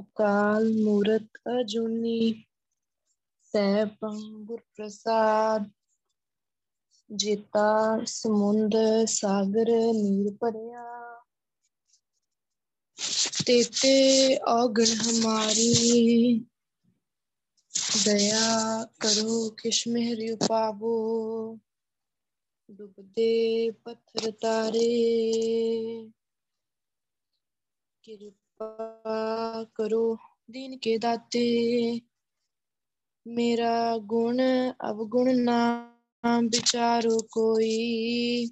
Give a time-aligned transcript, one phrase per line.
[0.00, 2.44] ਅਕਾਲ ਮੂਰਤ ਅਜੂਨੀ
[3.42, 5.70] ਸੈਭੰ ਗੁਰ ਪ੍ਰਸਾਦ।
[7.10, 8.74] ਜੀਤਾ ਸਮੁੰਦ
[9.08, 10.84] ਸਾਗਰ ਨੀਰ ਭਰਿਆ।
[13.46, 16.44] ਤੇਤੇ ਔਗਣ ਹਮਾਰੀ।
[18.04, 20.94] ਦਇਆ ਕਰੋ ਕਿਛ ਮਿਹਰ ਉਪਾਵੋ।
[22.68, 24.88] ਡੁੱਬਦੇ ਪੱਥਰ ਤਾਰੇ।
[28.02, 28.47] ਕਿਰਪਾ
[29.74, 30.16] ਕਰੋ,
[30.50, 32.00] ਦੀਨ ਕੇ ਦਾਤੇ।
[33.26, 34.38] ਮੇਰਾ ਗੁਣ,
[34.90, 35.94] ਅਵਗੁਣ ਨਾ
[36.42, 38.48] ਵਿਚਾਰੋ ਕੋਈ।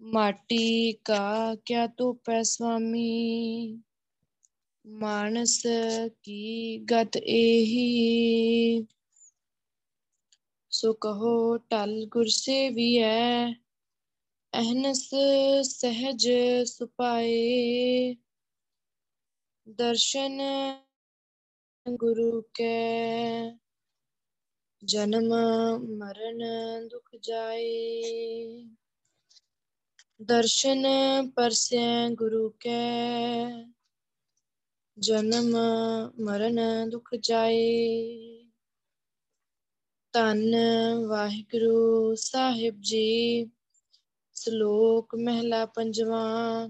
[0.00, 3.82] ਮਾਟੀ ਕਾ ਕਿਆ ਤੋ ਪੈ ਸੁਆਮੀ
[4.86, 5.62] ਮਾਨਸ
[6.22, 8.86] ਕੀ ਗਤ ਇਹੀ
[10.70, 13.52] ਸੋ ਕਹੋ ਟਲ ਗੁਰ ਸੇਵੀਐ
[14.52, 15.10] ਅਹਨਸ
[15.62, 16.28] ਸਹਿਜ
[16.64, 18.16] ਸੁਪਾਏ।
[19.66, 20.40] ਦਰਸ਼ਨ
[21.86, 23.50] ਗੁਰੂ ਕੈ
[24.82, 25.32] ਜਨਮ
[25.96, 26.42] ਮਰਨ
[26.88, 28.62] ਦੁਖ ਜਾਏ
[30.20, 30.84] ਦਰਸ਼ਨ
[31.30, 33.50] ਪਰਸੈ ਗੁਰੂ ਕੈ
[34.98, 35.56] ਜਨਮ
[36.20, 38.42] ਮਰਨ ਦੁਖ ਜਾਏ
[40.14, 40.54] ਧੰਨ
[41.06, 43.50] ਵਾਹਿਗੁਰੂ ਸਾਹਿਬ ਜੀ
[44.36, 46.68] ਸ਼ਲੋਕ ਮਹਿਲਾ ਪੰਜਵਾਂ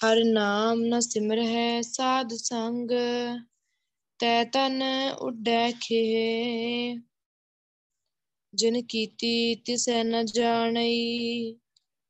[0.00, 2.90] ਹਰ ਨਾਮ ਨ ਸਿਮਰ ਹੈ ਸਾਧ ਸੰਗ,
[4.20, 4.82] ਤੈ ਤਨ
[5.20, 6.94] ਉੱਡੈ ਖੇ
[8.54, 11.56] ਜਿਨ ਕੀਤੀ ਤਿਸੈ ਨ ਜਾਣਈ,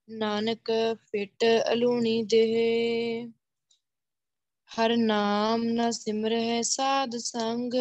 [0.09, 3.29] ਨਾਨਕ ਫਿਟ ਅਲੂਣੀ ਦੇਹ।
[4.71, 7.73] ਹਰ ਨਾਮ ਨ ਸਿਮਰ ਹੈ ਸਾਧ ਸੰਗ,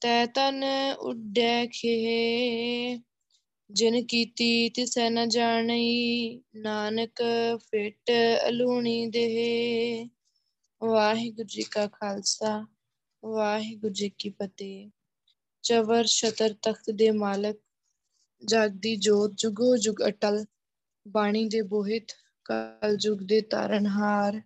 [0.00, 0.64] ਤੈ ਤਨ
[0.98, 2.98] ਉੱਡੈ ਖੇ
[3.70, 7.22] ਜਿਨ ਕੀਤੀ ਤਿਸੈ ਨ ਜਾਣਈ, ਨਾਨਕ
[7.70, 8.10] ਫਿਟ
[8.48, 10.08] ਅਲੂਣੀ ਦੇਹ।
[10.84, 12.66] ਵਾਹਿਗੁਰੂ ਜੀ ਕਾ ਖਾਲਸਾ,
[13.24, 14.90] ਵਾਹਿਗੁਰੂ ਜੀ ਕੀ ਫਤਿਹ।
[15.62, 17.56] ਚਵਰ ਛਤਰ ਤਖਤ ਦੇ ਮਾਲਕ
[18.44, 20.44] ਜਾਗਦੀ ਜੋਤ ਜੁਗੋ ਜੁਗ ਅਟਲ,
[21.08, 22.12] ਬਾਣੀ ਦੇ ਬੋਹਿਤ
[22.44, 24.42] ਕਲ ਯੁਗ ਦੇ ਤਾਰਨਹਾਰ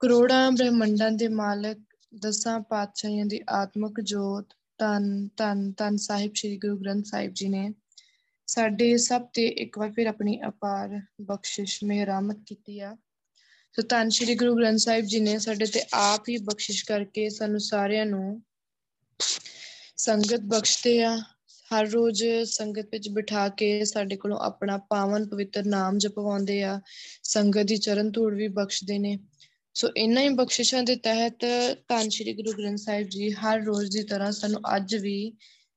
[0.00, 1.78] ਕਰੋੜਾਂ ਬ੍ਰਹਮੰਡਾਂ ਦੇ ਮਾਲਕ,
[2.14, 7.74] ਦਸਾਂ ਪਾਤਸ਼ਾਹਾਂ ਦੀ ਆਤਮਿਕ ਜੋਤ ਤਨ ਤਨ ਤਨ ਸਾਹਿਬ, ਸ੍ਰੀ ਗੁਰੂ ਗ੍ਰੰਥ ਸਾਹਿਬ ਜੀ ਨੇ
[8.46, 12.96] ਸਾਡੇ ਸਭ ਤੇ ਇੱਕ ਵਾਰ ਫਿਰ ਆਪਣੀ ਅਪਾਰ ਬਖਸ਼ਿਸ਼ ਮਿਹਰਾਮਤ ਕੀਤੀ ਆ।
[13.72, 17.60] ਸੋ ਧੰਨ ਸ੍ਰੀ ਗੁਰੂ ਗ੍ਰੰਥ ਸਾਹਿਬ ਜੀ ਨੇ ਸਾਡੇ ਤੇ ਆਪ ਹੀ ਬਖਸ਼ਿਸ਼ ਕਰਕੇ ਸਾਨੂੰ
[17.60, 18.42] ਸਾਰਿਆਂ ਨੂੰ
[19.96, 21.16] ਸੰਗਤ ਬਖਸ਼ਦੇ ਆ।
[21.74, 26.80] ਹਰ ਰੋਜ਼ ਸੰਗਤ ਵਿੱਚ ਬਿਠਾ ਕੇ ਸਾਡੇ ਕੋਲੋਂ ਆਪਣਾ ਪਾਵਨ ਪਵਿੱਤਰ ਨਾਮ ਜਪਵਾਉਂਦੇ ਆ।
[27.22, 29.18] ਸੰਗਤ ਦੀ ਚਰਨ ਧੂੜ ਵੀ ਬਖਸ਼ਦੇ ਨੇ।
[29.74, 31.44] ਸੋ ਇਨ੍ਹਾਂ ਹੀ ਬਖਸ਼ਿਸ਼ਾਂ ਦੇ ਤਹਿਤ
[31.88, 35.32] ਧੰਨ ਸ਼੍ਰੀ ਗੁਰੂ ਗ੍ਰੰਥ ਸਾਹਿਬ ਜੀ ਹਰ ਰੋਜ਼ ਦੀ ਤਰ੍ਹਾਂ ਸਾਨੂੰ ਅੱਜ ਵੀ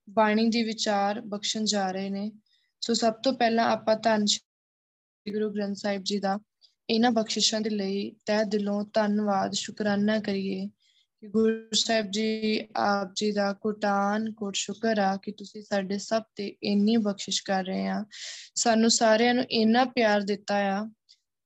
[0.09, 2.31] ਬਾਣੀ ਦੀ ਵਿਚਾਰ ਬਖਸ਼ਣ ਜਾ ਰਹੇ ਨੇ।
[2.81, 6.39] ਸੋ ਸਭ ਤੋਂ ਪਹਿਲਾਂ ਆਪਾਂ ਧੰਨ ਸ਼੍ਰੀ ਗੁਰੂ ਗ੍ਰੰਥ ਸਾਹਿਬ ਜੀ ਦਾ
[6.89, 10.67] ਇਹਨਾਂ ਬਖਸ਼ਿਸ਼ਾਂ ਦੇ ਲਈ ਤਹਿ ਦਿਲੋਂ ਧੰਨਵਾਦ, ਸ਼ੁਕਰਾਨਾ ਕਰੀਏ
[11.21, 16.21] ਕਿ ਗੁਰੂ ਸਾਹਿਬ ਜੀ ਆਪ ਜੀ ਦਾ ਕੋਟਾਨ ਕੋਟ ਸ਼ੁਕਰ ਆ ਕਿ ਤੁਸੀਂ ਸਾਡੇ ਸਭ
[16.35, 18.05] ਤੇ ਇੰਨੀ ਬਖਸ਼ਿਸ਼ ਕਰ ਰਹੇ ਆ।
[18.55, 20.89] ਸਾਨੂੰ ਸਾਰਿਆਂ ਨੂੰ ਇੰਨਾ ਪਿਆਰ ਦਿੱਤਾ ਆ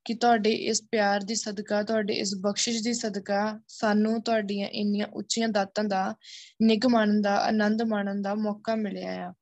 [0.06, 5.50] ਕਿ ਤੁਹਾਡੇ ਇਸ ਪਿਆਰ ਦੀ ਸਦਕਾ, ਤੁਹਾਡੇ ਇਸ ਬਖਸ਼ਿਸ਼ ਦੀ ਸਦਕਾ ਸਾਨੂੰ ਤੁਹਾਡੀਆਂ ਇੰਨੀਆਂ ਉੱਚੀਆਂ
[5.50, 6.16] ਦਾਤਾਂ ਦਾ
[6.62, 9.34] ਨਿਗ ਮਾਣਨ ਦਾ, ਆਨੰਦ ਮਾਣਨ ਦਾ ਮੌਕਾ ਮਿਲਿਆ ਆ।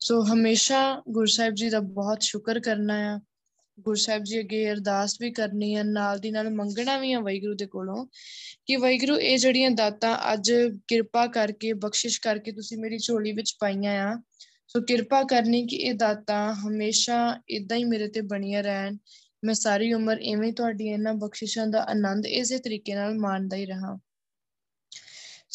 [0.00, 3.20] ਸੋ ਹਮੇਸ਼ਾ ਗੁਰੂ ਸਾਹਿਬ ਜੀ ਦਾ ਬਹੁਤ ਸ਼ੁਕਰ ਕਰਨਾ ਆ
[3.78, 7.54] ਗੁਰੂ ਸਾਹਿਬ ਜੀ ਅੱਗੇ ਅਰਦਾਸ ਵੀ ਕਰਨੀ ਆ ਨਾਲ ਦੀ ਨਾਲ ਮੰਗਣਾ ਵੀ ਆ ਵਾਹਿਗੁਰੂ
[7.54, 8.06] ਦੇ ਕੋਲੋਂ
[8.66, 10.52] ਕਿ ਵਾਹਿਗੁਰੂ ਇਹ ਜਿਹੜੀਆਂ ਦਾਤਾਂ ਅੱਜ
[10.88, 14.16] ਕਿਰਪਾ ਕਰਕੇ ਬਖਸ਼ਿਸ਼ ਕਰਕੇ ਤੁਸੀਂ ਮੇਰੀ ਝੋਲੀ ਵਿੱਚ ਪਾਈਆਂ ਆ
[14.68, 18.96] ਸੋ ਕਿਰਪਾ ਕਰਨੀ ਕਿ ਇਹ ਦਾਤਾਂ ਹਮੇਸ਼ਾ ਇਦਾਂ ਹੀ ਮੇਰੇ ਤੇ ਬਣੀਆਂ ਰਹਿਣ
[19.44, 23.98] ਮੈਂ ਸਾਰੀ ਉਮਰ ਐਵੇਂ ਤੁਹਾਡੀ ਇਹਨਾਂ ਬਖਸ਼ਿਸ਼ਾਂ ਦਾ ਆਨੰਦ ਇਸੇ ਤਰੀਕੇ ਨਾਲ ਮਾਣਦਾ ਹੀ ਰਹਾ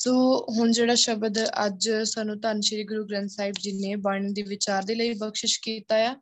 [0.02, 0.12] ਸੋ
[0.58, 4.84] ਹੁਣ ਜਿਹੜਾ ਸ਼ਬਦ ਅੱਜ ਸਾਨੂੰ ਧੰਨ ਸ਼੍ਰੀ ਗੁਰੂ ਗ੍ਰੰਥ ਸਾਹਿਬ ਜੀ ਨੇ ਬਾਣੀ ਦੇ ਵਿਚਾਰ
[4.84, 6.16] ਦੇ ਲਈ ਬਖਸ਼ਿਸ਼ ਕੀਤਾ ਆ,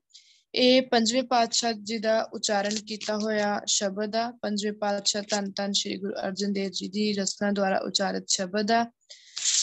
[0.54, 5.98] ਇਹ ਪੰਜਵੇਂ ਪਾਤਸ਼ਾਹ ਜੀ ਦਾ ਉਚਾਰਨ ਕੀਤਾ ਹੋਇਆ ਸ਼ਬਦ ਆ, ਪੰਜਵੇਂ ਪਾਤਸ਼ਾਹ ਧੰਨ ਧੰਨ ਸ਼੍ਰੀ
[5.98, 8.84] ਗੁਰੂ ਅਰਜਨ ਦੇਵ ਜੀ ਦੀ ਰਚਨਾ ਦੁਆਰਾ ਉਚਾਰਿਤ ਸ਼ਬਦ ਆ,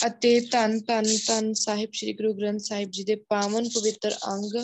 [0.07, 4.57] ਅਤੇ ਧੰਨ ਧੰਨ ਧੰਨ ਸਾਹਿਬ ਸ਼੍ਰੀ ਗੁਰੂ ਗ੍ਰੰਥ ਸਾਹਿਬ ਜੀ ਦੇ ਪਾਵਨ ਪਵਿੱਤਰ ਅੰਗ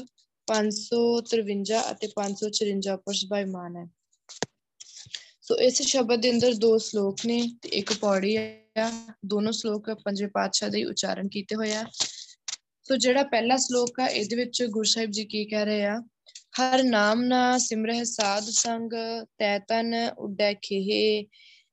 [0.49, 3.87] 553 ਅਤੇ 554 ਉੱਪਰ ਸਭਾਈਮਾਨ ਹੈ।
[5.43, 8.37] ਸੋ ਇਸ ਸ਼ਬਦ ਦੇ ਅੰਦਰ ਦੋ ਸ਼ਲੋਕ ਨੇ ਤੇ ਇੱਕ ਪੌੜੀ
[8.79, 8.91] ਆ
[9.27, 11.85] ਦੋਨੋਂ ਸ਼ਲੋਕ ਪੰਜਵੇਂ ਪਾਤਸ਼ਾਹ ਦੇ ਉਚਾਰਨ ਕੀਤੇ ਹੋਏ ਆ।
[12.85, 16.03] ਸੋ ਜਿਹੜਾ ਪਹਿਲਾ ਸ਼ਲੋਕ ਆ, ਇਹਦੇ ਵਿੱਚ ਗੁਰੂ ਸਾਹਿਬ ਜੀ ਕੀ ਕਹਿ ਰਹੇ ਆ?
[16.61, 18.91] ਹਰ ਨਾਮ ਨਾ ਸਿਮਰਹਿ ਸਾਧ ਸੰਗ,
[19.39, 21.25] ਤੈ ਤਨ ਉੱਡੈ ਖੇਹ।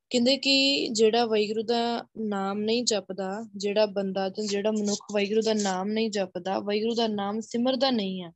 [0.09, 5.53] ਕਹਿੰਦੇ ਕਿ ਜਿਹੜਾ ਵਾਹਿਗੁਰੂ ਦਾ ਨਾਮ ਨਹੀਂ ਜਪਦਾ, ਜਿਹੜਾ ਬੰਦਾ ਤੇ ਜਿਹੜਾ ਮਨੁੱਖ ਵਾਹਿਗੁਰੂ ਦਾ
[5.53, 8.31] ਨਾਮ ਨਹੀਂ ਜਪਦਾ, ਵਾਹਿਗੁਰੂ ਦਾ ਨਾਮ ਸਿਮਰਦਾ ਨਹੀਂ ਆ।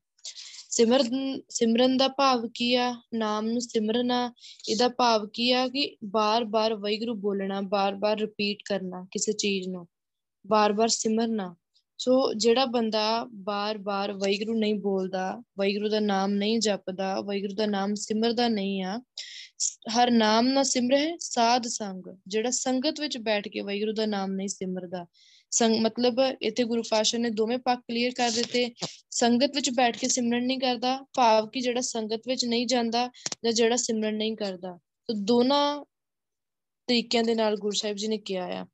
[0.75, 2.93] ਸਿਮਰਨ ਸਿਮਰਨ ਦਾ ਭਾਵ ਕੀ ਆ?
[3.13, 4.33] ਨਾਮ ਨੂੰ ਸਿਮਰਨਾ,
[4.69, 9.87] ਇਹਦਾ ਭਾਵ ਕੀ ਆ ਕਿ ਬਾਰ-ਬਾਰ ਵਾਹਿਗੁਰੂ ਬੋਲਣਾ, ਬਾਰ-ਬਾਰ ਰਿਪੀਟ ਕਰਨਾ ਕਿਸੇ ਚੀਜ਼ ਨੂੰ,
[10.47, 11.55] ਬਾਰ-ਬਾਰ ਸਿਮਰਨਾ।
[11.99, 17.93] ਸੋ ਜਿਹੜਾ ਬੰਦਾ ਬਾਰ-ਬਾਰ ਵਾਹਿਗੁਰੂ ਨਹੀਂ ਬੋਲਦਾ, ਵਾਹਿਗੁਰੂ ਦਾ ਨਾਮ ਨਹੀਂ ਜਪਦਾ, ਵਾਹਿਗੁਰੂ ਦਾ ਨਾਮ
[17.95, 18.99] ਸਿਮਰਦਾ ਨਹੀਂ ਆ,
[19.97, 24.47] ਹਰ ਨਾਮ ਨਾ ਸਿਮਰੇ ਸਾਧ ਸੰਗ ਜਿਹੜਾ ਸੰਗਤ ਵਿੱਚ ਬੈਠ ਕੇ ਵਾਹਿਗੁਰੂ ਦਾ ਨਾਮ ਨਹੀਂ
[24.47, 25.05] ਸਿਮਰਦਾ।
[25.53, 28.65] ਸੰਗ, ਮਤਲਬ ਇੱਥੇ ਗੁਰੂ ਪਾਸ਼ਾ ਨੇ ਦੋਵੇਂ ਪੱਖ ਕਲੀਅਰ ਕਰ ਦਿੱਤੇ।
[29.11, 33.09] ਸੰਗਤ ਵਿੱਚ ਬੈਠ ਕੇ ਸਿਮਰਨ ਨਹੀਂ ਕਰਦਾ, ਭਾਵ ਕਿ ਜਿਹੜਾ ਸੰਗਤ ਵਿੱਚ ਨਹੀਂ ਜਾਂਦਾ
[33.44, 34.77] ਜਾਂ ਜਿਹੜਾ ਸਿਮਰਨ ਨਹੀਂ ਕਰਦਾ।
[35.09, 35.83] ਤਾਂ ਦੋਨਾਂ
[36.88, 38.65] ਤਰੀਕਿਆਂ ਦੇ ਨਾਲ ਗੁਰੂ ਸਾਹਿਬ ਜੀ ਨੇ ਕਿਹਾ ਆ,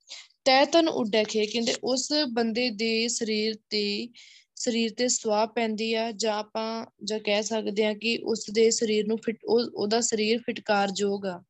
[0.45, 4.09] ਤੈ ਤਨ ਉੱਡੈ ਖੇ ਕਹਿੰਦੇ ਉਸ ਬੰਦੇ ਦੇ ਸਰੀਰ ਤੇ
[4.55, 9.07] ਸਰੀਰ ਤੇ ਸਵਾਹ ਪੈਂਦੀ ਆ, ਜਾਂ ਆਪਾਂ ਜਾਂ ਕਹਿ ਸਕਦੇ ਆ ਕਿ ਉਸ ਦੇ ਸਰੀਰ
[9.07, 11.41] ਨੂੰ ਫਿਟ ਉਹਦਾ ਸਰੀਰ ਫਿਟਕਾਰਯੋਗ ਆ।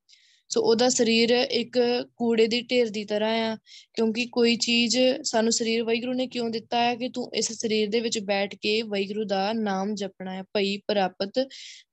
[0.49, 1.79] ਸੋ ਉਹਦਾ ਸਰੀਰ ਇੱਕ
[2.15, 3.57] ਕੂੜੇ ਦੀ ਢੇਰ ਦੀ ਤਰ੍ਹਾਂ ਆ,
[3.93, 7.99] ਕਿਉਂਕਿ ਕੋਈ ਚੀਜ਼ ਸਾਨੂੰ ਸਰੀਰ ਵੈਗਰੂ ਨੇ ਕਿਉਂ ਦਿੱਤਾ ਹੈ ਕਿ ਤੂੰ ਇਸ ਸਰੀਰ ਦੇ
[7.99, 10.43] ਵਿੱਚ ਬੈਠ ਕੇ ਵੈਗਰੂ ਦਾ ਨਾਮ ਜਪਣਾ ਹੈ?
[10.53, 11.47] ਭਈ, ਪ੍ਰਾਪਤ,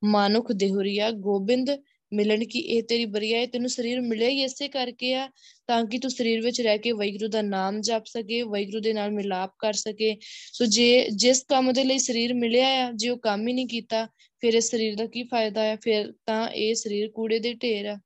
[0.05, 1.71] ਮਾਨੁਖ, ਦੇਹੁਰੀਆ, ਗੋਬਿੰਦ,
[2.13, 3.47] ਮਿਲਣ ਕੀ ਇਹ ਤੇਰੀ ਬਰੀਆ ਹੈ?
[3.47, 5.29] ਤੈਨੂੰ ਸਰੀਰ ਮਿਲਿਆ ਹੀ ਇਸੇ ਕਰਕੇ ਆ,
[5.67, 9.11] ਤਾਂ ਕਿ ਤੂੰ ਸਰੀਰ ਵਿੱਚ ਰਹਿ ਕੇ ਵੈਗਰੂ ਦਾ ਨਾਮ ਜਪ ਸਕੇ ਵੈਗਰੂ ਦੇ ਨਾਲ
[9.11, 10.17] ਮਿਲਾਪ ਕਰ ਸਕੇ।
[10.53, 14.07] ਸੋ ਜੇ, ਜਿਸ ਕੰਮ ਦੇ ਲਈ ਸਰੀਰ ਮਿਲਿਆ ਆ, ਜੇ ਉਹ ਕੰਮ ਹੀ ਨਹੀਂ ਕੀਤਾ,
[14.41, 17.99] ਫਿਰ ਇਸ ਸਰੀਰ ਦਾ ਕੀ ਫਾਇਦਾ ਹੈ ਫਿਰ ਤਾਂ ਇਹ ਸਰੀਰ ਕੂੜੇ ਦੇ ਢੇਰ ਆ।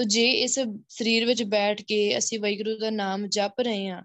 [0.00, 0.58] ਤੋ ਜੇ ਇਸ
[0.88, 4.02] ਸਰੀਰ ਵਿੱਚ ਬੈਠ ਕੇ ਅਸੀਂ ਵੈਗਰੂ ਦਾ ਨਾਮ ਜਪ ਰਹੇ ਹਾਂ,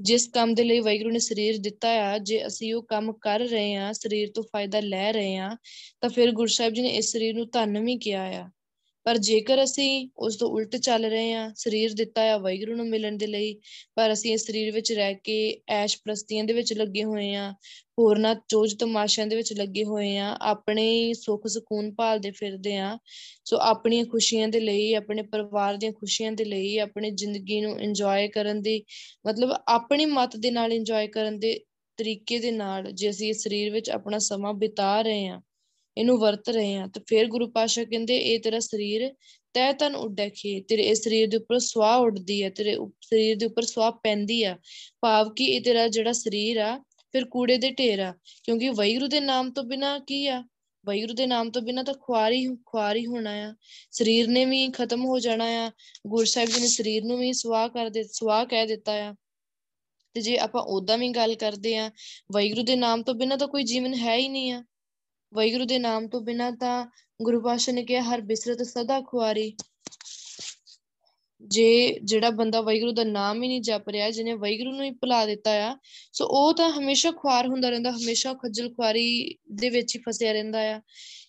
[0.00, 3.74] ਜਿਸ ਕੰਮ ਦੇ ਲਈ ਵੈਗਰੂ ਨੇ ਸਰੀਰ ਦਿੱਤਾ ਆ, ਜੇ ਅਸੀਂ ਉਹ ਕੰਮ ਕਰ ਰਹੇ
[3.74, 5.56] ਹਾਂ, ਸਰੀਰ ਤੋਂ ਫਾਇਦਾ ਲੈ ਰਹੇ ਹਾਂ,
[6.00, 8.50] ਤਾਂ ਫਿਰ ਗੁਰਸਾਹਿਬ ਜੀ ਨੇ ਇਸ ਸਰੀਰ ਨੂੰ ਧੰਨ ਵੀ ਕਿਹਾ ਆ।
[9.06, 13.16] ਪਰ ਜੇਕਰ ਅਸੀਂ ਉਸ ਤੋਂ ਉਲਟ ਚੱਲ ਰਹੇ ਹਾਂ, ਸਰੀਰ ਦਿੱਤਾ ਆ ਵੈਗਰੂ ਨੂੰ ਮਿਲਣ
[13.16, 13.54] ਦੇ ਲਈ,
[13.96, 15.36] ਪਰ ਅਸੀਂ ਇਸ ਸਰੀਰ ਵਿੱਚ ਰਹਿ ਕੇ
[15.70, 17.50] ਐਸ਼ ਪ੍ਰਸਤੀਆਂ ਦੇ ਵਿੱਚ ਲੱਗੇ ਹੋਏ ਆ
[17.98, 22.96] ਹੋਰਨਾਂ ਚੋਜ ਤਮਾਸ਼ਿਆਂ ਦੇ ਵਿੱਚ ਲੱਗੇ ਹੋਏ ਆ ਆਪਣੇ ਸੁੱਖ ਸਕੂਨ ਭਾਲਦੇ ਫਿਰਦੇ ਆ
[23.44, 28.28] ਸੋ ਆਪਣੀਆਂ ਖੁਸ਼ੀਆਂ ਦੇ ਲਈ, ਆਪਣੇ ਪਰਿਵਾਰ ਦੀਆਂ ਖੁਸ਼ੀਆਂ ਦੇ ਲਈ, ਆਪਣੀ ਜ਼ਿੰਦਗੀ ਨੂੰ ਇੰਜੋਏ
[28.28, 28.82] ਕਰਨ ਦੀ,
[29.26, 31.58] ਮਤਲਬ ਆਪਣੀ ਮਤ ਦੇ ਨਾਲ ਇੰਜੋਏ ਕਰਨ ਦੇ
[31.98, 35.40] ਤਰੀਕੇ ਦੇ ਨਾਲ, ਜੇ ਅਸੀਂ ਇਸ ਸਰੀਰ ਵਿੱਚ ਆਪਣਾ ਸਮਾਂ ਬਿਤਾ ਰਹੇ ਆ
[35.96, 39.14] ਇਹਨੂੰ ਵਰਤ ਰਹੇ ਆ ਤਾਂ ਫਿਰ ਗੁਰੂ ਪਾਸ਼ਾ ਕਹਿੰਦੇ, ਇਹ ਤੇਰਾ ਸਰੀਰ
[39.52, 43.46] ਤੈ ਤਨ ਉੱਡੈ ਖੇ ਤੇਰੇ ਇਸ ਸਰੀਰ ਦੇ ਉੱਪਰ ਸਵਾਹ ਉੱਡਦੀ ਹੈ। ਤੇਰੇ ਸਰੀਰ ਦੇ
[43.46, 44.58] ਉੱਪਰ ਸਵਾਹ ਪੈਂਦੀ ਆ।
[45.00, 46.78] ਭਾਵ ਕਿ ਇਹ ਤੇਰਾ ਜਿਹੜਾ ਸਰੀਰ ਆ,
[47.12, 50.44] ਫਿਰ ਕੂੜੇ ਦੇ ਢੇਰ ਆ। ਕਿਉਂਕਿ ਵੈਗੁਰੂ ਦੇ ਨਾਮ ਤੋਂ ਬਿਨਾ ਕੀ ਆ?
[50.86, 53.54] ਵੈਗੁਰੂ ਦੇ ਨਾਮ ਤੋਂ ਬਿਨਾ ਤਾਂ ਖੁਆਰੀ ਖੁਆਰੀ ਹੋਣਾ ਆ।
[53.90, 55.70] ਸਰੀਰ ਨੇ ਵੀ ਖਤਮ ਹੋ ਜਾਣਾ ਆ।
[56.06, 59.14] ਗੁਰੂ ਸਾਹਿਬ ਜੀ ਨੇ ਸਰੀਰ ਨੂੰ ਵੀ ਸਵਾਹ ਕਰ ਦੇ ਸਵਾਹ ਕਹਿ ਦਿੱਤਾ ਆ।
[60.14, 61.90] ਤੇ ਜੇ ਆਪਾਂ ਉਦਾਂ ਵੀ ਗੱਲ ਕਰਦੇ ਆ
[62.32, 64.64] ਵੈਗੁਰੂ ਦੇ ਨਾਮ ਤੋਂ ਬਿਨਾ ਤਾਂ ਕੋਈ ਜੀਵਨ ਹੈ ਹੀ ਨਹੀਂ ਆ।
[65.34, 66.86] ਵੈਗੁਰੂ ਦੇ ਨਾਮ ਤੋਂ ਬਿਨਾ ਤਾਂ
[67.22, 69.56] ਗੁਰੂ ਪਾਸ਼ਾ ਨੇ ਕਿਹਾ, ਹਰ ਬਿਸਰਤ ਸਦਾ ਖੁਆਰੀ।
[71.42, 75.26] ਜੇ ਜਿਹੜਾ ਬੰਦਾ ਵੈਗੁਰੂ ਦਾ ਨਾਮ ਹੀ ਨਹੀਂ ਜਪ ਰਿਹਾ, ਜਿਹਨੇ ਵੈਗੁਰੂ ਨੂੰ ਹੀ ਭੁਲਾ
[75.26, 75.76] ਦਿੱਤਾ ਆ,
[76.12, 80.58] ਸੋ ਉਹ ਤਾਂ ਹਮੇਸ਼ਾ ਖੁਆਰ ਹੁੰਦਾ ਰਹਿੰਦਾ, ਹਮੇਸ਼ਾ ਖੱਜਲ ਖੁਆਰੀ ਦੇ ਵਿੱਚ ਹੀ ਫਸਿਆ ਰਹਿੰਦਾ
[80.58, 80.80] ਆ।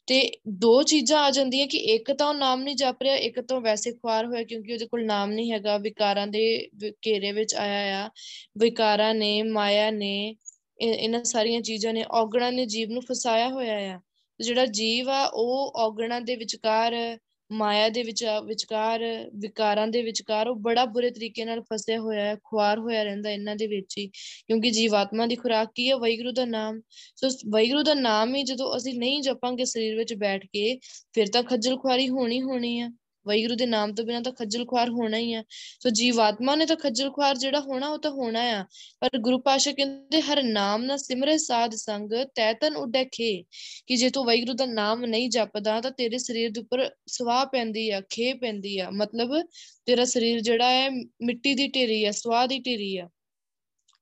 [0.07, 3.61] ਤੇ ਦੋ ਚੀਜ਼ਾਂ ਆ ਜਾਂਦੀਆਂ ਕਿ ਇੱਕ ਤਾਂ ਉਹ ਨਾਮ ਨਹੀਂ ਜਪ ਰਿਹਾ, ਇੱਕ ਤਾਂ
[3.61, 8.09] ਵੈਸੇ ਖੁਆਰ ਹੋਇਆ ਕਿਉਂਕਿ ਉਹਦੇ ਕੋਲ ਨਾਮ ਨਹੀਂ ਹੈਗਾ। ਵਿਕਾਰਾਂ ਦੇ ਘੇਰੇ ਵਿੱਚ ਆਇਆ ਆ।
[8.57, 10.35] ਵਿਕਾਰਾਂ ਨੇ, ਮਾਇਆ ਨੇ
[10.80, 14.00] ਇਹਨਾਂ ਸਾਰੀਆਂ ਚੀਜ਼ਾਂ ਨੇ, ਔਗਣਾਂ ਨੇ ਜੀਵ ਨੂੰ ਫਸਾਇਆ ਹੋਇਆ ਆ।
[14.40, 17.18] ਜਿਹੜਾ ਜੀਵ ਆ, ਉਹ ਔਗਣਾਂ ਦੇ ਵਿਚਕਾਰ,
[17.52, 22.38] ਮਾਇਆ ਦੇ ਵਿੱਚ, ਵਿਚਕਾਰ, ਵਿਕਾਰਾਂ ਦੇ ਵਿਚਕਾਰ, ਉਹ ਬੜਾ ਬੁਰੇ ਤਰੀਕੇ ਨਾਲ ਫਸਿਆ ਹੋਇਆ ਹੈ
[22.44, 24.08] ਖੁਆਰ ਹੋਇਆ ਰਹਿੰਦਾ ਇਹਨਾਂ ਦੇ ਵਿੱਚ ਹੀ।
[24.48, 26.81] ਕਿਉਂਕਿ ਜੀਵਾਤਮਾ ਦੀ ਖੁਰਾਕ ਕੀ ਹੈ ਵੈਗੁਰੂ ਦਾ ਨਾਮ।
[27.16, 30.80] ਸੋ ਵੈਗੁਰੂ ਦਾ ਨਾਮ ਹੀ ਜਦੋਂ ਅਸੀਂ ਨਹੀਂ ਜਪਾਂਗੇ ਸਰੀਰ ਵਿੱਚ ਬੈਠ ਕੇ,
[31.14, 32.92] ਫਿਰ ਤਾਂ ਖੱਜਲ ਖੁਆਰੀ ਹੋਣੀ ਹੋਣੀ ਆ।
[33.28, 35.44] ਵੈਗੁਰੂ ਦੇ ਨਾਮ ਤੋਂ ਬਿਨਾ ਤਾਂ ਖੱਜਲ ਖੁਆਰ ਹੋਣਾ ਹੀ ਆ।
[35.80, 38.65] ਸੋ ਜੀਵਾਤਮਾ ਨੇ ਤਾਂ ਖੱਜਲ ਖੁਆਰ ਜਿਹੜਾ ਹੋਣਾ, ਉਹ ਤਾਂ ਹੋਣਾ ਆ।
[39.00, 43.44] ਪਰ ਗੁਰੂ ਪਾਸ਼ਾ ਕਹਿੰਦੇ, ਹਰ ਨਾਮ ਨਾ ਸਿਮਰੇ ਸਾਧ ਸੰਗ, ਤੈ ਤਨ ਉੱਡੈ ਖੇ।
[43.88, 47.89] ਕਿ ਜੇ ਤੂੰ ਵੈਗੁਰੂ ਦਾ ਨਾਮ ਨਹੀਂ ਜਪਦਾ, ਤਾਂ ਤੇਰੇ ਸਰੀਰ ਦੇ ਉੱਪਰ ਸਵਾਹ ਪੈਂਦੀ
[47.89, 49.48] ਆ, ਖੇ ਪੈਂਦੀ ਆ। ਮਤਲਬ
[49.86, 50.89] ਤੇਰਾ ਸਰੀਰ ਜਿਹੜਾ ਹੈ,
[51.22, 53.10] ਮਿੱਟੀ ਦੀ ਢੇਰੀ ਆ, ਸਵਾਹ ਦੀ ਢੇਰੀ ਆ।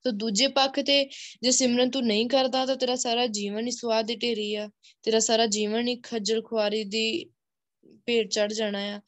[0.04, 1.10] ਤੋ ਦੂਜੇ ਪੱਖ ਤੇ
[1.42, 4.70] ਜੇ ਸਿਮਰਨ ਤੂੰ ਨਹੀਂ ਕਰਦਾ, ਤਾਂ ਤੇਰਾ ਸਾਰਾ ਜੀਵਨ ਹੀ ਸਵਾਦ ਦੀ ਢੇਰੀ ਆ।
[5.04, 7.26] ਤੇਰਾ ਸਾਰਾ ਜੀਵਨ ਹੀ ਖੱਜਲ ਖੁਆਰੀ ਦੀ
[8.06, 9.02] ਭੇਟ ਚੜ ਜਾਣਾ ਆ।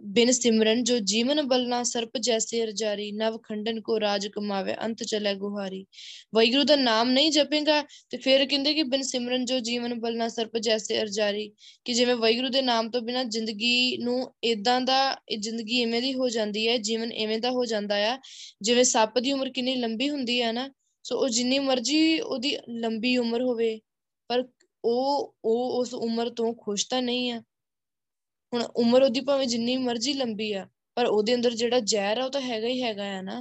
[0.00, 5.34] ਬਿਨ ਸਿਮਰਨ ਜੋ ਜੀਵਨ ਬਲਨਾ ਸਰਪ ਜੈਸੇ ਅਰਜਾਰੀ, ਨਵ ਖੰਡਨ ਕੋ ਰਾਜ ਕਮਾਵੇ, ਅੰਤ ਚਲੇ
[5.34, 5.86] ਗੁਹਾਰੀ।
[6.34, 10.58] ਵੈਗੁਰੂ ਦਾ ਨਾਮ ਨਹੀਂ ਜਪੇਗਾ ਤੇ ਫਿਰ ਕਹਿੰਦੇ ਕਿ ਬਿਨ ਸਿਮਰਨ ਜੋ ਜੀਵਨ ਬਲਨਾ ਸਰਪ
[10.58, 11.52] ਜੈਸੇ ਅਰਜਾਰੀ।
[11.84, 16.14] ਕਿ ਜਿਵੇਂ ਵੈਗੁਰੂ ਦੇ ਨਾਮ ਤੋਂ ਬਿਨਾ ਜ਼ਿੰਦਗੀ ਨੂੰ ਇਦਾਂ ਦਾ, ਇਹ ਜ਼ਿੰਦਗੀ ਐਵੇਂ ਦੀ
[16.14, 18.18] ਹੋ ਜਾਂਦੀ ਹੈ, ਜੀਵਨ ਐਵੇਂ ਦਾ ਹੋ ਜਾਂਦਾ ਆ।
[18.62, 20.70] ਜਿਵੇਂ ਸੱਪ ਦੀ ਉਮਰ ਕਿੰਨੀ ਲੰਬੀ ਹੁੰਦੀ ਹੈ ਨਾ,
[21.02, 23.80] ਸੋ ਉਹ ਜਿੰਨੀ ਮਰਜ਼ੀ ਉਹਦੀ ਲੰਬੀ ਉਮਰ ਹੋਵੇ,
[24.28, 24.48] ਪਰ
[24.84, 27.42] ਉਹ ਉਹ ਉਸ ਉਮਰ ਤੋਂ ਖੁਸ਼ ਤਾਂ ਨਹੀਂ ਆ।
[28.52, 30.66] ਹੁਣ ਉਮਰ ਉਹਦੀ ਭਾਵੇਂ ਜਿੰਨੀ ਮਰਜ਼ੀ ਲੰਬੀ ਆ,
[30.96, 33.40] ਪਰ ਉਹਦੇ ਅੰਦਰ ਜਿਹੜਾ ਜ਼ਹਿਰ ਆ ਉਹ ਤਾਂ ਹੈਗਾ ਹੀ ਹੈਗਾ ਆ ਨਾ।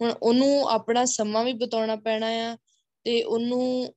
[0.00, 2.56] ਹੁਣ ਉਹਨੂੰ ਆਪਣਾ ਸਮਾਂ ਵੀ ਬਤਾਉਣਾ ਪੈਣਾ ਆ
[3.06, 3.94] ਤੇ ਉਹਨੂੰ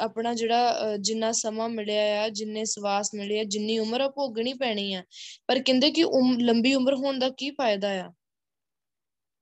[0.00, 4.92] ਆਪਣਾ ਜਿਹੜਾ ਜਿੰਨਾ ਸਮਾਂ ਮਿਲਿਆ ਆ, ਜਿੰਨੇ ਸਵਾਸ ਮਿਲੇ ਆ, ਜਿੰਨੀ ਉਮਰ ਆ, ਭੋਗਣੀ ਪੈਣੀ
[4.94, 5.02] ਆ।
[5.46, 6.04] ਪਰ ਕਹਿੰਦੇ ਕਿ
[6.40, 8.12] ਲੰਬੀ ਉਮਰ ਹੋਣ ਦਾ ਕੀ ਫਾਇਦਾ ਆ?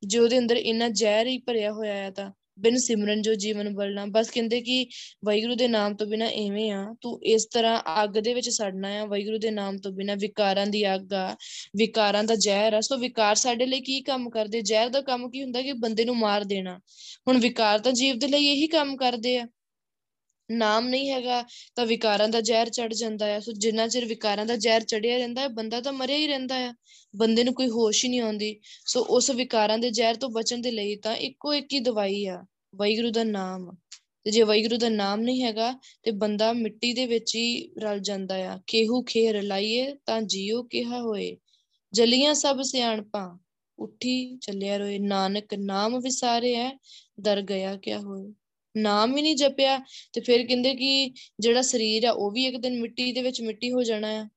[0.03, 4.07] ਜੇ ਉਹਦੇ ਅੰਦਰ ਇੰਨਾ ਜ਼ਹਿਰ ਹੀ ਭਰਿਆ ਹੋਇਆ ਆ ਤਾਂ। ਬਿਨ ਸਿਮਰਨ ਜੋ ਜੀਵਨ ਬਲਣਾ।
[4.07, 4.87] ਬਸ ਕਹਿੰਦੇ ਕਿ
[5.25, 9.05] ਵਾਹਿਗੁਰੂ ਦੇ ਨਾਮ ਤੋਂ ਬਿਨਾ ਐਵੇਂ ਆ, ਤੂੰ ਇਸ ਤਰ੍ਹਾਂ ਅੱਗ ਦੇ ਵਿੱਚ ਸੜਨਾ ਆ।
[9.05, 11.37] ਵਾਹਿਗੁਰੂ ਦੇ ਨਾਮ ਤੋਂ ਬਿਨਾ ਵਿਕਾਰਾਂ ਦੀ ਅੱਗ ਆ,
[11.77, 14.61] ਵਿਕਾਰਾਂ ਦਾ ਜ਼ਹਿਰ ਆ। ਸੋ ਵਿਕਾਰ ਸਾਡੇ ਲਈ ਕੀ ਕੰਮ ਕਰਦੇ?
[14.61, 16.81] ਜ਼ਹਿਰ ਦਾ ਕੰਮ ਕੀ ਹੁੰਦਾ ਕਿ ਬੰਦੇ ਨੂੰ ਮਾਰ ਦੇਣਾ।
[17.29, 19.47] ਹੁਣ ਵਿਕਾਰ ਤਾਂ ਜੀਵ ਦੇ ਲਈ ਇਹੀ ਕੰਮ ਕਰਦੇ ਆ।
[20.51, 21.45] ਨਾਮ ਨਹੀਂ ਹੈਗਾ,
[21.77, 25.41] ਤਾਂ ਵਿਕਾਰਾਂ ਦਾ ਜ਼ਹਿਰ ਚੜ ਜਾਂਦਾ ਹੈ ਸੋ ਜਿੰਨਾ ਚਿਰ ਵਿਕਾਰਾਂ ਦਾ ਜ਼ਹਿਰ ਚੜਿਆ ਰਹਿੰਦਾ
[25.41, 26.73] ਹੈ, ਬੰਦਾ ਤਾਂ ਮਰਿਆ ਹੀ ਰਹਿੰਦਾ ਹੈ
[27.15, 30.71] ਬੰਦੇ ਨੂੰ ਕੋਈ ਹੋਸ਼ ਹੀ ਨਹੀਂ ਆਉਂਦੀ। ਸੋ ਉਸ ਵਿਕਾਰਾਂ ਦੇ ਜ਼ਹਿਰ ਤੋਂ ਬਚਣ ਦੇ
[30.71, 33.71] ਲਈ ਤਾਂ ਇੱਕੋ ਇੱਕ ਹੀ ਦਵਾਈ ਆ, ਵਾਹਿਗੁਰੂ ਦਾ ਨਾਮ।
[34.25, 35.73] ਤੇ ਜੇ ਵਾਹਿਗੁਰੂ ਦਾ ਨਾਮ ਨਹੀਂ ਹੈਗਾ,
[36.03, 41.01] ਤੇ ਬੰਦਾ ਮਿੱਟੀ ਦੇ ਵਿੱਚ ਹੀ ਰਲ ਜਾਂਦਾ ਆ। ਕੇਹੂ ਖੇਰ ਲਾਈਏ ਤਾਂ ਜੀਓ ਕਿਹਾ
[41.01, 41.37] ਹੋਏ।
[41.93, 43.39] ਜਲੀਆਂ ਸਭ ਸਿਆਣਪਾਂ,
[43.79, 46.71] ਉੱਠੀ ਚੱਲਿਆ ਰੋਏ। ਨਾਨਕ ਨਾਮ ਵਿਸਾਰੇ ਹੈ
[47.21, 48.33] ਦਰ ਗਿਆ ਕਿਆ ਹੋਏ।
[48.77, 49.81] ਨਾਮ ਹੀ ਨਹੀਂ ਜਪਿਆ
[50.13, 53.73] ਤੇ ਫਿਰ ਕਹਿੰਦੇ ਕਿ ਜਿਹੜਾ ਸਰੀਰ ਆ ਉਹ ਵੀ ਇੱਕ ਦਿਨ ਮਿੱਟੀ ਦੇ ਵਿੱਚ ਮਿੱਟੀ
[53.73, 54.29] ਹੋ ਜਾਣਾ ਆ।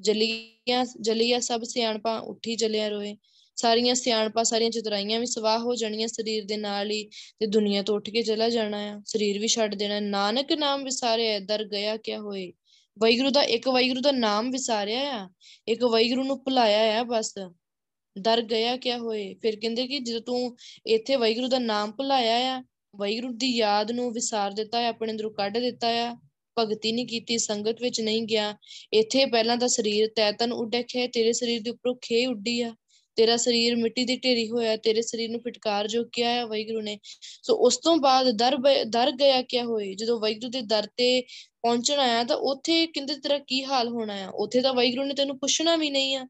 [0.00, 3.16] ਜਲੀਆਂ ਜਲੀਆਂ ਸਭ ਸਿਆਣਪਾਂ ਉੱਠੀ ਚੱਲਿਆ ਰੋਏ।
[3.56, 7.96] ਸਾਰੀਆਂ ਸਿਆਣਪਾਂ, ਸਾਰੀਆਂ ਚਤਰਾਈਆਂ ਵੀ ਸਵਾਹ ਹੋ ਜਾਣੀਆਂ ਸਰੀਰ ਦੇ ਨਾਲ ਹੀ ਤੇ ਦੁਨੀਆ ਤੋਂ
[7.96, 12.20] ਉੱਠ ਕੇ ਚਲਾ ਜਾਣਾ ਆ। ਸਰੀਰ ਵੀ ਛੱਡ ਦੇਣਾ। ਨਾਨਕ ਨਾਮ ਵਿਸਾਰਿਆ, ਦਰ ਗਿਆ ਕਿਆ
[12.20, 12.52] ਹੋਏ।
[12.98, 15.30] ਵਾਹਿਗੁਰੂ ਦਾ, ਇੱਕ ਵਾਹਿਗੁਰੂ ਦਾ ਨਾਮ ਵਿਸਾਰਿਆ ਆ।
[15.68, 17.34] ਇੱਕ ਵਾਹਿਗੁਰੂ ਨੂੰ ਭੁਲਾਇਆ ਆ ਬਸ।
[18.18, 22.64] ਦਰ ਗਿਆ ਕਿਆ ਹੋਏ। ਫਿਰ ਕਹਿੰਦੇ ਕਿ ਜਦੋਂ ਤੂੰ ਇੱਥੇ ਵਾਹਿਗੁਰੂ ਦਾ ਨਾਮ ਭੁਲਾਇਆ ਆ
[22.96, 26.14] ਵਾਹਿਗੁਰੂ ਦੀ ਯਾਦ ਨੂੰ ਵਿਸਾਰ ਦਿੱਤਾ ਹੈ, ਆਪਣੇ ਅੰਦਰੋਂ ਕੱਢ ਦਿੱਤਾ ਹੈ,
[26.58, 28.54] ਭਗਤੀ ਨਹੀਂ ਕੀਤੀ, ਸੰਗਤ ਵਿੱਚ ਨਹੀਂ ਗਿਆ।
[28.92, 32.74] ਇੱਥੇ ਪਹਿਲਾਂ ਤਾਂ ਸਰੀਰ ਤੈਤਨ ਉੱਡਿਆ ਤੇਰੇ ਸਰੀਰ ਦੇ ਉੱਪਰੋਂ ਖੇ ਉੱਡੀ ਆ।
[33.16, 36.98] ਤੇਰਾ ਸਰੀਰ ਮਿੱਟੀ ਦੀ ਢੇਰੀ ਹੋਇਆ, ਤੇਰੇ ਸਰੀਰ ਨੂੰ ਫਟਕਾਰ ਜੋ ਕਿਹਾ ਹੈ ਵਾਹਿਗੁਰੂ ਨੇ।
[37.42, 39.94] ਸੋ ਉਸ ਤੋਂ ਬਾਅਦ ਦਰ ਦਰ ਗਿਆ ਕਿਆ ਹੋਏ?
[39.94, 41.20] ਜਦੋਂ ਵਾਹਿਗੁਰੂ ਦੇ ਦਰ ਤੇ
[41.62, 44.28] ਪਹੁੰਚਣਾ ਆ ਤਾਂ ਉੱਥੇ ਕਿੰਦੇ ਤੇਰਾ ਕੀ ਹਾਲ ਹੋਣਾ ਆ?
[44.28, 46.26] ਉੱਥੇ ਤਾਂ ਵਾਹਿਗੁਰੂ ਨੇ ਤੈਨੂੰ ਪੁੱਛਣਾ ਵੀ ਨਹੀਂ ਆ।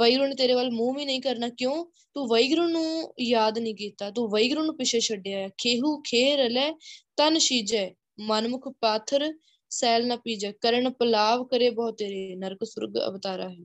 [0.00, 1.84] ਵਾਹਿਗੁਰੂ ਨੇ ਤੇਰੇ ਵੱਲ ਮੂੰਹ ਵੀ ਨਹੀਂ ਕਰਨਾ, ਕਿਉਂ?
[2.14, 6.72] ਤੂੰ ਵਾਹਿਗੁਰੂ ਨੂੰ ਯਾਦ ਨਹੀਂ ਕੀਤਾ, ਤੂੰ ਵਾਹਿਗੁਰੂ ਨੂੰ ਪਿੱਛੇ ਛੱਡਿਆ ਹੈ। ਖੇਹੂ ਖੇਰ ਲੈ
[7.16, 7.90] ਤਨ ਸ਼ੀਜੈ,
[8.20, 9.34] ਮਨਮੁਖ ਪਾਥਰ,
[9.70, 13.56] ਸੈਲ ਨਾ ਪੀਜੈ, ਕਰਨ ਪਲਾਵ ਕਰੇ ਬਹੁ ਤੇਰੇ, ਨਰਕ ਸੁਰਗ ਅਵਤਾਰਾ ਹੈ।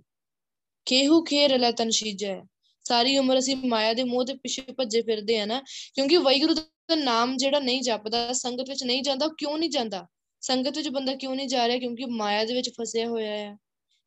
[0.85, 2.41] ਖੇਹੂ ਖੇਰ ਲੈ ਤਨ ਸ਼ੀਜੈ।
[2.83, 5.61] ਸਾਰੀ ਉਮਰ ਅਸੀਂ ਮਾਇਆ ਦੇ ਮੋਹ ਦੇ ਪਿੱਛੇ ਭੱਜੇ ਫਿਰਦੇ ਆ ਨਾ,
[5.95, 10.07] ਕਿਉਂਕਿ ਵਾਹਿਗੁਰੂ ਦਾ ਨਾਮ ਜਿਹੜਾ ਨਹੀਂ ਜਪਦਾ, ਸੰਗਤ ਵਿੱਚ ਨਹੀਂ ਜਾਂਦਾ ਕਿਉਂ ਨਹੀਂ ਜਾਂਦਾ?
[10.41, 11.77] ਸੰਗਤ ਵਿੱਚ ਬੰਦਾ ਕਿਉਂ ਨਹੀਂ ਜਾ ਰਿਹਾ?
[11.77, 13.57] ਕਿਉਂਕਿ ਮਾਇਆ ਦੇ ਵਿੱਚ ਫਸਿਆ ਹੋਇਆ ਹੈ।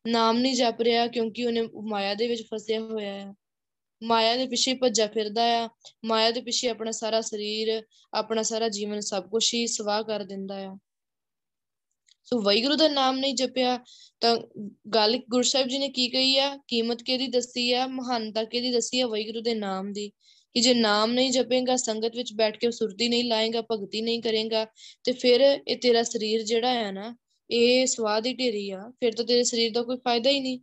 [0.07, 3.33] ਨਾਮ ਨਹੀਂ ਜਪ ਰਿਹਾ ਕਿਉਂਕਿ ਉਹਨੇ ਮਾਇਆ ਦੇ ਵਿੱਚ ਫਸਿਆ ਹੋਇਆ ਹੈ
[4.03, 5.69] ਮਾਇਆ ਦੇ ਪਿੱਛੇ ਭੱਜਾ ਫਿਰਦਾ ਆ।
[6.05, 10.55] ਮਾਇਆ ਦੇ ਪਿੱਛੇ ਆਪਣਾ ਸਾਰਾ ਸਰੀਰ, ਆਪਣਾ ਸਾਰਾ ਜੀਵਨ ਸਭ ਕੁਝ ਹੀ ਸਵਾਹ ਕਰ ਦਿੰਦਾ
[10.55, 10.77] ਆ।
[12.23, 13.79] ਸੋ ਵੈਗੁਰੂ ਦਾ ਨਾਮ ਨਹੀਂ ਜਪਿਆ,
[14.19, 14.37] ਤਾਂ
[14.93, 16.59] ਗੱਲ ਗੁਰੂ ਸਾਹਿਬ ਜੀ ਨੇ ਕੀ ਕਹੀ ਆ?
[16.67, 17.87] ਕੀਮਤ ਕਿਹਦੀ ਦੱਸੀ ਆ?
[17.87, 20.11] ਮਹਾਨਤਾ ਕਿਹਦੀ ਦੱਸੀ ਆ ਵੈਗੁਰੂ ਦੇ ਨਾਮ ਦੀ?
[20.53, 24.65] ਕਿ ਜੇ ਨਾਮ ਨਹੀਂ ਜਪੇਗਾ, ਸੰਗਤ ਵਿੱਚ ਬੈਠ ਕੇ ਸੁਰਤੀ ਨਹੀਂ ਲਾਏਗਾ, ਭਗਤੀ ਨਹੀਂ ਕਰੇਗਾ,
[25.03, 27.15] ਤੇ ਫਿਰ ਇਹ ਤੇਰਾ ਸਰੀਰ ਜਿਹੜਾ ਹੈ ਨਾ
[27.51, 30.59] ਇਹ ਸਵਾਦ ਹੀ ਢੇਰੀ ਆ। ਫਿਰ ਤਾਂ ਤੇਰੇ ਸਰੀਰ ਦਾ ਕੋਈ ਫਾਇਦਾ ਹੀ ਨਹੀਂ।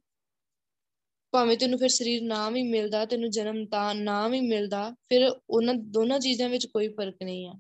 [1.31, 5.75] ਭਾਵੇਂ ਤੈਨੂੰ ਫਿਰ ਸਰੀਰ ਨਾ ਵੀ ਮਿਲਦਾ, ਤੈਨੂੰ ਜਨਮ ਤਾਂ ਨਾ ਵੀ ਮਿਲਦਾ, ਫਿਰ ਉਹਨਾਂ,
[5.75, 7.53] ਦੋਨਾਂ ਚੀਜ਼ਾਂ ਵਿੱਚ ਕੋਈ ਫ਼ਰਕ ਨਹੀਂ ਆ।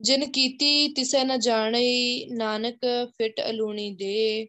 [0.00, 4.48] ਜਿਨ ਕੀਤੀ ਤਿਸੈ ਨ ਜਾਣਈ ਨਾਨਕ ਫਿਟ ਅਲੂਣੀ ਦੇ।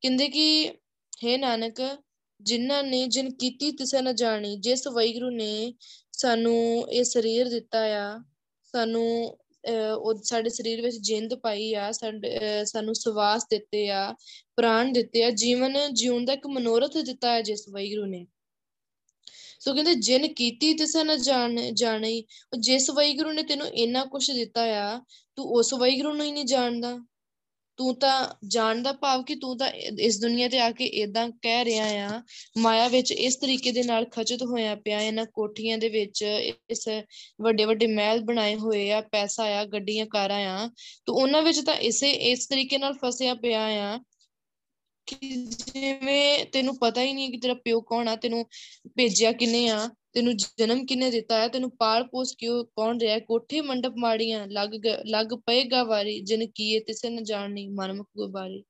[0.00, 0.72] ਕਹਿੰਦੇ ਕਿ,
[1.24, 1.98] ਹੈ ਨਾਨਕ,
[2.40, 5.74] ਜਿਨ੍ਹਾਂ ਨੇ ਜਿਨ ਕੀਤੀ ਤਿਸੈ ਨ ਜਾਣੀ, ਜਿਸ ਵੈਗਰੂ ਨੇ
[6.12, 8.18] ਸਾਨੂੰ ਇਹ ਸਰੀਰ ਦਿੱਤਾ ਆ,
[8.64, 9.38] ਸਾਨੂੰ
[9.98, 14.12] ਉਹ ਸਾਡੇ ਸਰੀਰ ਵਿੱਚ ਜਿੰਦ ਪਾਈ ਆ ਸਾਨੂੰ ਸਵਾਸ ਦਿੱਤੇ ਆ,
[14.56, 18.26] ਪ੍ਰਾਣ ਦਿੱਤੇ ਆ, ਜੀਵਨ ਜਿਉਣ ਦਾ ਇੱਕ ਮਨੋਰਥ ਦਿੱਤਾ ਹੈ ਜਿਸ ਵੈਗਰੂ ਨੇ।
[19.60, 22.22] ਸੋ ਕਹਿੰਦੇ, ਜਿਨ ਕੀਤੀ ਤਿਸ ਨਾ ਜਾਣ ਜਾਣੀ
[22.58, 24.98] ਜਿਸ ਵੈਗਰੂ ਨੇ ਤੈਨੂੰ ਇੰਨਾ ਕੁਝ ਦਿੱਤਾ ਆ,
[25.36, 26.98] ਤੂੰ ਉਸ ਵੈਗਰੂ ਨੂੰ ਹੀ ਨਹੀਂ ਜਾਣਦਾ।
[27.76, 29.68] ਤੂੰ ਤਾਂ ਜਾਣਦਾ ਭਾਵ ਕਿ ਤੂੰ ਤਾਂ
[30.00, 32.22] ਇਸ ਦੁਨੀਆ ਤੇ ਆ ਕੇ ਇਦਾਂ ਕਹਿ ਰਿਹਾ ਆ।
[32.58, 36.24] ਮਾਇਆ ਵਿੱਚ ਇਸ ਤਰੀਕੇ ਦੇ ਨਾਲ ਖਚਤ ਹੋਇਆ ਪਿਆ, ਇਹਨਾਂ ਕੋਠੀਆਂ ਦੇ ਵਿੱਚ
[36.70, 36.88] ਇਸ
[37.40, 40.70] ਵੱਡੇ ਵੱਡੇ ਮਹਿਲ ਬਣਾਏ ਹੋਏ ਆ, ਪੈਸਾ ਆ, ਗੱਡੀਆਂ, ਕਾਰਾਂ ਆ।
[41.06, 44.00] ਤੂੰ ਉਹਨਾਂ ਵਿੱਚ ਤਾਂ ਇਸੇ, ਇਸ ਤਰੀਕੇ ਨਾਲ ਫਸਿਆ ਪਿਆ ਆ।
[45.06, 48.44] ਕਿ ਜਿਵੇਂ ਤੈਨੂੰ ਪਤਾ ਹੀ ਨਹੀਂ ਕਿ ਤੇਰਾ ਪਿਓ ਕੌਣ ਆ, ਤੈਨੂੰ
[48.96, 53.60] ਭੇਜਿਆ ਕਿਨੇ ਆ, ਤੈਨੂੰ ਜਨਮ ਕਿਨੇ ਦਿੱਤਾ ਹੈ ਤੈਨੂੰ ਪਾਲ ਪੋਸ ਕਿਉਂ, ਕੌਣ ਰਿਹਾ, ਕੋਠੇ
[53.60, 54.70] ਮੰਡਪ ਮਾੜੀਆਂ, ਲੱਗ
[55.06, 58.64] ਲੱਗ ਪਏਗਾ ਵਾਰੀ, ਜਿਨ ਕੀਏ ਤਿਸੇ ਨ ਜਾਣਨੀ ਮਨਮੁਖ ਗੁਬਾਰੀ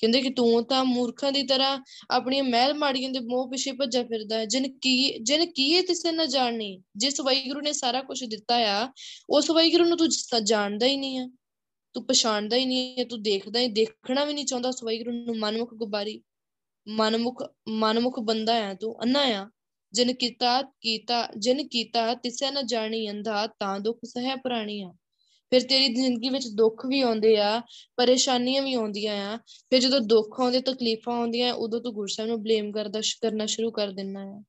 [0.00, 1.78] ਕਹਿੰਦੇ ਕਿ ਤੂੰ ਤਾਂ ਮੂਰਖਾਂ ਦੀ ਤਰ੍ਹਾਂ
[2.10, 6.26] ਆਪਣੀਆਂ ਮਹਿਲ ਮਾੜੀਆਂ ਦੇ ਮੋਹ ਪਿੱਛੇ ਭੱਜਾ ਫਿਰਦਾ ਹੈ। ਜਿਨ ਕੀ ਜਿਨ ਕੀਏ ਤਿਸੇ ਨ
[6.26, 8.88] ਜਾਣਨੀ, ਜਿਸ ਵਾਹਿਗੁਰੂ ਨੇ ਸਾਰਾ ਕੁਝ ਦਿੱਤਾ ਆ,
[9.30, 10.08] ਉਸ ਵਾਹਿਗੁਰੂ ਨੂੰ ਤੂੰ
[10.44, 11.28] ਜਾਣਦਾ ਹੀ ਨਹੀਂ ਆ।
[11.94, 15.38] ਤੂੰ ਪਛਾਣਦਾ ਹੀ ਨਹੀਂ ਹੈ, ਤੂੰ ਦੇਖਦਾ ਹੀ, ਦੇਖਣਾ ਵੀ ਨਹੀਂ ਚਾਹੁੰਦਾ ਉਸ ਵਾਹਿਗੁਰੂ ਨੂੰ,
[15.38, 16.22] ਮਨਮੁਖ ਗੁਬਾਰੀ,
[16.88, 19.50] ਮਨਮੁਖ ਮਨਮੁਖ ਬੰਦਾ ਆ ਤੂੰ ਅੰਨਾ ਆ।
[19.92, 24.92] ਜਿਨ ਕੀਤਾ ਕੀਤਾ, ਜਿਨ ਕੀਤਾ, ਤਿਸੈ ਨ ਜਾਣੀ ਅੰਧਾ, ਤਾਂ ਦੁੱਖ ਸਹਿ ਪ੍ਰਾਣੀ ਆ।
[25.50, 27.62] ਫਿਰ ਤੇਰੀ ਜ਼ਿੰਦਗੀ ਵਿੱਚ ਦੁੱਖ ਵੀ ਆਉਂਦੇ ਆ,
[27.96, 29.36] ਪਰੇਸ਼ਾਨੀਆਂ ਵੀ ਆਉਂਦੀਆਂ ਆ।
[29.70, 33.88] ਫਿਰ ਜਦੋਂ ਦੁੱਖ ਆਉਂਦੇ, ਤਕਲੀਫਾਂ ਆਉਂਦੀਆਂ, ਉਦੋਂ ਤੂੰ ਗੁਰਸਾਹਿਬ ਨੂੰ ਬਲੇਮ ਕਰਦਾ ਕਰਨਾ ਸ਼ੁਰੂ ਕਰ
[33.88, 34.42] ਦਿੰਨਾ ਆ।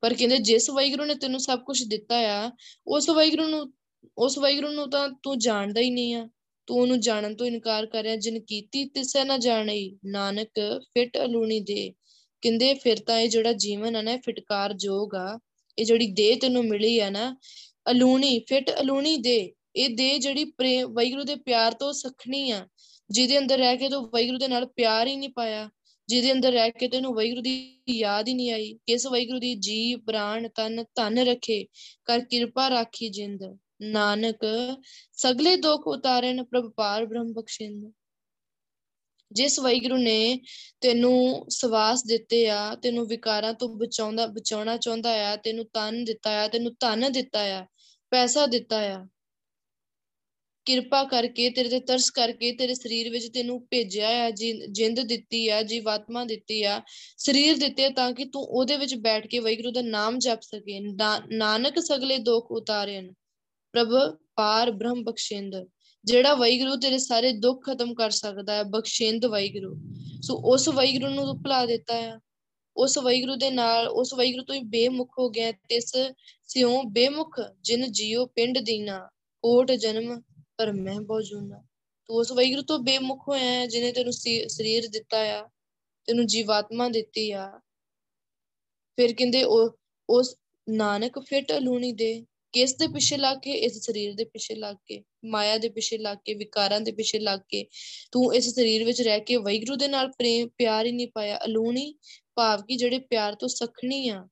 [0.00, 2.50] ਪਰ ਕਹਿੰਦੇ, ਜਿਸ ਵਾਹਿਗੁਰੂ ਨੇ ਤੈਨੂੰ ਸਭ ਕੁਝ ਦਿੱਤਾ ਆ,
[2.86, 3.72] ਉਸ ਵਾਹਿਗੁਰੂ ਨੂੰ,
[4.18, 6.28] ਉਸ ਵਾਹਿਗੁਰੂ ਨੂੰ ਤਾਂ ਤੂੰ ਜਾਣਦਾ ਹੀ ਨਹੀਂ ਆ।
[6.66, 11.60] ਤੂੰ ਉਹਨੂੰ ਜਾਣਨ ਤੋਂ ਇਨਕਾਰ ਕਰ ਰਿਹਾ ਜਿਨ ਕੀਤੀ ਤਿਸੈ ਨਾ ਜਾਣਈ ਨਾਨਕ, ਫਿਟ ਅਲੂਣੀ
[11.60, 11.94] ਦੇ।
[12.40, 15.40] ਕਹਿੰਦੇ, ਫਿਰ ਤਾਂ ਇਹ ਜਿਹੜਾ ਜੀਵਨ ਹੈ ਨਾ ਫਿਟਕਾਰ ਜੋਗ ਆ।
[15.78, 17.36] ਇਹ ਜਿਹੜੀ ਦੇਹ ਤੈਨੂੰ ਮਿਲੀ ਆ ਨਾ,
[17.90, 22.66] ਅਲੂਣੀ, ਫਿਟ ਅਲੂਣੀ ਦੇ। ਇਹ ਦੇਹ ਜਿਹੜੀ ਪ੍ਰੇਮ ਵੈਗੁਰੂ ਦੇ ਪਿਆਰ ਤੋਂ ਸਖਣੀ ਆ।
[23.10, 25.70] ਜਿਹਦੇ ਅੰਦਰ ਰਹਿ ਕੇ ਤੂੰ ਵੈਗੁਰੂ ਦੇ ਨਾਲ ਪਿਆਰ ਹੀ ਨਹੀਂ ਪਾਇਆ।
[26.08, 29.94] ਜਿਹਦੇ ਅੰਦਰ ਰਹਿ ਕੇ ਤੈਨੂੰ ਵੈਗੁਰੂ ਦੀ ਯਾਦ ਹੀ ਨਹੀਂ ਆਈ। ਕਿਸ ਵੈਗੁਰੂ ਦੀ ਜੀ
[29.94, 31.66] ਪ੍ਰਾਣ, ਤਨ, ਧਨ ਰੱਖੇ।
[32.04, 34.40] ਕਰ ਕਿਰਪਾ ਰਾਖੀ ਜਿੰਦ। ਨਾਨਕ,
[35.12, 37.92] ਸਗਲੇ ਦੁੱਖ ਉਤਾਰਨ ਪ੍ਰਭ ਪਾਰ ਬ੍ਰਹਮ ਬਖਸ਼ਿੰਦ।
[39.32, 40.40] ਜਿਸ ਵੈਗੁਰੂ ਨੇ
[40.80, 46.48] ਤੈਨੂੰ ਸਵਾਸ ਦਿੱਤੇ ਆ, ਤੈਨੂੰ ਵਿਕਾਰਾਂ ਤੋਂ ਬਚਾਉਂਦਾ, ਬਚਾਉਣਾ ਚਾਹੁੰਦਾ ਆ, ਤੈਨੂੰ ਤਨ ਦਿੱਤਾ ਆ,
[46.48, 47.66] ਤੈਨੂੰ ਧਨ ਦਿੱਤਾ ਆ,
[48.10, 49.06] ਪੈਸਾ ਦਿੱਤਾ ਆ।
[50.64, 54.30] ਕਿਰਪਾ ਕਰਕੇ, ਤੇਰੇ ਤੇ ਤਰਸ ਕਰਕੇ, ਤੇਰੇ ਸਰੀਰ ਵਿੱਚ ਤੈਨੂੰ ਭੇਜਿਆ ਆ
[54.70, 56.82] ਜਿੰਦ ਦਿੱਤੀ ਆ, ਜੀਵਾਤਮਾ ਦਿੱਤੀ ਆ,
[57.18, 60.80] ਸਰੀਰ ਦਿੱਤੇ ਤਾਂ ਕਿ ਤੂੰ ਉਹਦੇ ਵਿੱਚ ਬੈਠ ਕੇ ਵੈਗੁਰੂ ਦਾ ਨਾਮ ਜਪ ਸਕੇ।
[61.30, 63.12] ਨਾਨਕ ਸਗਲੇ ਦੁੱਖ ਉਤਾਰਨ।
[63.72, 65.54] ਪ੍ਰਭ ਪਾਰ ਬ੍ਰਹਮ ਬਖਸ਼ਿੰਦ,
[66.04, 69.74] ਜਿਹੜਾ ਵੈਗੁਰੂ ਤੇਰੇ ਸਾਰੇ ਦੁੱਖ ਖਤਮ ਕਰ ਸਕਦਾ ਹੈ, ਬਖਸ਼ਿੰਦ ਵੈਗੁਰੂ
[70.22, 72.18] ਸੋ ਉਸ ਵੈਗੁਰੂ ਨੂੰ ਤੂੰ ਭੁਲਾ ਦਿੱਤਾ ਆ।
[72.76, 75.92] ਉਸ ਵੈਗੁਰੂ ਦੇ ਨਾਲ, ਉਸ ਵੈਗੁਰੂ ਤੋਂ ਹੀ ਬੇਮੁਖ ਹੋ ਗਿਆ ਤਿਸ
[76.44, 78.98] ਸਿਉ ਬੇਮੁਖ, ਜਿਨ ਜੀਉ ਪਿੰਡ ਦੀਨਾ,
[79.44, 80.20] ਕੋਟ ਜਨਮ
[80.56, 81.62] ਪਰ ਮੈਂ ਬੋਜੂਨਾ
[82.08, 85.48] ਤੂੰ ਉਸ ਵੈਗੁਰੂ ਤੋਂ ਬੇਮੁਖ ਹੋਇਆ ਹੈ, ਜਿਨੇ ਤੈਨੂੰ ਸਰੀਰ ਦਿੱਤਾ ਆ,
[86.08, 87.60] ਤੈਨੂੰ ਜੀਵਾਤਮਾ ਦਿੱਤੀ ਆ।
[88.98, 89.70] ਫਿਰ ਕਹਿੰਦੇ ਉਹ,
[90.08, 90.34] ਉਸ
[90.68, 93.52] ਨਾਨਕ ਫਿਟ ਅਲੂਣੀ ਦੇ ਕਿਸ ਦੇ ਪਿੱਛੇ ਲੱਗ ਕੇ?
[93.52, 97.40] ਇਸ ਸਰੀਰ ਦੇ ਪਿੱਛੇ ਲੱਗ ਕੇ, ਮਾਇਆ ਦੇ ਪਿੱਛੇ ਲੱਗ ਕੇ, ਵਿਕਾਰਾਂ ਦੇ ਪਿੱਛੇ ਲੱਗ
[97.48, 97.66] ਕੇ।
[98.12, 101.94] ਤੂੰ ਇਸ ਸਰੀਰ ਵਿੱਚ ਰਹਿ ਕੇ ਵੈਗਰੂ ਦੇ ਨਾਲ ਪ੍ਰੇਮ, ਪਿਆਰ ਹੀ ਨਹੀਂ ਪਾਇਆ, ਅਲੂਣੀ
[102.34, 104.28] ਭਾਵ ਕਿ ਜਿਹੜੇ ਪਿਆਰ ਤੋਂ ਸਖਣੀ ਆ,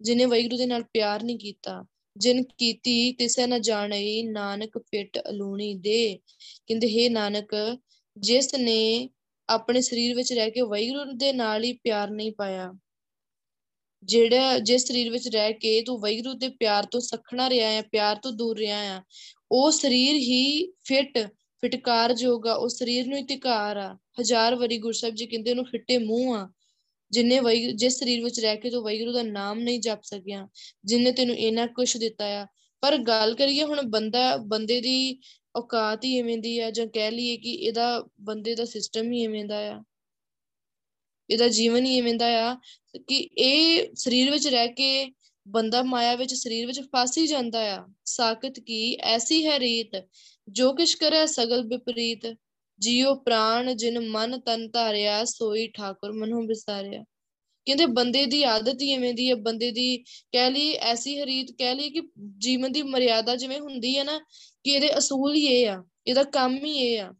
[0.00, 1.84] ਜਿਨੇ ਵੈਗਰੂ ਦੇ ਨਾਲ ਪਿਆਰ ਨਹੀਂ ਕੀਤਾ।
[2.16, 6.18] ਜਿਨ ਕੀਤੀ ਤਿਸੈ ਨਾ ਜਾਣਈ ਨਾਨਕ ਫਿੱਟ ਅਲੂਣੀ ਦੇ।
[6.66, 7.78] ਕਹਿੰਦੇ, ਹੈ ਨਾਨਕ,
[8.16, 9.08] ਜਿਸ ਨੇ
[9.48, 12.72] ਆਪਣੇ ਸਰੀਰ ਵਿੱਚ ਰਹਿ ਕੇ ਵੈਗਰੂ ਦੇ ਨਾਲ ਹੀ ਪਿਆਰ ਨਹੀਂ ਪਾਇਆ
[14.04, 18.16] ਜਿਹੜਾ ਜਿਸ ਸਰੀਰ ਵਿੱਚ ਰਹਿ ਕੇ ਤੂੰ ਵੈਗਰੂ ਦੇ ਪਿਆਰ ਤੋਂ ਸਖਣਾ ਰਿਹਾ ਹੈ, ਪਿਆਰ
[18.16, 19.00] ਤੋਂ ਦੂਰ ਰਿਹਾ ਹੈ,
[19.52, 21.18] ਉਹ ਸਰੀਰ ਹੀ ਫਿੱਟ
[21.62, 26.34] ਫਿਟਕਾਰ ਜੋਗਾ ਉਹ ਸਰੀਰ ਨੂੰ ਇਤਿਕਾਰ ਆ। ਹਜ਼ਾਰ ਵਾਰੀ ਗੁਰਸਾਹਿਬ ਜੀ ਕਹਿੰਦੇ ਉਹਨੂੰ ਫਿੱਟੇ ਮੂੰਹ
[26.36, 26.48] ਆ,
[27.12, 30.48] ਜਿਨੇ ਵੈਗਰੂ ਜਿਸ ਸਰੀਰ ਵਿੱਚ ਰਹਿ ਕੇ ਤੂੰ ਵੈਗਰੂ ਦਾ ਨਾਮ ਨਹੀਂ ਜਪ ਸਕਿਆ,
[30.84, 32.46] ਜਿਨੇ ਤੈਨੂੰ ਇਹਨਾਂ ਕੁਝ ਦਿੱਤਾ ਆ।
[32.82, 35.18] ਪਰ ਗੱਲ ਕਰੀਏ ਹੁਣ ਬੰਦਾ, ਬੰਦੇ ਦੀ
[35.56, 39.44] ਔਕਾਤ ਹੀ ਐਵੇਂ ਦੀ ਆ ਜਾਂ ਕਹਿ ਲਈਏ ਕਿ ਇਹਦਾ, ਬੰਦੇ ਦਾ ਸਿਸਟਮ ਹੀ ਐਵੇਂ
[39.44, 39.82] ਦਾ ਆ।
[41.30, 42.54] ਇਹਦਾ ਜੀਵਨ ਹੀ ਐਵੇਂ ਦਾ ਆ
[43.08, 45.12] ਕਿ ਇਹ ਸਰੀਰ ਵਿੱਚ ਰਹਿ ਕੇ
[45.48, 50.04] ਬੰਦਾ ਮਾਇਆ ਵਿੱਚ ਸਰੀਰ ਵਿੱਚ ਫਸ ਹੀ ਜਾਂਦਾ ਆ। ਸਾਖਤ ਕੀ ਐਸੀ ਹੈ ਰੀਤ
[50.48, 52.36] ਜੋ ਕਿਛ ਕਰੇ ਸਗਲ ਵਿਪਰੀਤ,
[52.78, 57.04] ਜੀਉ ਪ੍ਰਾਣ ਜਿਨ ਮਨ ਤਨ ਧਾਰਿਆ, ਸੋਈ ਠਾਕੁਰ ਮਨੁ ਵਿਸਾਰਿਆ
[57.66, 59.96] ਕਹਿੰਦੇ ਬੰਦੇ ਦੀ ਆਦਤ ਹੀ ਐਵੇਂ ਦੀ ਹੈ ਬੰਦੇ ਦੀ
[60.32, 62.00] ਕਹਿ ਲਈ ਐਸੀ ਹਰੀਤ ਕਹਿ ਲਈ ਕਿ
[62.38, 64.18] ਜੀਵਨ ਦੀ ਮਰਿਆਦਾ ਜਿਵੇਂ ਹੁੰਦੀ ਹੈ ਨਾ,
[64.64, 67.12] ਕਿ ਇਹਦੇ ਅਸੂਲ ਹੀ ਇਹ ਆ, ਇਹਦਾ ਕੰਮ ਹੀ ਇਹ ਆ।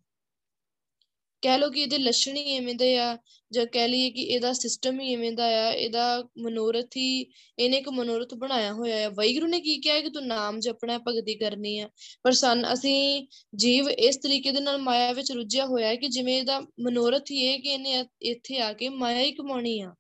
[1.45, 3.19] ਕਹਿ ਲੋ ਕਿ ਇਹਦੇ ਲੱਛਣ ਹੀ ਐਵੇਂ ਦੇ ਆ,
[3.53, 7.27] ਜਾਂ ਕਹਿ ਲਈਏ ਕਿ ਇਹਦਾ ਸਿਸਟਮ ਹੀ ਐਵੇਂ ਦਾ ਆ, ਇਹਦਾ ਮਨੋਰਥ ਹੀ,
[7.59, 11.35] ਇਹਨੇ ਇੱਕ ਮਨੋਰਥ ਬਣਾਇਆ ਹੋਇਆ ਆ। ਵੈਗੁਰੂ ਨੇ ਕੀ ਕਿਹਾ ਕਿ ਤੂੰ ਨਾਮ ਜਪਣਾ, ਭਗਤੀ
[11.35, 11.89] ਕਰਨੀ ਆ।
[12.23, 13.27] ਪਰ ਸਨ, ਅਸੀਂ
[13.57, 17.37] ਜੀਵ ਇਸ ਤਰੀਕੇ ਦੇ ਨਾਲ ਮਾਇਆ ਵਿੱਚ ਰੁੱਝਿਆ ਹੋਇਆ ਹੈ ਕਿ ਜਿਵੇਂ ਇਹਦਾ ਮਨੋਰਥ ਹੀ
[17.37, 19.95] ਇਹ ਕਿ ਇਹਨੇ ਇੱਥੇ ਆ ਕੇ ਮਾਇਆ ਹੀ ਕਮਾਉਣੀ ਆ।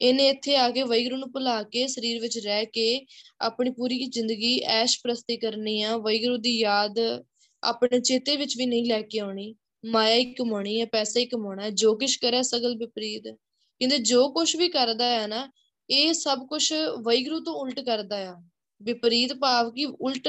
[0.00, 3.06] ਇਹਨੇ ਇੱਥੇ ਆ ਕੇ ਵੈਗੁਰੂ ਨੂੰ ਭੁਲਾ ਕੇ, ਸਰੀਰ ਵਿੱਚ ਰਹਿ ਕੇ
[3.40, 7.22] ਆਪਣੀ ਪੂਰੀ ਜ਼ਿੰਦਗੀ ਐਸ਼ ਪ੍ਰਸਤੀ ਕਰਨੀ ਆ। ਵੈਗੁਰੂ ਦੀ ਯਾਦ
[7.62, 9.54] ਆਪਣੇ ਚੇਤੇ ਵਿੱਚ ਵੀ ਨਹੀਂ ਲੈ ਕੇ ਆਉਣੀ।
[9.86, 14.32] ਮਾਇਆ ਹੀ ਕਮਾਉਣੀ ਹੈ, ਪੈਸਾ ਹੀ ਕਮਾਉਣਾ ਹੈ, ਜੋ ਕੁਛ ਕਰੇ ਸਗਲ ਵਿਪਰੀਤ ਕਹਿੰਦੇ ਜੋ
[14.32, 15.52] ਕੁਛ ਵੀ ਕਰਦਾ ਹੈ ਨਾ,
[15.90, 18.34] ਇਹ ਸਭ ਕੁਝ ਵੈਗਰੂ ਤੋਂ ਉਲਟ ਕਰਦਾ ਆ।
[18.82, 20.28] ਵਿਪਰੀਤ ਭਾਵ ਕਿ ਉਲਟ,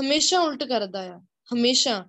[0.00, 1.20] ਹਮੇਸ਼ਾ ਉਲਟ ਕਰਦਾ ਆ,
[1.54, 2.06] ਹਮੇਸ਼ਾ।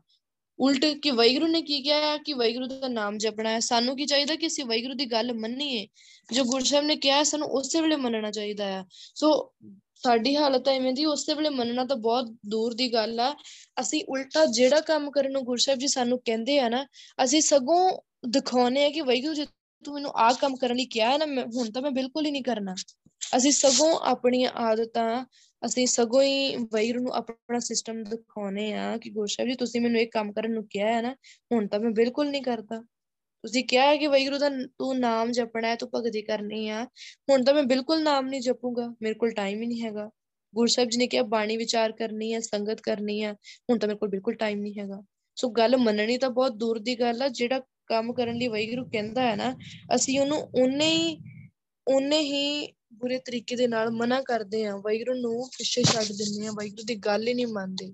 [0.59, 4.35] ਉਲਟ ਕਿ ਵੈਗਰੂ ਨੇ ਕੀ ਕਿਹਾ ਕਿ ਵੈਗਰੂ ਦਾ ਨਾਮ ਜਪਣਾ ਹੈ। ਸਾਨੂੰ ਕੀ ਚਾਹੀਦਾ
[4.35, 5.87] ਕਿ ਅਸੀਂ ਵੈਗਰੂ ਦੀ ਗੱਲ ਮੰਨੀਏ?
[6.33, 9.53] ਜੋ ਗੁਰਸਾਹਿਬ ਨੇ ਕਿਹਾ, ਸਾਨੂੰ ਉਸੇ ਵੇਲੇ ਮੰਨਣਾ ਚਾਹੀਦਾ ਆ। ਸੋ
[10.03, 13.35] ਸਾਡੀ ਹਾਲਤ ਐਵੇਂ ਦੀ, ਉਸੇ ਵੇਲੇ ਮੰਨਣਾ ਤਾਂ ਬਹੁਤ ਦੂਰ ਦੀ ਗੱਲ ਆ।
[13.81, 16.85] ਅਸੀਂ ਉਲਟਾ ਜਿਹੜਾ ਕੰਮ ਕਰਨ ਨੂੰ ਗੁਰਸਾਹਿਬ ਜੀ ਸਾਨੂੰ ਕਹਿੰਦੇ ਆ ਨਾ,
[17.23, 19.45] ਅਸੀਂ ਸਗੋਂ ਦਿਖਾਉਨੇ ਆ ਕਿ ਵੈਗੁਰੂ ਜੀ
[19.85, 22.43] ਤੂੰ ਮੈਨੂੰ ਆਹ ਕੰਮ ਕਰਨ ਲਈ ਕਿਹਾ ਹੈ ਨਾ ਹੁਣ ਤਾਂ ਮੈਂ ਬਿਲਕੁਲ ਹੀ ਨਹੀਂ
[22.43, 22.75] ਕਰਨਾ।
[23.37, 25.25] ਅਸੀਂ ਸਗੋਂ ਆਪਣੀਆਂ ਆਦਤਾਂ,
[25.65, 30.07] ਅਸੀਂ ਸਗੋਂ ਹੀ ਵੈਗੁਰੂ ਨੂੰ ਆਪਣਾ ਸਿਸਟਮ ਦਿਖਾਉਨੇ ਆ ਕਿ ਗੁਰਸਾਹਿਬ ਜੀ ਤੁਸੀਂ ਮੈਨੂੰ ਇਹ
[30.07, 31.15] ਕੰਮ ਕਰਨ ਨੂੰ ਕਿਹਾ ਹੈ ਨਾ,
[31.51, 32.83] ਹੁਣ ਤਾਂ ਮੈਂ ਬਿਲਕੁਲ ਨਹੀਂ ਕਰਦਾ।
[33.43, 36.87] ਤੁਸੀਂ ਕਿਹਾ ਹੈ ਕਿ ਵੈਗੁਰੂ ਦਾ ਤੂੰ ਨਾਮ ਜਪਣਾ ਹੈ, ਤੂੰ ਭਗਤੀ ਕਰਨੀ ਆ।
[37.29, 40.09] ਹੁਣ ਤਾਂ ਮੈਂ ਬਿਲਕੁਲ ਨਾਮ ਨਹੀਂ ਜਪੂਗਾ, ਮੇਰੇ ਕੋਲ ਟਾਈਮ ਹੀ ਨਹੀਂ ਹੈਗਾ।
[40.55, 43.97] ਗੁਰੂ ਸਾਹਿਬ ਜੀ ਨੇ ਕਿਹਾ, ਬਾਣੀ ਵਿਚਾਰ ਕਰਨੀ ਹੈ, ਸੰਗਤ ਕਰਨੀ ਹੈ, ਹੁਣ ਤਾਂ ਮੇਰੇ
[43.97, 45.03] ਕੋਲ ਬਿਲਕੁਲ ਟਾਈਮ ਨਹੀਂ ਹੈਗਾ।
[45.35, 49.21] ਸੋ ਗੱਲ ਮੰਨਣੀ ਤਾਂ ਬਹੁਤ ਦੂਰ ਦੀ ਗੱਲ ਆ, ਜਿਹੜਾ ਕੰਮ ਕਰਨ ਲਈ ਵੈਗੁਰੂ ਕਹਿੰਦਾ
[49.21, 49.57] ਹੈ ਨਾ,
[49.95, 51.17] ਅਸੀਂ ਉਹਨੂੰ ਉਨੇ ਹੀ
[51.87, 56.51] ਉਨੇ ਹੀ ਬੁਰੇ ਤਰੀਕੇ ਦੇ ਨਾਲ ਮਨਾ ਕਰਦੇ ਆ ਵੈਗੁਰੂ ਨੂੰ ਪਿੱਛੇ ਛੱਡ ਦਿੰਦੇ ਆ
[56.51, 57.93] ਵੈਗੁਰੂ ਦੀ ਗੱਲ ਹੀ ਨਹੀਂ ਮੰਨਦੇ।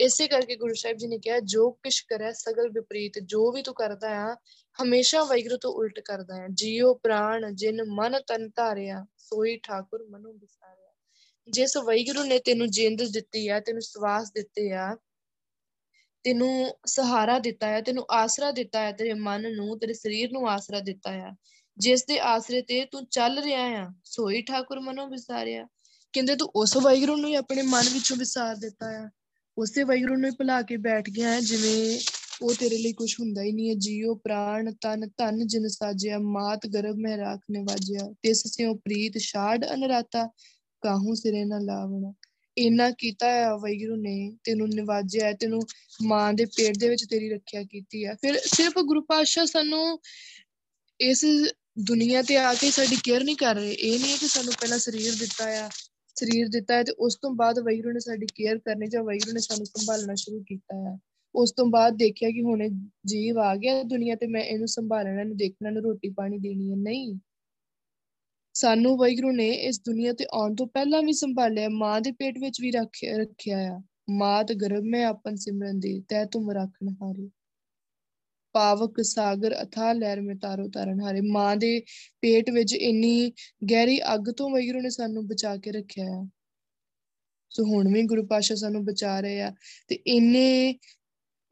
[0.00, 3.74] ਇਸੇ ਕਰਕੇ ਗੁਰੂ ਸਾਹਿਬ ਜੀ ਨੇ ਕਿਹਾ, ਜੋ ਕਿਛ ਕਰੇ ਸਗਲ ਵਿਪਰੀਤ, ਜੋ ਵੀ ਤੂੰ
[3.74, 4.36] ਕਰਦਾ ਆ,
[4.82, 10.32] ਹਮੇਸ਼ਾ ਵੈਗਰੂ ਤੋਂ ਉਲਟ ਕਰਦਾ ਹੈ ਜੀਉ ਪ੍ਰਾਣ, ਜਿਨ ਮਨ ਤਨ ਧਾਰਿਆ, ਸੋਈ ਠਾਕੁਰ ਮਨੁ
[10.32, 10.92] ਵਿਸਾਰਿਆ।
[11.48, 14.96] ਜਿਸ ਵੈਗਰੂ ਨੇ ਤੈਨੂੰ ਜਿੰਦ ਦਿੱਤੀ ਆ, ਤੈਨੂੰ ਸਵਾਸ ਦਿੱਤੇ ਆ,
[16.24, 20.80] ਤੈਨੂੰ ਸਹਾਰਾ ਦਿੱਤਾ ਹੈ ਤੈਨੂੰ ਆਸਰਾ ਦਿੱਤਾ ਹੈ ਤੇਰੇ ਮਨ ਨੂੰ, ਤੇਰੇ ਸਰੀਰ ਨੂੰ ਆਸਰਾ
[20.80, 21.32] ਦਿੱਤਾ ਹੈ
[21.78, 25.66] ਜਿਸ ਦੇ ਆਸਰੇ ਤੇ ਤੂੰ ਚੱਲ ਰਿਹਾ ਆ, ਸੋਈ ਠਾਕੁਰ ਮਨੋਂ ਵਿਸਾਰਿਆ।
[26.12, 29.08] ਕਹਿੰਦੇ ਤੂੰ ਉਸ ਵੈਗਰੂ ਨੂੰ ਹੀ ਆਪਣੇ ਮਨ ਵਿੱਚੋਂ ਵਿਸਾਰ ਦਿੱਤਾ ਆ।
[29.58, 32.00] ਉਸੇ ਵੈਗਰੂ ਨੂੰ ਹੀ ਭੁਲਾ ਕੇ ਬੈਠ ਗਿਆ ਹੈ, ਜਿਵੇਂ
[32.42, 36.66] ਉਹ ਤੇਰੇ ਲਈ ਕੁਝ ਹੁੰਦਾ ਹੀ ਨਹੀਂ ਹੈ। ਜੀਉ ਪ੍ਰਾਣ ਤਨ ਧਨ ਜਿਨ ਸਾਜਿਆ, ਮਾਤ
[36.66, 40.26] ਗਰਭ ਮੈਂ ਰਾਖ ਨਿਵਾਜਿਆ। ਤਿਸ ਸਿਓ ਪ੍ਰੀਤ ਛਾੜ ਅਨਰਾਤਾ,
[40.80, 42.14] ਕਾਹੂ ਸਿਰੇ ਨਾ ਲਾਵਣਾ।
[42.58, 45.60] ਇਨਾ ਕੀਤਾ ਹੈ ਵੈਗਰੂ ਨੇ, ਤੈਨੂੰ ਨਿਵਾਜਿਆ ਤੈਨੂੰ
[46.02, 50.00] ਮਾਂ ਦੇ ਪੇਟ ਦੇ ਵਿੱਚ ਤੇਰੀ ਰੱਖਿਆ ਕੀਤੀ ਹੈ। ਫਿਰ ਸਿਰਫ ਗੁਰੂ ਪਾਤਸ਼ਾਹ ਸਾਨੂੰ
[51.00, 51.24] ਇਸ
[51.78, 55.14] ਦੁਨੀਆ ਤੇ ਆ ਕੇ ਸਾਡੀ ਕੇਅਰ ਨਹੀਂ ਕਰ ਰਹੇ। ਇਹ ਨਹੀਂ ਕਿ ਸਾਨੂੰ ਪਹਿਲਾਂ ਸਰੀਰ
[55.14, 55.70] ਦਿੱਤਾ ਆ
[56.18, 59.40] ਸਰੀਰ ਦਿੱਤਾ ਹੈ ਤੇ ਉਸ ਤੋਂ ਬਾਅਦ ਵੈਗਰੂ ਨੇ ਸਾਡੀ ਕੇਅਰ ਕਰਨੀ ਜਾਂ ਵੈਗਰੂ ਨੇ
[59.40, 60.98] ਸਾਨੂੰ ਸੰਭਾਲਣਾ ਸ਼ੁਰੂ ਕੀਤਾ ਹੈ।
[61.34, 62.68] ਉਸ ਤੋਂ ਬਾਅਦ ਦੇਖਿਆ ਕਿ ਹੁਣ
[63.06, 66.76] ਜੀਵ ਆ ਗਿਆ ਦੁਨੀਆ ਤੇ ਮੈਂ ਇਹਨੂੰ ਸੰਭਾਲਣਾ, ਇਹਨੂੰ ਦੇਖਣਾ, ਇਹਨੂੰ ਰੋਟੀ ਪਾਣੀ ਦੇਣੀ ਹੈ।
[66.76, 67.18] ਨਹੀਂ।
[68.54, 72.60] ਸਾਨੂੰ ਵੈਗਰੂ ਨੇ ਇਸ ਦੁਨੀਆ ਤੇ ਆਉਣ ਤੋਂ ਪਹਿਲਾਂ ਵੀ ਸੰਭਾਲਿਆ, ਮਾਂ ਦੇ ਪੇਟ ਵਿੱਚ
[72.60, 77.30] ਵੀ ਰੱਖਿਆ ਰੱਖਿਆ ਆ। ਮਾਤ ਗਰਭ ਮੈਂ ਆਪਨ ਸਿਮਰਨ ਦੀ, ਤੈ ਤੁਮ ਰੱਖਣ ਹਾਰੇ।
[78.58, 81.80] ਪਾਵਕ ਸਾਗਰ ਅਥਾ ਲਹਿਰ ਮੇ ਤਾਰੋ ਤਾਰਨ ਹਾਰੇ। ਮਾਂ ਦੇ
[82.20, 83.32] ਪੇਟ ਵਿੱਚ ਇੰਨੀ
[83.70, 86.26] ਗਹਿਰੀ ਅੱਗ ਤੋਂ ਵੈਗਰੂ ਨੇ ਸਾਨੂੰ ਬਚਾ ਕੇ ਰੱਖਿਆ ਆ।
[87.50, 89.52] ਸੋ ਹੁਣ ਵੀ ਗੁਰੂ ਪਾਸ਼ਾ ਸਾਨੂੰ ਬਚਾ ਰਹੇ ਆ
[89.88, 90.74] ਤੇ ਇੰਨੇ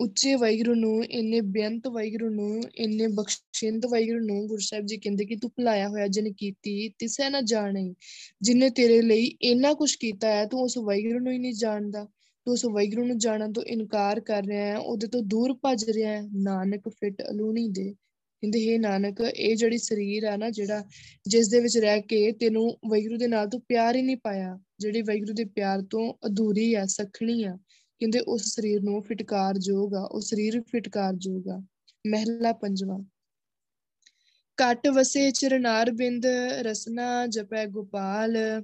[0.01, 5.25] ਉੱਚੇ ਵੈਗਰੂ ਨੂੰ, ਇੰਨੇ ਬੇਅੰਤ ਵੈਗਰੂ ਨੂੰ, ਇੰਨੇ ਬਖਸ਼ਿੰਦ ਵੈਗਰੂ ਨੂੰ ਗੁਰੂ ਸਾਹਿਬ ਜੀ ਕਹਿੰਦੇ
[5.25, 7.95] ਕਿ ਤੂੰ ਭੁਲਾਇਆ ਹੋਇਆ ਜਨ ਕੀਤੀ ਤਿਸੈ ਨਾ ਜਾਣੇ।
[8.43, 12.07] ਜਿਨੇ ਤੇਰੇ ਲਈ ਇੰਨਾ ਕੁਝ ਕੀਤਾ ਹੈ, ਤੂੰ ਉਸ ਵੈਗਰੂ ਨੂੰ ਹੀ ਨਹੀਂ ਜਾਣਦਾ।
[12.47, 16.13] ਤੂੰ ਉਸ ਵੈਗਰੂ ਨੂੰ ਜਾਣਨ ਤੋਂ ਇਨਕਾਰ ਕਰ ਰਿਹਾ ਹੈ, ਉਹਦੇ ਤੋਂ ਦੂਰ ਭੱਜ ਰਿਹਾ
[16.13, 17.95] ਹੈ। ਨਾਨਕ ਫਿਟ ਅਲੂਣੀ ਦੇ।
[18.41, 20.85] ਕਹਿੰਦੇ, ਹੈ ਨਾਨਕ, ਇਹ ਜਿਹੜੀ ਸਰੀਰ ਆ ਨਾ, ਜਿਹੜਾ
[21.29, 25.03] ਜਿਸ ਦੇ ਵਿੱਚ ਰਹਿ ਕੇ ਤੈਨੂੰ ਵੈਗਰੂ ਦੇ ਨਾਲ ਤੂੰ ਪਿਆਰ ਹੀ ਨਹੀਂ ਪਾਇਆ, ਜਿਹੜੀ
[25.03, 27.57] ਵੈਗਰੂ ਦੇ ਪਿਆਰ ਤੋਂ ਅਧੂਰੀ ਆ, ਸਖਣੀ ਆ,
[27.99, 31.63] ਕਹਿੰਦੇ, ਉਸ ਸਰੀਰ ਨੂੰ ਫਿਟਕਾਰ ਜੋਗ ਆ, ਉਹ ਸਰੀਰ ਫਿਟਕਾਰ ਜੋਗ ਆ।
[32.07, 33.05] ਮਹਿਲਾ ਪੰਜਵਾ।
[34.57, 36.27] ਕਟ ਵਸੇ ਚਰਨਾਰ ਬਿੰਦ
[36.61, 38.63] ਰਸਨਾ ਜਪੈ ਗੋਪਾਲ।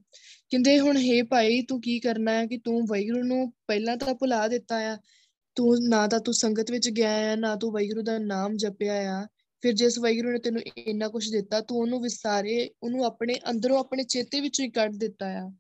[0.50, 4.48] ਕਹਿੰਦੇ ਹੁਣ, ਹੈ ਭਾਈ, ਤੂੰ ਕੀ ਕਰਨਾ ਹੈ ਕਿ ਤੂੰ ਵੈਗਰੂ ਨੂੰ ਪਹਿਲਾਂ ਤਾਂ ਭੁਲਾ
[4.48, 4.98] ਦਿੱਤਾ ਆ।
[5.55, 9.26] ਤੂੰ ਨਾ ਤਾਂ ਤੂੰ ਸੰਗਤ ਵਿੱਚ ਗਿਆ ਆ, ਨਾ ਤੂੰ ਵੈਗਰੂ ਦਾ ਨਾਮ ਜਪਿਆ ਆ।
[9.61, 14.02] ਫਿਰ ਜਿਸ ਵੈਗਰੂ ਨੇ ਤੈਨੂੰ ਇੰਨਾ ਕੁਝ ਦਿੱਤਾ, ਤੂੰ ਉਹਨੂੰ ਵਿਸਾਰੇ, ਉਹਨੂੰ ਆਪਣੇ ਅੰਦਰੋਂ ਆਪਣੇ
[14.02, 15.52] ਚੇਤੇ ਵਿੱਚੋਂ ਹੀ ਕੱਢ ਦਿੱਤਾ ਆ।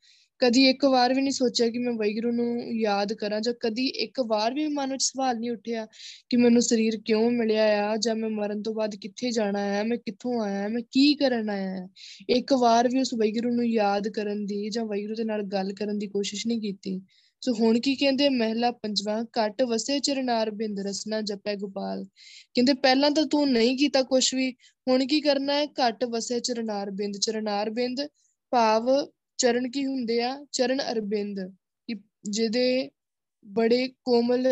[0.42, 4.20] ਕਦੀ ਇੱਕ ਵਾਰ ਵੀ ਨਹੀਂ ਸੋਚਿਆ ਕਿ ਮੈਂ ਵੈਗਰੂ ਨੂੰ ਯਾਦ ਕਰਾਂ ਜਾਂ ਕਦੀ ਇੱਕ
[4.20, 5.86] ਵਾਰ ਵੀ ਮਨ ਵਿੱਚ ਸਵਾਲ ਨਹੀਂ ਉੱਠਿਆ
[6.30, 9.96] ਕਿ ਮੈਨੂੰ ਸਰੀਰ ਕਿਉਂ ਮਿਲਿਆ ਆ ਜਾਂ ਮੈਂ ਮਰਨ ਤੋਂ ਬਾਅਦ ਕਿੱਥੇ ਜਾਣਾ ਹੈ ਮੈਂ
[9.96, 11.88] ਕਿੱਥੋਂ ਆਇਆ ਮੈਂ ਕੀ ਕਰਨ ਆਇਆ ਹੈ
[12.28, 15.98] ਇੱਕ ਵਾਰ ਵੀ ਉਸ ਵੈਗਰੂ ਨੂੰ ਯਾਦ ਕਰਨ ਦੀ ਜਾਂ ਵੈਗਰੂ ਦੇ ਨਾਲ ਗੱਲ ਕਰਨ
[15.98, 17.00] ਦੀ ਕੋਸ਼ਿਸ਼ ਨਹੀਂ ਕੀਤੀ।
[17.44, 22.04] ਸੋ ਹੁਣ ਕੀ ਕਹਿੰਦੇ, ਮਹਿਲਾ ਪੰਜਵਾਂ, ਘਟ ਵਸੇ ਚਰਨਾਰ ਬਿੰਦ ਰਸਨਾ ਜਪੈ ਗੋਪਾਲ।
[22.54, 24.52] ਕਹਿੰਦੇ, ਪਹਿਲਾਂ ਤਾਂ ਤੂੰ ਨਹੀਂ ਕੀਤਾ ਕੁਝ ਵੀ,
[24.88, 25.66] ਹੁਣ ਕੀ ਕਰਨਾ ਹੈ?
[25.66, 28.00] ਘਟ ਵਸੇ ਚਰਨਾਰ ਬਿੰਦ ਚਰਨਾਰ ਬਿੰਦ
[28.50, 29.06] ਭਾਵ
[29.42, 30.46] ਚਰਨ ਕੀ ਹੁੰਦੇ ਆ?
[30.52, 31.40] ਚਰਨ ਅਰਬਿੰਦ,
[31.86, 31.94] ਕਿ
[32.30, 32.90] ਜਿਹਦੇ
[33.46, 34.46] ਬੜੇ ਕੋਮਲ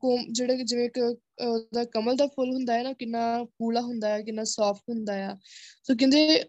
[0.00, 4.22] ਕੋਮ, ਜਿਹੜੇ ਜਿਵੇਂ ਕਿ ਉਹਦਾ ਕਮਲ ਦਾ ਫੁੱਲ ਹੁੰਦਾ ਹੈ ਨਾ, ਕਿੰਨਾ ਕੂਲਾ ਹੁੰਦਾ ਹੈ,
[4.22, 5.36] ਕਿੰਨਾ ਸੌਫਟ ਹੁੰਦਾ ਆ
[5.84, 6.44] ਸੋ ਕਹਿੰਦੇ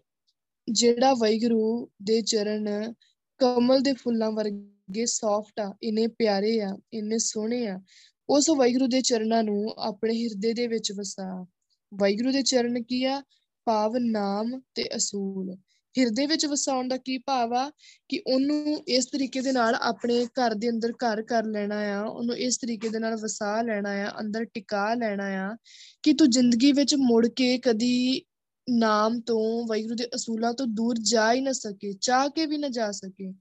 [0.68, 2.92] ਜਿਹੜਾ ਵੈਗਰੂ ਦੇ ਚਰਨ
[3.38, 7.80] ਕਮਲ ਦੇ ਫੁੱਲਾਂ ਵਰਗੇ ਸੌਫਟ ਆ, ਇੰਨੇ ਪਿਆਰੇ ਆ, ਇੰਨੇ ਸੋਹਣੇ ਆ
[8.28, 11.46] ਉਸ ਵੈਗਰੂ ਦੇ ਚਰਨਾਂ ਨੂੰ ਆਪਣੇ ਹਿਰਦੇ ਦੇ ਵਿੱਚ ਵਸਾ।
[11.94, 13.22] ਵੈਗਰੂ ਦੇ ਚਰਨ ਕੀ ਆ?
[13.66, 15.56] ਭਾਵ ਨਾਮ ਤੇ ਅਸੂਲ।
[15.98, 17.70] ਹਿਰਦੇ ਵਿੱਚ ਵਸਾਉਣ ਦਾ ਕੀ ਭਾਵ ਆ?
[18.08, 22.36] ਕਿ ਉਹਨੂੰ ਇਸ ਤਰੀਕੇ ਦੇ ਨਾਲ ਆਪਣੇ ਘਰ ਦੇ ਅੰਦਰ ਘਰ ਕਰ ਲੈਣਾ ਆ, ਉਹਨੂੰ
[22.36, 25.56] ਇਸ ਤਰੀਕੇ ਦੇ ਨਾਲ ਵਸਾ ਲੈਣਾ ਆ, ਅੰਦਰ ਟਿਕਾ ਲੈਣਾ ਆ,
[26.02, 28.22] ਕਿ ਤੂੰ ਜ਼ਿੰਦਗੀ ਵਿੱਚ ਮੁੜ ਕੇ ਕਦੀ
[28.68, 32.68] ਨਾਮ ਤੋਂ ਵੈਗੁਰੂ ਦੇ ਅਸੂਲਾਂ ਤੋਂ ਦੂਰ ਜਾ ਹੀ ਨਾ ਸਕੇ, ਚਾਹ ਕੇ ਵੀ ਨਾ
[32.68, 33.32] ਜਾ ਸਕੇ।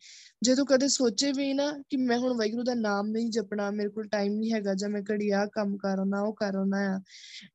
[0.44, 3.90] ਜੇ ਤੂੰ ਕਦੇ ਸੋਚੇ ਵੀ ਨਾ ਕਿ ਮੈਂ ਹੁਣ ਵੈਗੁਰੂ ਦਾ ਨਾਮ ਨਹੀਂ ਜਪਣਾ, ਮੇਰੇ
[3.90, 7.02] ਕੋਲ ਟਾਈਮ ਨਹੀਂ ਹੈਗਾ ਜਾਂ ਮੈਂ ਘੜੀ ਆ ਕੰਮ ਕਰਨਾ ਉਹ ਕਰਨਾ ਆ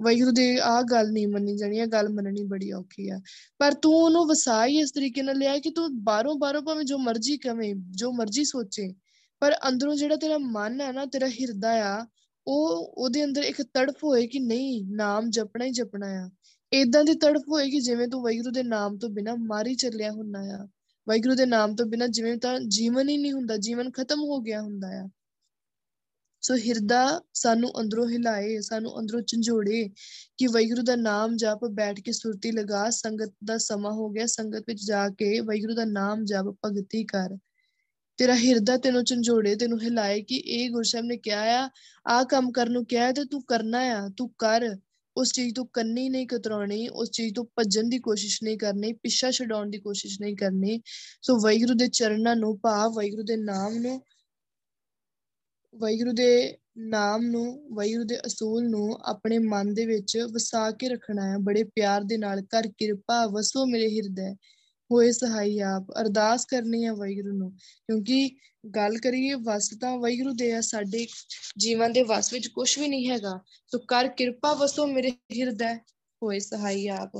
[0.03, 3.21] ਵੈਗੁਰੂ ਦੇ ਆ ਗੱਲ ਨਹੀਂ ਮੰਨੀ ਜਾਣੀ ਆ ਗੱਲ ਮੰਨਣੀ ਬੜੀ ਔਖੀ ਆ।
[3.59, 6.99] ਪਰ ਤੂੰ ਉਹਨੂੰ ਵਸਾ ਹੀ ਇਸ ਤਰੀਕੇ ਨਾਲ ਲਿਆ ਕਿ ਤੂੰ ਬਾਹਰੋਂ ਬਾਹਰੋਂ ਭਾਵੇਂ ਜੋ
[6.99, 8.95] ਮਰਜ਼ੀ ਕਵੇਂ, ਜੋ ਮਰਜ਼ੀ ਸੋਚੇ,
[9.41, 12.07] ਪਰ ਅੰਦਰੋਂ ਜਿਹੜਾ ਤੇਰਾ ਮਨ ਹੈ ਨਾ, ਤੇਰਾ ਹਿਰਦਾ ਆ,
[12.47, 16.31] ਉਹ ਉਹਦੇ ਅੰਦਰ ਇੱਕ ਤੜਫ ਹੋਏ ਕਿ ਨਹੀਂ, ਨਾਮ ਜਪਣਾ ਹੀ ਜਪਣਾ ਆ।
[16.81, 20.69] ਇਦਾਂ ਦੀ ਤੜਫ ਹੋਏਗੀ ਜਿਵੇਂ ਤੂੰ ਵੈਗੁਰੂ ਦੇ ਨਾਮ ਤੋਂ ਬਿਨਾ ਮਾਰੀ ਚੱਲਿਆ ਹੁੰਦਾ ਆ।
[21.09, 24.63] ਵੈਗੁਰੂ ਦੇ ਨਾਮ ਤੋਂ ਬਿਨਾ ਜਿਵੇਂ ਤਾਂ ਜੀਵਨ ਹੀ ਨਹੀਂ ਹੁੰਦਾ, ਜੀਵਨ ਖਤਮ ਹੋ ਗਿਆ
[24.63, 25.09] ਹੁੰਦਾ ਆ।
[26.41, 29.91] ਸੋ ਹਿਰਦਾ ਸਾਨੂੰ ਅੰਦਰੋਂ ਹਿਲਾਏ, ਸਾਨੂੰ ਅੰਦਰੋਂ ਝੰਜੋੜੇ
[30.37, 34.65] ਕਿ ਵੈਗੁਰੂ ਦਾ ਨਾਮ ਜਪ ਬੈਠ ਕੇ ਸੁਰਤੀ ਲਗਾ, ਸੰਗਤ ਦਾ ਸਮਾਂ ਹੋ ਗਿਆ, ਸੰਗਤ
[34.69, 37.39] ਵਿੱਚ ਜਾ ਕੇ ਵੈਗੁਰੂ ਦਾ ਨਾਮ ਜਪ, ਭਗਤੀ ਕਰ।
[38.17, 41.71] ਤੇਰਾ ਹਿਰਦਾ ਤੈਨੂੰ ਝੰਜੋੜੇ, ਤੈਨੂੰ ਹਿਲਾਏ ਕਿ ਇਹ ਗੁਰਸਾਹਿਬ ਨੇ ਕਿਹਾ ਆ
[42.09, 44.77] ਆ ਕੰਮ ਕਰਨ ਨੂੰ ਕਿਹਾ ਤੇ ਤੂੰ ਕਰਨਾ ਆ, ਤੂੰ ਕਰ।
[45.17, 49.31] ਉਸ ਚੀਜ਼ ਤੋਂ ਕੰਨੀ ਨਹੀਂ ਕਤਰਾਉਣੀ, ਉਸ ਚੀਜ਼ ਤੋਂ ਭੱਜਣ ਦੀ ਕੋਸ਼ਿਸ਼ ਨਹੀਂ ਕਰਨੀ, ਪਿੱਛਾ
[49.31, 50.81] ਛਡਾਉਣ ਦੀ ਕੋਸ਼ਿਸ਼ ਨਹੀਂ ਕਰਨੀ।
[51.23, 54.03] ਸੋ ਵੈਗੁਰੂ ਦੇ ਚਰਨਾਂ ਨੂੰ ਭਾਵ ਵੈਗੁਰੂ ਦੇ ਨਾਮ ਨੂੰ
[55.75, 61.33] ਵੈਗੁਰੂ ਦੇ ਨਾਮ ਨੂੰ ਵੈਗੁਰੂ ਦੇ ਅਸੂਲ ਨੂੰ ਆਪਣੇ ਮਨ ਦੇ ਵਿੱਚ ਵਸਾ ਕੇ ਰੱਖਣਾ
[61.33, 64.37] ਹੈ। ਬੜੇ ਪਿਆਰ ਦੇ ਨਾਲ ਕਰ ਕਿਰਪਾ ਵਸੋ ਮੇਰੇ ਹਿਰਦੇ।
[64.91, 68.31] ਹੋਏ ਸਹਾਈ ਆਪ, ਅਰਦਾਸ ਕਰਨੀ ਹੈ ਵੈਗੁਰੂ ਨੂੰ, ਕਿਉਂਕਿ
[68.77, 71.07] ਗੱਲ ਕਰੀਏ ਵਸ ਤਾਂ ਵੈਗੁਰੂ ਦੇ ਆ, ਸਾਡੇ
[71.59, 75.75] ਜੀਵਨ ਦੇ ਵਸ ਵਿੱਚ ਕੁਝ ਵੀ ਨਹੀਂ ਹੈਗਾ ਸੋ ਕਰ ਕਿਰਪਾ ਵਸੋ ਮੇਰੇ ਹਿਰਦੇ
[76.23, 77.17] ਹੋਏ ਸਹਾਈ ਆਪ,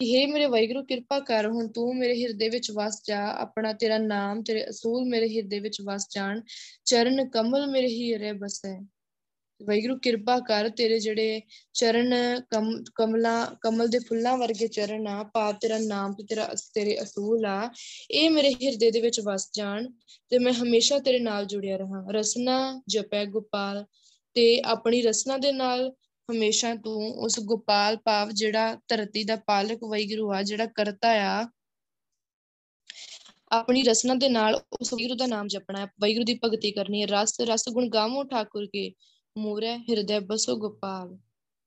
[0.00, 3.98] ਕਿ हे ਮੇਰੇ ਵੈਗੁਰੂ ਕਿਰਪਾ ਕਰ, ਹੁਣ ਤੂੰ ਮੇਰੇ ਹਿਰਦੇ ਵਿੱਚ ਵਸ ਜਾ, ਆਪਣਾ ਤੇਰਾ
[3.98, 6.40] ਨਾਮ, ਤੇਰੇ ਅਸੂਲ ਮੇਰੇ ਹਿਰਦੇ ਵਿੱਚ ਵਸ ਜਾਣ,
[6.84, 8.86] ਚਰਨ ਕਮਲ ਮੇਰੇ ਹਿਰਦੇ ਬਸੈ।
[9.62, 11.40] ਵੈਗੁਰੂ ਕਿਰਪਾ ਕਰ ਤੇਰੇ ਜਿਹੜੇ
[11.74, 12.14] ਚਰਨ
[12.94, 17.70] ਕਮਲਾ, ਕਮਲ ਦੇ ਫੁੱਲਾਂ ਵਰਗੇ ਚਰਨ ਆ, ਪਾਪ ਤੇਰਾ ਨਾਮ ਤੇ ਤੇਰਾ ਤੇਰੇ ਅਸੂਲ ਆ,
[18.10, 19.88] ਇਹ ਮੇਰੇ ਹਿਰਦੇ ਦੇ ਵਿੱਚ ਵਸ ਜਾਣ
[20.30, 23.84] ਤੇ ਮੈਂ ਹਮੇਸ਼ਾ ਤੇਰੇ ਨਾਲ ਜੁੜਿਆ ਰਹਾ। ਰਸਨਾ ਜਪੈ ਗੋਪਾਲ
[24.34, 25.92] ਤੇ ਆਪਣੀ ਰਸਨਾ ਦੇ ਨਾਲ
[26.28, 31.46] ਹਮੇਸ਼ਾ ਤੂੰ ਉਸ ਗੋਪਾਲ ਭਾਵ ਜਿਹੜਾ ਧਰਤੀ ਦਾ ਪਾਲਕ ਵੈਗੁਰੂ ਆ, ਜਿਹੜਾ ਕਰਤਾ ਆ,
[33.52, 37.06] ਆਪਣੀ ਰਸਨਾ ਦੇ ਨਾਲ ਉਸ ਵੈਗੁਰੂ ਦਾ ਨਾਮ ਜਪਣਾ ਹੈ। ਵੈਗੁਰੂ ਦੀ ਭਗਤੀ ਕਰਨੀ ਹੈ।
[37.06, 38.92] ਰਸ ਰਸ ਗੁਣ ਗਾਵੋ ਠਾਕੁਰ ਕੇ।
[39.38, 41.18] ਮੂਰੇ ਹਿਰਦੇ ਬਸੋ ਗੋਪਾਲ,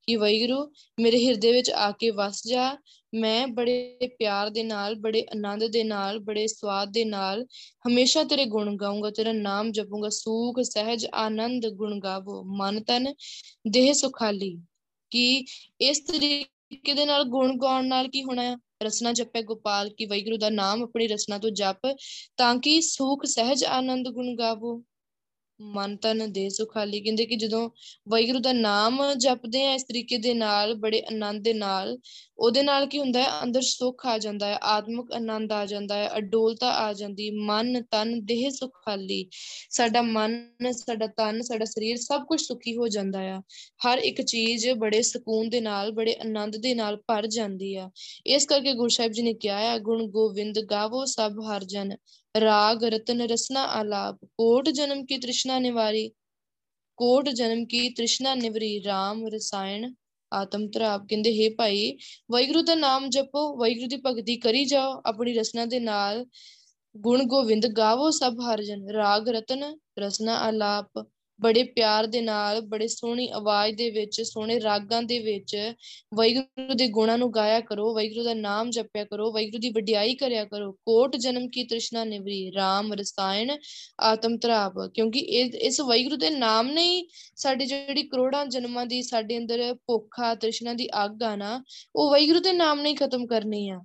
[0.08, 2.78] ਕਿ ਵੈਗੁਰੂ ਮੇਰੇ ਹਿਰਦੇ ਵਿੱਚ ਆ ਕੇ ਵਸ ਜਾ।
[3.16, 7.46] ਮੈਂ ਬੜੇ ਪਿਆਰ ਦੇ ਨਾਲ, ਬੜੇ ਆਨੰਦ ਦੇ ਨਾਲ, ਬੜੇ ਸਵਾਦ ਦੇ ਨਾਲ
[7.88, 13.14] ਹਮੇਸ਼ਾ ਤੇਰੇ ਗੁਣ ਗਾਉਂਗਾ ਤੇਰਾ ਨਾਮ ਜਪੂੰਗਾ। ਸੂਖ, ਸਹਿਜ, ਆਨੰਦ ਗੁਣ ਗਾਵੋ। ਮਨ ਤਨ,
[13.68, 14.62] ਦੇਹ ਸੁਖਾਲੀ।
[15.12, 15.46] ਕਿ
[15.82, 18.58] ਇਸ ਤਰੀਕੇ ਦੇ ਨਾਲ ਗੁਣ ਗਾਉਣ ਨਾਲ ਕੀ ਹੋਣਾ ਹੈ?
[18.84, 21.98] ਰਸਨਾ ਜਪੈ ਗੋਪਾਲ, ਕੀ ਵੈਗੁਰੂ ਦਾ ਨਾਮ ਆਪਣੀ ਰਸਨਾ ਤੋਂ ਜਪ
[22.38, 24.84] ਤਾਂ ਕਿ ਸੁਖ, ਸਹਿਜ, ਆਨੰਦ ਗੁਣ ਗਾਵੋ।
[25.62, 27.70] ਮਨ ਤਨ ਦੇ ਸੁਖਾਲੀ ਕਹਿੰਦੇ ਕਿ ਜਦੋਂ
[28.10, 31.98] ਵੈਗੁਰੂ ਦਾ ਨਾਮ ਜਪਦੇ ਆ ਇਸ ਤਰੀਕੇ ਦੇ ਨਾਲ, ਬੜੇ ਆਨੰਦ ਦੇ ਨਾਲ,
[32.38, 33.44] ਉਹਦੇ ਨਾਲ ਕੀ ਹੁੰਦਾ ਹੈ?
[33.44, 38.26] ਅੰਦਰ ਸੁੱਖ ਆ ਜਾਂਦਾ ਹੈ, ਆਤਮਿਕ ਆਨੰਦ ਆ ਜਾਂਦਾ ਹੈ, ਅਡੋਲਤਾ ਆ ਜਾਂਦੀ, ਮਨ ਤਨ
[38.26, 39.30] ਦੇਹ ਸੁਖਾਲੀ
[39.70, 43.42] ਸਾਡਾ ਮਨ, ਸਾਡਾ ਤਨ ਸਾਡਾ ਸਰੀਰ ਸਭ ਕੁਝ ਸੁਖੀ ਹੋ ਜਾਂਦਾ ਆ।
[43.88, 47.90] ਹਰ ਇੱਕ ਚੀਜ਼ ਬੜੇ ਸਕੂਨ ਦੇ ਨਾਲ, ਬੜੇ ਆਨੰਦ ਦੇ ਨਾਲ ਭਰ ਜਾਂਦੀ ਆ।
[48.28, 51.96] ਇਸ ਕਰਕੇ ਗੁਰੂ ਸਾਹਿਬ ਜੀ ਨੇ ਕਿਹਾ ਹੈ ਗੁਣ ਗੋਵਿੰਦ ਗਾਵੋ ਸਭ ਹਰ ਜਨ।
[52.36, 56.10] ਰਾਗ, ਰਤਨ, ਰਸਨਾ, ਆਲਾਪ, ਕੋਟ ਜਨਮ ਕੀ ਤ੍ਰਿਸ਼ਨਾ ਨਿਵਾਰੀ,
[56.98, 59.94] ਕੋਟ ਜਨਮ ਕੀ ਤ੍ਰਿਸ਼ਨਾ ਨਿਵਰੀ RAM ਰਸਾਇਣ,
[60.32, 61.98] ਆਤਮ ਤਰਾਪ ਕਹਿੰਦੇ, ਹੈ ਭਾਈ
[62.32, 66.26] ਵੈਗੁਰੂ ਦਾ ਨਾਮ ਜਪੋ ਵੈਗੁਰੂ ਦੀ ਭਗਤੀ ਕਰੀ ਜਾਓ, ਆਪਣੀ ਰਸਨਾ ਦੇ ਨਾਲ
[66.96, 71.06] ਗੁਣ ਗੋਵਿੰਦ ਗਾਵੋ ਸਭ ਹਰ ਜਨ ਰਾਗ, ਰਤਨ, ਰਸਨਾ, ਆਲਾਪ
[71.42, 75.56] ਬੜੇ ਪਿਆਰ ਦੇ ਨਾਲ, ਬੜੇ ਸੋਹਣੀ ਆਵਾਜ਼ ਦੇ ਵਿੱਚ, ਸੋਹਣੇ ਰਾਗਾਂ ਦੇ ਵਿੱਚ
[76.16, 80.46] ਵੈਗੁਰੂ ਦੇ ਗੁਣਾਂ ਨੂੰ ਗਾਇਆ ਕਰੋ ਵੈਗੁਰੂ ਦਾ ਨਾਮ ਜਪਿਆ ਕਰੋ ਵੈਗੁਰੂ ਦੀ ਵਡਿਆਈ ਕਰਿਆ
[80.46, 83.52] ਕਰੋ। ਕੋਟ ਜਨਮ ਕੀ ਤ੍ਰਿਸ਼ਨਾ ਨਿਵਰੀ RAM ਰਸਾਇਣ
[84.02, 89.02] ਆਤਮ ਤਰਾਪ ਕਿਉਂਕਿ ਇਹ, ਇਸ ਵੈਗੁਰੂ ਦੇ ਨਾਮ ਨੇ ਹੀ ਸਾਡੀ ਜਿਹੜੀ ਕਰੋੜਾਂ ਜਨਮਾਂ ਦੀ,
[89.02, 91.64] ਸਾਡੇ ਅੰਦਰ ਭੁੱਖਾ ਤ੍ਰਿਸ਼ਨਾ ਦੀ ਅੱਗ ਆ ਨਾ,
[91.96, 93.80] ਉਹ ਵੈਗੁਰੂ ਦੇ ਨਾਮ ਨੇ ਹੀ ਖਤਮ ਕਰਨੀ ਆ।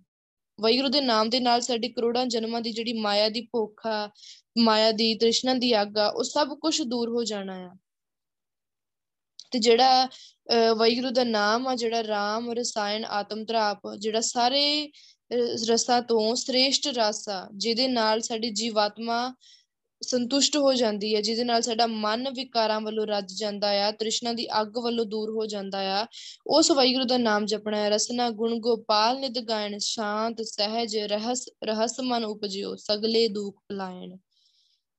[0.60, 4.10] ਵੈਗੁਰੂ ਦੇ ਨਾਮ ਦੇ ਨਾਲ ਸਾਡੀ ਕਰੋੜਾਂ ਜਨਮਾਂ ਦੀ ਜਿਹੜੀ ਮਾਇਆ ਦੀ ਭੁੱਖ ਆ,
[4.58, 7.70] ਮਾਇਆ ਦੀ, ਤ੍ਰਿਸ਼ਨਾ ਦੀ ਅੱਗ ਆ, ਉਹ ਸਭ ਕੁਝ ਦੂਰ ਹੋ ਜਾਣਾ ਆ।
[9.50, 10.08] ਤੇ ਜਿਹੜਾ
[10.78, 14.90] ਵੈਗੁਰੂ ਦਾ ਨਾਮ ਆ, ਜਿਹੜਾ RAM ਰਸਾਇਣ, ਆਤਮ ਤਰਾਪ, ਜਿਹੜਾ ਸਾਰੇ
[15.70, 19.34] ਰਸਾਂ ਤੋਂ ਸ੍ਰੇਸ਼ਟ ਰਸ ਆ, ਜਿਹਦੇ ਨਾਲ ਸਾਡੀ ਜੀਵਾਤਮਾ
[20.04, 24.46] ਸੰਤੁਸ਼ਟ ਹੋ ਜਾਂਦੀ ਹੈ, ਜਿਹਦੇ ਨਾਲ ਸਾਡਾ ਮਨ ਵਿਕਾਰਾਂ ਵੱਲੋਂ ਰੱਜ ਜਾਂਦਾ ਆ, ਤ੍ਰਿਸ਼ਨਾ ਦੀ
[24.60, 26.06] ਅੱਗ ਵੱਲੋਂ ਦੂਰ ਹੋ ਜਾਂਦਾ ਆ।
[26.46, 32.00] ਉਸ ਵਾਹਿਗੁਰੂ ਦਾ ਨਾਮ ਜਪਣਾ ਹੈ। ਰਸਨਾ, ਗੁਣ, ਗੋਪਾਲ, ਨਿਤ ਗਾਇਣ ਸ਼ਾਂਤ, ਸਹਿਜ, ਰਹਸ ਰਹਸ
[32.00, 34.16] ਮਨ ਉਪਜਿਓ, ਸਗਲੇ ਦੁਖ ਪਲਾਇਣ।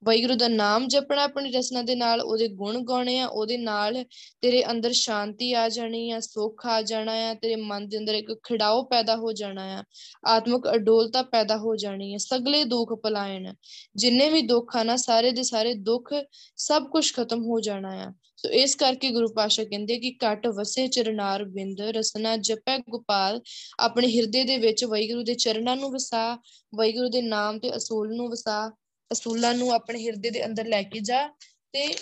[0.05, 4.03] ਵਾਹਿਗੁਰੂ ਦਾ ਨਾਮ ਜਪਣਾ ਆਪਣੀ ਰਸਨਾ ਦੇ ਨਾਲ, ਉਹਦੇ ਗੁਣ ਗਾਉਣੇ ਆ, ਉਹਦੇ ਨਾਲ
[4.41, 8.31] ਤੇਰੇ ਅੰਦਰ ਸ਼ਾਂਤੀ ਆ ਜਾਣੀ ਆ, ਸੁੱਖ ਆ ਜਾਣਾ ਆ, ਤੇਰੇ ਮਨ ਦੇ ਅੰਦਰ ਇੱਕ
[8.43, 9.83] ਖਿੜਾਓ ਪੈਦਾ ਹੋ ਜਾਣਾ ਆ,
[10.27, 13.53] ਆਤਮਿਕ ਅਡੋਲਤਾ ਪੈਦਾ ਹੋ ਜਾਣੀ ਆ, ਸਗਲੇ ਦੁੱਖ ਪਲਾਇਣ,
[13.95, 16.13] ਜਿੰਨੇ ਵੀ ਦੁੱਖ ਆ ਨਾ, ਸਾਰੇ ਦੇ ਸਾਰੇ ਦੁੱਖ
[16.57, 20.87] ਸਭ ਕੁਝ ਖਤਮ ਹੋ ਜਾਣਾ ਆ। ਸੋ ਇਸ ਕਰਕੇ ਗੁਰੂ ਪਾਸ਼ਾ ਕਹਿੰਦੇ ਕਿ ਘਟ ਵਸੇ
[20.87, 23.41] ਚਰਨਾਰ ਬਿੰਦ, ਰਸਨਾ ਜਪੈ ਗੋਪਾਲ,
[23.79, 26.35] ਆਪਣੇ ਹਿਰਦੇ ਦੇ ਵਿੱਚ ਵੈਗੁਰੂ ਦੇ ਚਰਨਾਂ ਨੂੰ ਵਸਾ
[26.75, 28.71] ਵੈਗੁਰੂ ਦੇ ਨਾਮ ਤੇ ਅਸੂਲ ਨੂੰ ਵਸਾ
[29.11, 31.27] ਅਸੂਲਾਂ ਨੂੰ ਆਪਣੇ ਹਿਰਦੇ ਦੇ ਅੰਦਰ ਲੈ ਕੇ ਜਾ
[31.71, 31.95] ਤੇ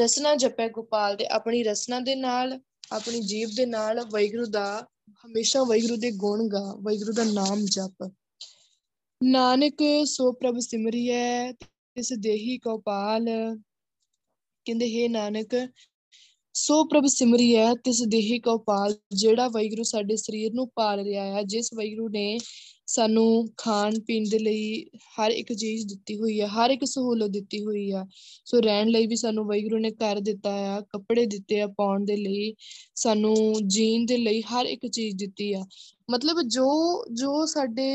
[0.00, 2.60] ਰਸਨਾ ਜਪੈ ਗੋਪਾਲ ਤੇ ਆਪਣੀ ਰਸਨਾ ਦੇ ਨਾਲ,
[2.92, 4.86] ਆਪਣੀ ਜੀਵ ਦੇ ਨਾਲ ਵੈਗੁਰੂ ਦਾ,
[5.26, 8.12] ਹਮੇਸ਼ਾ ਵੈਗੁਰੂ ਦੇ ਗੁਣ ਗਾ ਵੈਗੁਰੂ ਦਾ ਨਾਮ ਜਪ।
[9.22, 13.26] ਨਾਨਕ ਸੋ ਪ੍ਰਭ ਸਿਮਰਿਐ, ਤਿਸ ਦੇਹੀ ਗੋਪਾਲ।
[14.64, 15.72] ਕਹਿੰਦੇ, ਹੈ ਨਾਨਕ
[16.54, 21.72] ਸੋ ਪ੍ਰਭ ਸਿਮਰਿਐ ਤਿਸ ਦੇਹੀ ਗੋਪਾਲ ਜਿਹੜਾ ਵੈਗੁਰੂ ਸਾਡੇ ਸਰੀਰ ਨੂੰ ਪਾਲ ਰਿਹਾ ਹੈ, ਜਿਸ
[21.74, 22.38] ਵੈਗੁਰੂ ਨੇ
[22.86, 24.84] ਸਾਨੂੰ ਖਾਣ ਪੀਣ ਦੇ ਲਈ
[25.18, 28.04] ਹਰ ਇੱਕ ਚੀਜ਼ ਦਿੱਤੀ ਹੋਈ ਹੈ, ਹਰ ਇੱਕ ਸਹੂਲਤ ਦਿੱਤੀ ਹੋਈ ਆ
[28.44, 32.16] ਸੋ ਰਹਿਣ ਲਈ ਵੀ ਸਾਨੂੰ ਵੈਗੁਰੂ ਨੇ ਘਰ ਦਿੱਤਾ ਆ ਕੱਪੜੇ ਦਿੱਤੇ ਆ ਪਾਉਣ ਦੇ
[32.16, 32.54] ਲਈ
[32.94, 35.64] ਸਾਨੂੰ ਜੀਣ ਦੇ ਲਈ ਹਰ ਇੱਕ ਚੀਜ਼ ਦਿੱਤੀ ਆ
[36.10, 36.66] ਮਤਲਬ ਜੋ
[37.12, 37.88] ਜੋ ਸਾਡੇ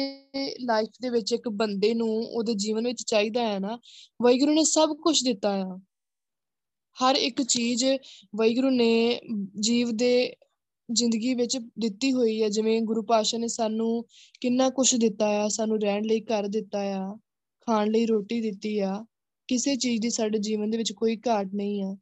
[0.66, 3.78] ਲਾਈਫ ਦੇ ਵਿੱਚ ਇੱਕ ਬੰਦੇ ਨੂੰ ਉਹਦੇ ਜੀਵਨ ਵਿੱਚ ਚਾਹੀਦਾ ਹੈ ਨਾ
[4.22, 5.80] ਵੈਗੁਰੂ ਨੇ ਸਭ ਕੁਝ ਦਿੱਤਾ ਆ।
[6.97, 7.86] ਹਰ ਇੱਕ ਚੀਜ਼
[8.36, 9.21] ਵੈਗੁਰੂ ਨੇ
[9.60, 10.36] ਜੀਵ ਦੇ
[10.91, 14.06] ਜ਼ਿੰਦਗੀ ਵਿੱਚ ਦਿੱਤੀ ਹੋਈ ਹੈ, ਜਿਵੇਂ ਗੁਰੂ ਪਾਸ਼ਾ ਨੇ ਸਾਨੂੰ
[14.41, 17.17] ਕਿੰਨਾ ਕੁਝ ਦਿੱਤਾ ਆ, ਸਾਨੂੰ ਰਹਿਣ ਲਈ ਘਰ ਦਿੱਤਾ ਆ,
[17.62, 19.06] ਖਾਣ ਲਈ ਰੋਟੀ ਦਿੱਤੀ ਆ,
[19.47, 21.97] ਕਿਸੇ ਚੀਜ਼ ਦੀ ਸਾਡੇ ਜੀਵਨ ਦੇ ਵਿੱਚ ਕੋਈ ਘਾਟ ਨਹੀਂ ਆ।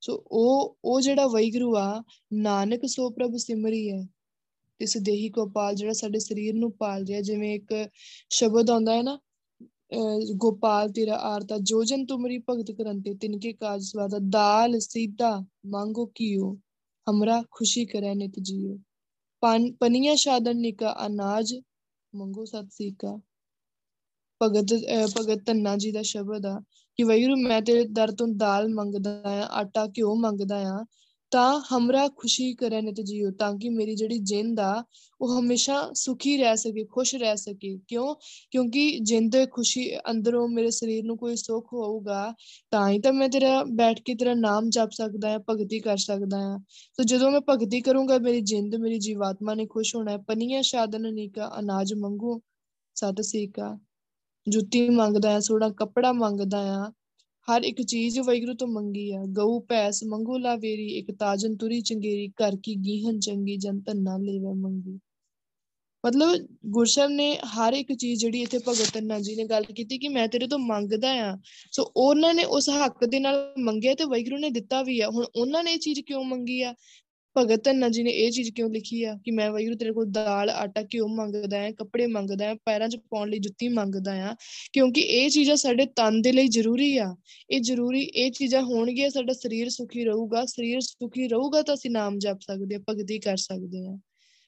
[0.00, 4.06] ਸੋ ਉਹ ਉਹ ਜਿਹੜਾ ਵੈਗਰੂ ਆ, ਨਾਨਕ ਸੋ ਪ੍ਰਭ ਸਿਮਰੀ ਹੈ।
[4.80, 7.88] ਇਸ ਦੇਹੀ ਕੋ ਪਾਲ ਜਿਹੜਾ ਸਾਡੇ ਸਰੀਰ ਨੂੰ ਪਾਲ ਰਿਹਾ ਜਿਵੇਂ ਇੱਕ
[8.30, 9.18] ਸ਼ਬਦ ਆਉਂਦਾ ਹੈ ਨਾ
[10.36, 16.52] ਗੋਪਾਲ, ਤੇਰਾ ਆਰਤਾ, ਜੋ ਜਨ ਤੁਮਰੀ ਭਗਤ ਕਰੰਤੇ ਤਿਨਕੇ ਕਾਜ ਸਵਾਦਾ ਦਾਲ ਸੀਤਾ ਮੰਗੋ ਕੀਓ
[17.06, 18.78] ਹਮਰਾ ਖੁਸ਼ੀ ਕਰੇ ਨਿਤ ਜੀਓ।
[19.80, 21.54] ਪਨੀਆ ਸ਼ਾਦਨ ਨਿਕਾ, ਅਨਾਜ
[22.12, 23.18] ਮੰਗੋ ਸਤ ਸੀਕਾ।
[24.40, 24.72] ਭਗਤ
[25.16, 26.60] ਭਗਤ ਧੰਨਾ ਜੀ ਦਾ ਸ਼ਬਦ ਆ
[26.98, 30.84] ਕਿ ਵੈਰੂ ਮੈਂ ਤੇਰੇ ਦਰ ਤੋਂ ਦਾਲ ਮੰਗਦਾ ਆ, ਆਟਾ ਘਿਓ ਮੰਗਦਾ ਆ
[31.34, 34.84] ਤਾਂ ਹਮਰਾ ਖੁਸ਼ੀ ਕਰੇ ਨਿਤ ਜੀਓ ਤਾਂ ਕਿ ਮੇਰੀ ਜਿਹੜੀ ਜਿੰਦ ਆ,
[35.20, 38.14] ਉਹ ਹਮੇਸ਼ਾ ਸੁਖੀ ਰਹਿ ਸਕੇ, ਖੁਸ਼ ਰਹਿ ਸਕੇ। ਕਿਉਂ?
[38.50, 42.34] ਕਿਉਂਕਿ ਜਿੰਦ ਖੁਸ਼ੀ ਅੰਦਰੋਂ ਮੇਰੇ ਸਰੀਰ ਨੂੰ ਕੋਈ ਸੁੱਖ ਹੋਊਗਾ,
[42.70, 46.38] ਤਾਂ ਹੀ ਤਾਂ ਮੈਂ ਤੇਰਾ, ਬੈਠ ਕੇ ਤੇਰਾ ਨਾਮ ਜਪ ਸਕਦਾ ਹਾਂ, ਭਗਤੀ ਕਰ ਸਕਦਾ
[46.38, 50.62] ਹਾਂ। ਸੋ ਜਦੋਂ ਮੈਂ ਭਗਤੀ ਕਰੂੰਗਾ, ਮੇਰੀ ਜਿੰਦ, ਮੇਰੀ ਜੀਵਾਤਮਾ ਨੇ ਖੁਸ਼ ਹੋਣਾ ਹੈ। ਪਨੀਆ,
[50.62, 52.40] ਸ਼ਾਦਨ ਨੀਕਾ ਅਨਾਜ ਮੰਗੂ,
[52.94, 53.78] ਸਤ ਸੀਕਾ
[54.48, 56.92] ਜੁੱਤੀ ਮੰਗਦਾ ਆ ਸੋੜਾ ਕੱਪੜਾ ਮੰਗਦਾ ਆ
[57.50, 62.28] ਹਰ ਇੱਕ ਚੀਜ਼ ਵੈਗਰੂ ਤੋਂ ਮੰਗੀ ਆ। ਗਊ ਪੈਸ ਮੰਗੂ, ਲਾਵੇਰੀ, ਇੱਕ ਤਾਜਨ, ਤੁਰੀ, ਚੰਗੇਰੀ,
[62.28, 64.98] ਘਰ ਕੀ ਗੀਹਨ, ਚੰਗੀ ਜਨ ਧੰਨਾ ਲੈਵੇ ਮੰਗੀ।
[66.06, 70.08] ਮਤਲਬ ਗੁਰਸ਼ਬ ਨੇ ਹਰ ਇੱਕ ਚੀਜ਼ ਜਿਹੜੀ ਇੱਥੇ ਭਗਤ ਧੰਨਾ ਜੀ ਨੇ ਗੱਲ ਕੀਤੀ ਕਿ
[70.08, 71.36] ਮੈਂ ਤੇਰੇ ਤੋਂ ਮੰਗਦਾ ਆ।
[71.72, 75.24] ਸੋ ਉਹਨਾਂ ਨੇ ਉਸ ਹੱਕ ਦੇ ਨਾਲ ਮੰਗਿਆ ਤੇ ਵੈਗਰੂ ਨੇ ਦਿੱਤਾ ਵੀ ਆ। ਹੁਣ
[75.36, 76.74] ਉਹਨਾਂ ਨੇ ਇਹ ਚੀਜ਼ ਕਿਉਂ ਮੰਗੀ ਆ?
[77.38, 80.50] ਭਗਤ ਧੰਨਾ ਜੀ ਨੇ ਇਹ ਚੀਜ਼ ਕਿਉਂ ਲਿਖੀ ਆ ਕਿ ਮੈਂ ਵੈਗਰੂ ਤੇਰੇ ਕੋਲ ਦਾਲ,
[80.50, 84.36] ਆਟਾ ਕਿਉਂ ਮੰਗਦਾ ਹੈ, ਕੱਪੜੇ ਮੰਗਦਾ ਹੈ, ਪੈਰਾਂ 'ਚ ਪਾਉਣ ਲਈ ਜੁੱਤੀ ਮੰਗਦਾ ਆ
[84.72, 87.16] ਕਿਉਂਕਿ ਇਹ ਚੀਜ਼ਾਂ ਸਾਡੇ ਤਨ ਦੇ ਲਈ ਜ਼ਰੂਰੀ ਆ।
[87.50, 92.18] ਇਹ ਜ਼ਰੂਰੀ, ਇਹ ਚੀਜ਼ਾਂ ਹੋਣਗੀਆਂ, ਸਾਡਾ ਸਰੀਰ ਸੁਖੀ ਰਹੂਗਾ। ਸਰੀਰ ਸੁਖੀ ਰਹੂਗਾ ਤਾਂ ਅਸੀਂ ਨਾਮ
[92.18, 93.98] ਜਪ ਸਕਦੇ ਆ ਭਗਤੀ ਕਰ ਸਕਦੇ ਆ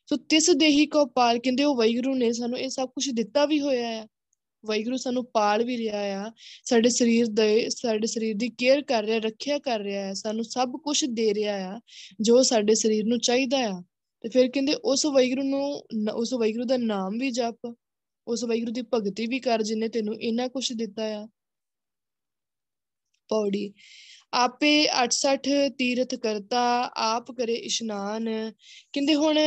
[0.06, 3.60] ਸੋ ਤਿਸ ਦੇਹੀ ਕੋ ਪਾਲ ਕਹਿੰਦੇ ਉਹ ਵੈਗਰੂ ਨੇ ਸਾਨੂੰ ਇਹ ਸਭ ਕੁਝ ਦਿੱਤਾ ਵੀ
[3.60, 4.06] ਹੋਇਆ ਆ।
[4.66, 6.32] ਵੈਗਰੂ ਸਾਨੂੰ ਪਾਲ ਵੀ ਰਿਹਾ ਆ,
[6.64, 10.72] ਸਾਡੇ ਸਰੀਰ ਦੇ, ਸਾਡੇ ਸਰੀਰ ਦੀ ਕੇਅਰ ਕਰ ਰਿਹਾ, ਰੱਖਿਆ ਕਰ ਰਿਹਾ ਹੈ ਸਾਨੂੰ ਸਭ
[10.84, 11.80] ਕੁਝ ਦੇ ਰਿਹਾ ਆ,
[12.20, 13.82] ਜੋ ਸਾਡੇ ਸਰੀਰ ਨੂੰ ਚਾਹੀਦਾ ਆ।
[14.20, 15.82] ਤੇ ਫਿਰ ਕਹਿੰਦੇ ਉਸ ਵੈਗਰੂ ਨੂੰ
[16.14, 17.74] ਉਸ ਵੈਗਰੂ ਦਾ ਨਾਮ ਵੀ ਜਪ,
[18.26, 21.26] ਉਸ ਵੈਗਰੂ ਦੀ ਭਗਤੀ ਵੀ ਕਰ ਜਿਨੇ ਤੈਨੂੰ ਇੰਨਾ ਕੁਝ ਦਿੱਤਾ ਆ।
[23.28, 23.72] ਪੌੜੀ,
[24.32, 28.24] ਆਪੇ 68 ਤੀਰਥ ਕਰਤਾ ਆਪ ਕਰੇ ਇਸ਼ਨਾਨ,
[28.92, 29.38] ਕਹਿੰਦੇ ਹੁਣ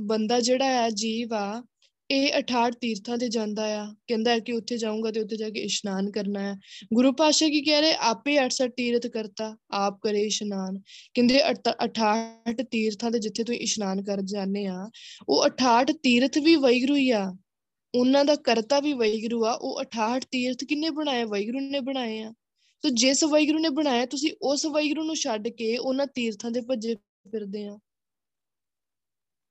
[0.00, 1.62] ਬੰਦਾ ਜਿਹੜਾ ਆ ਜੀਵ ਆ
[2.10, 5.60] ਇਹ 68 ਤੀਰਥਾਂ ਤੇ ਜਾਂਦਾ ਆ, ਕਹਿੰਦਾ ਹੈ ਕਿ ਉੱਥੇ ਜਾਊਂਗਾ ਤੇ ਉੱਥੇ ਜਾ ਕੇ
[5.60, 6.54] ਇਸ਼ਨਾਨ ਕਰਨਾ ਹੈ।
[6.94, 7.94] ਗੁਰੂ ਪਾਸ਼ਾ ਕੀ ਕਹਿ ਰਹੇ?
[8.00, 10.78] ਆਪੇ 68 ਤੀਰਥ ਕਰਤਾ, ਆਪ ਕਰੇ ਇਸ਼ਨਾਨ।
[11.14, 14.90] ਕਹਿੰਦੇ 68 ਤੀਰਥਾਂ ਤੇ ਜਿੱਥੇ ਤੁਸੀਂ ਇਸ਼ਨਾਨ ਕਰ ਜਾਂਦੇ ਆ,
[15.28, 17.36] ਉਹ 68 ਤੀਰਥ ਵੀ ਵੈਗਰੂ ਹੀ ਆ,
[17.94, 21.24] ਉਹਨਾਂ ਦਾ ਕਰਤਾ ਵੀ ਵੈਗਰੂ ਆ, ਉਹ 68 ਤੀਰਥ ਕਿੰਨੇ ਬਣਾਏ?
[21.24, 22.32] ਵੈਗਰੂ ਨੇ ਬਣਾਏ ਆ।
[22.82, 26.94] ਸੋ ਜਿਸ ਵੈਗਰੂ ਨੇ ਬਣਾਇਆ, ਤੁਸੀਂ ਉਸ ਵੈਗਰੂ ਨੂੰ ਛੱਡ ਕੇ ਉਹਨਾਂ ਤੀਰਥਾਂ ਦੇ ਭੱਜੇ
[27.32, 27.78] ਫਿਰਦੇ ਆ।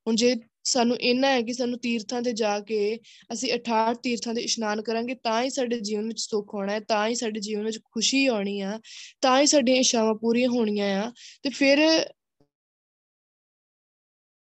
[0.08, 0.36] ਹੁਣ ਜੇ
[0.68, 3.00] ਸਾਨੂੰ ਇੰਨਾ ਹੈ ਕਿ ਸਾਨੂੰ ਤੀਰਥਾਂ ਤੇ ਜਾ ਕੇ
[3.34, 7.08] ਅਸੀਂ 68 ਤੀਰਥਾਂ ਦੇ ਇਸ਼ਨਾਨ ਕਰਾਂਗੇ, ਤਾਂ ਹੀ ਸਾਡੇ ਜੀਵਨ ਵਿੱਚ ਸੁੱਖ ਹੋਣਾ ਹੈ, ਤਾਂ
[7.08, 8.80] ਹੀ ਸਾਡੇ ਜੀਵਨ ਵਿੱਚ ਖੁਸ਼ੀ ਆਉਣੀ ਆ,
[9.22, 11.12] ਤਾਂ ਹੀ ਸਾਡੀਆਂ ਇਸ਼ਾਵਾਂ ਪੂਰੀਆਂ ਹੋਣੀਆਂ ਆ,
[11.44, 11.80] ਤੇ ਫਿਰ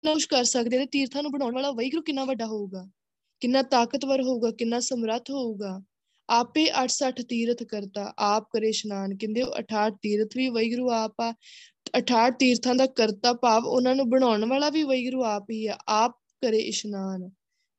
[0.03, 2.89] ਕੁਝ ਕਰ ਸਕਦੇ ਤੇ ਤੀਰਥਾਂ ਨੂੰ ਬਣਾਉਣ ਵਾਲਾ ਵੈਗਰੂ ਕਿੰਨਾ ਵੱਡਾ ਹੋਊਗਾ,
[3.39, 5.83] ਕਿੰਨਾ ਤਾਕਤਵਰ ਹੋਊਗਾ, ਕਿੰਨਾ ਸਮਰੱਥ ਹੋਊਗਾ।
[6.29, 11.33] ਆਪੇ 68 ਤੀਰਥ ਕਰਤਾ, ਆਪ ਕਰੇ ਇਸ਼ਨਾਨ। ਕਹਿੰਦੇ ਉਹ 68 ਤੀਰਥ ਵੀ ਵੈਗਰੂ ਆਪ ਆ।
[11.97, 16.11] 68 ਤੀਰਥਾਂ ਦਾ ਕਰਤਾ ਭਾਵ ਉਹਨਾਂ ਨੂੰ ਬਣਾਉਣ ਵਾਲਾ ਵੀ ਵੈਗਰੂ ਆਪ ਹੀ ਆ। ਆਪ
[16.41, 17.31] ਕਰੇ ਇਸ਼ਨਾਨ।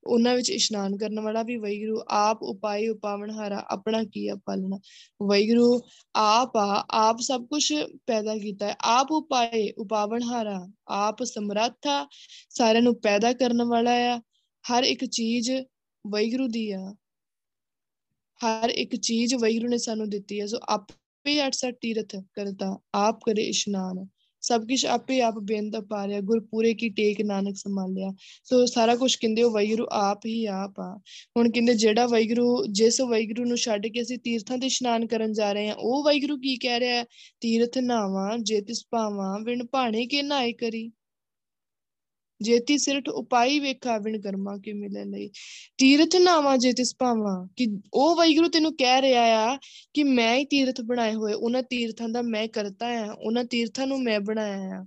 [0.07, 4.81] ਉਹਨਾਂ ਵਿੱਚ ਇਸ਼ਨਾਨ ਕਰਨ ਵਾਲਾ ਵੀ ਵੈਗਰੂ ਆਪ ਉਪਾਈ ਉਪਾਵਨ ਹਾਰਾ, ਆਪਣਾ ਕੀਆ ਪਾਲਣਾ?
[5.23, 5.81] ਵੈਗਰੂ
[6.17, 7.73] ਆਪ ਆ, ਆਪ ਸਭ ਕੁਝ
[8.07, 12.09] ਪੈਦਾ ਕੀਤਾ ਹੈ। ਆਪ ਉਪਾਏ ਉਪਾਵਨ ਹਾਰਾ, ਆਪ ਸਮਰੱਥਾ
[12.51, 14.21] ਸਾਰਿਆਂ ਨੂੰ ਪੈਦਾ ਕਰਨ ਵਾਲਾ ਆ।
[14.73, 15.51] ਹਰ ਇੱਕ ਚੀਜ਼
[16.07, 16.95] ਵੈਗਰੂ ਦੀ ਆ।
[18.44, 23.42] ਹਰ ਇੱਕ ਚੀਜ਼ ਵੈਗਰੂ ਨੇ ਸਾਨੂੰ ਦਿੱਤੀ ਹੈ, ਸੋ ਆਪੇ 68 ਤੀਰਥ ਕਰਤਾ, ਆਪ ਕਰੇ
[23.42, 24.07] ਇਸ਼ਨਾਨ।
[24.40, 29.16] ਸਭ ਕੁਝ ਆਪੇ ਆਪ ਬੇਨਤ ਪਾਰਿਆ ਗੁਰ ਪੂਰੇ ਕੀ ਟੇਕ ਨਾਨਕ ਸੰਭਾਲਿਆ। ਸੋ ਸਾਰਾ ਕੁਝ
[29.16, 31.00] ਕਹਿੰਦੇ ਉਹ ਵੈਗਰੂ ਆਪ ਹੀ ਆਪ ਆ।
[31.37, 35.53] ਹੁਣ ਕਹਿੰਦੇ ਜਿਹੜਾ ਵੈਗਰੂ ਜਿਸ ਵੈਗਰੂ ਨੂੰ ਛੱਡ ਕੇ ਅਸੀਂ ਤੀਰਥਾਂ ਤੇ ਇਸ਼ਨਾਨ ਕਰਨ ਜਾ
[35.53, 37.05] ਰਹੇ ਹਾਂ, ਉਹ ਵੈਗਰੂ ਕੀ ਕਹਿ ਰਿਹਾ ਹੈ?
[37.40, 40.92] ਤੀਰਥ ਨਾਵਾਂ ਜੇ ਤਿਸ ਭਾਵਾਂ ਵਿਣ ਭਾਣੇ ਕੇ ਨਾਏ ਕਰੀ।
[42.42, 45.31] ਜੇਤੀ ਸਿਰਠ ਉਪਾਈ ਵੇਖਾ ਵਿਣ ਕਰਮਾ ਕੇ ਮਿਲੇ ਲਈ।
[45.79, 49.59] ਤੀਰਥ ਨਾਵਾ ਜੇ ਤਿਸ ਭਾਵਾਂ ਕਿ ਉਹ ਵੈਗਰੂ ਤੈਨੂੰ ਕਹਿ ਰਿਹਾ ਆ
[49.94, 54.03] ਕਿ ਮੈਂ ਹੀ ਤੀਰਥ ਬਣਾਏ ਹੋਏ, ਉਹਨਾਂ ਤੀਰਥਾਂ ਦਾ ਮੈਂ ਕਰਤਾ ਆ, ਉਹਨਾਂ ਤੀਰਥਾਂ ਨੂੰ
[54.03, 54.87] ਮੈਂ ਬਣਾਇਆ ਆ।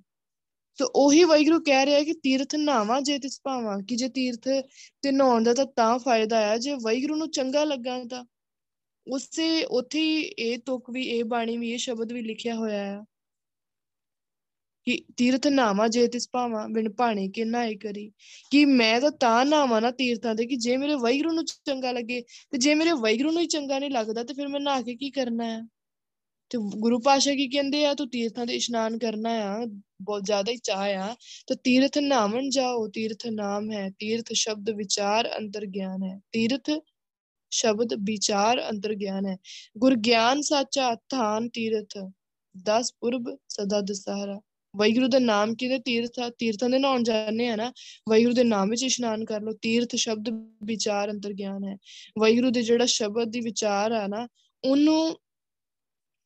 [0.79, 4.47] ਸੋ ਉਹੀ ਵੈਗਰੂ ਕਹਿ ਰਿਹਾ ਕਿ ਤੀਰਥ ਨਾਵਾ ਜੇ ਤਿਸ ਭਾਵਾਂ ਕਿ ਜੇ ਤੀਰਥ
[5.01, 8.25] ਤੇ ਨਹਾਉਣ ਦਾ ਤਾਂ ਤਾਂ ਫਾਇਦਾ ਆ, ਜੇ ਵੈਗਰੂ ਨੂੰ ਚੰਗਾ ਲੱਗਾ ਤਾਂ।
[9.07, 13.03] ਉਸੇ, ਉੱਥੇ ਇਹ ਤੁਕ ਵੀ, ਇਹ ਬਾਣੀ ਵੀ, ਇਹ ਸ਼ਬਦ ਵੀ ਲਿਖਿਆ ਹੋਇਆ ਆ।
[14.83, 18.11] ਕਿ ਤੀਰਥ ਨਾਵਾ ਜੇ ਤਿਸ ਭਾਵਾਂ, ਬਿਨ ਭਾਣੇ ਕੇ ਨਾਏ ਕਰੀ।
[18.51, 22.21] ਕਿ ਮੈਂ ਤਾਂ ਤਾਂ ਨਾਵਾਂ ਨਾ ਤੀਰਥਾਂ ਦੇ ਕਿ ਜੇ ਮੇਰੇ ਵੈਗਰੂ ਨੂੰ ਚੰਗਾ ਲੱਗੇ,
[22.21, 25.11] ਤੇ ਜੇ ਮੇਰੇ ਵੈਗਰੂ ਨੂੰ ਹੀ ਚੰਗਾ ਨਹੀਂ ਲੱਗਦਾ, ਤੇ ਫਿਰ ਮੈਂ ਨਹਾ ਕੇ ਕੀ
[25.11, 25.61] ਕਰਨਾ ਹੈ?
[26.49, 27.93] ਤੇ ਗੁਰੂ ਪਾਸ਼ਾ ਕੀ ਕਹਿੰਦੇ ਆ?
[27.93, 29.65] ਤੂੰ ਤੀਰਥਾਂ ਦੇ ਇਸ਼ਨਾਨ ਕਰਨਾ ਆ,
[30.01, 31.15] ਬਹੁਤ ਜ਼ਿਆਦਾ ਹੀ ਚਾਹ ਆ।
[31.47, 36.69] ਤਾਂ ਤੀਰਥ ਨਾਮਣ ਜਾਓ, ਤੀਰਥ ਨਾਮ ਹੈ, ਤੀਰਥ ਸ਼ਬਦ ਵਿਚਾਰ ਅੰਤਰ ਗਿਆਨ ਹੈ। ਤੀਰਥ
[37.51, 39.37] ਸ਼ਬਦ ਵਿਚਾਰ ਅੰਤਰ ਗਿਆਨ ਹੈ।
[39.77, 42.11] ਗੁਰ ਗਿਆਨ ਸਾਚਾ, ਥਾਨ ਤੀਰਥ
[42.63, 44.41] 10 ਪੁਰਬ ਸਦਾ ਦਸਹਰਾ।
[44.75, 45.79] ਵੈਗੁਰੂ ਦਾ ਨਾਮ ਕਿਹਦੇ?
[45.79, 47.73] ਤੀਰਥ ਤੀਰਥਾਂ ਦੇ ਨਾਮ ਜਾਣਦੇ ਆ ਨਾ
[48.09, 50.29] ਵੈਗੁਰੂ ਦੇ ਨਾਮ ਵਿੱਚ ਇਸ਼ਨਾਨ ਕਰ ਲਓ। ਤੀਰਥ ਸ਼ਬਦ
[50.63, 51.77] ਵਿਚਾਰ ਅੰਤਰ ਗਿਆਨ ਹੈ।
[52.19, 54.27] ਵੈਗੁਰੂ ਦੇ ਜਿਹੜਾ ਸ਼ਬਦ ਦੀ ਵਿਚਾਰ ਆ ਨਾ,
[54.63, 55.17] ਉਹਨੂੰ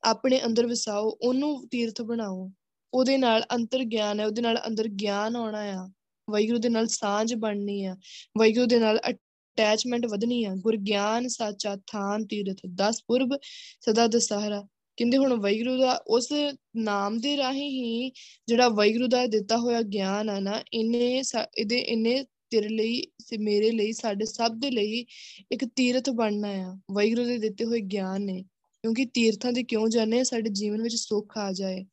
[0.03, 2.51] ਆਪਣੇ ਅੰਦਰ ਵਸਾਓ, ਉਹਨੂੰ ਤੀਰਥ ਬਣਾਓ।
[2.93, 5.89] ਉਹਦੇ ਨਾਲ ਅੰਤਰ ਗਿਆਨ ਹੈ, ਉਹਦੇ ਨਾਲ ਅੰਦਰ ਗਿਆਨ ਆਉਣਾ ਆ।
[6.29, 7.97] ਵੈਗੁਰੂ ਦੇ ਨਾਲ ਸਾਂਝ ਬਣਨੀ ਆ।
[8.38, 13.39] ਵੈਗੁਰੂ ਦੇ ਨਾਲ ਅਟੈਚਮੈਂਟ ਵਧਣੀ ਆ। ਗੁਰ ਗਿਆਨ ਸਾਚਾ ਥਾਨ, ਤੀਰਥ 10 ਪੁਰਬ,
[13.81, 16.27] ਸਦਾ ਦਸਹਰਾ। ਕਹਿੰਦੇ ਹੁਣ ਵੈਗੁਰੂ ਦਾ, ਉਸ
[16.75, 18.12] ਨਾਮ ਦੇ ਰਾਹੀਂ ਹੀ
[18.47, 21.23] ਜਿਹੜਾ ਵੈਗੁਰੂ ਦਾ ਦਿੱਤਾ ਹੋਇਆ ਗਿਆਨ ਆ ਨਾ, ਇਹਨੇ
[21.57, 25.05] ਇਹਦੇ, ਇਹਨੇ ਤੇਰੇ ਲਈ, ਤੇ ਮੇਰੇ ਲਈ, ਸਾਡੇ ਸਭ ਦੇ ਲਈ
[25.51, 28.43] ਇੱਕ ਤੀਰਥ ਬਣਨਾ ਆ। ਵੈਗੁਰੂ ਦੇ ਦਿੱਤੇ ਹੋਏ ਗਿਆਨ ਨੇ,
[28.81, 31.86] ਕਿਉਂਕਿ ਤੀਰਥਾਂ ਦੇ ਕਿਉਂ ਜਾਣੇ ਸਾਡੇ ਜੀਵਨ ਵਿੱਚ ਸੁੱਖ ਆ ਜਾਏ।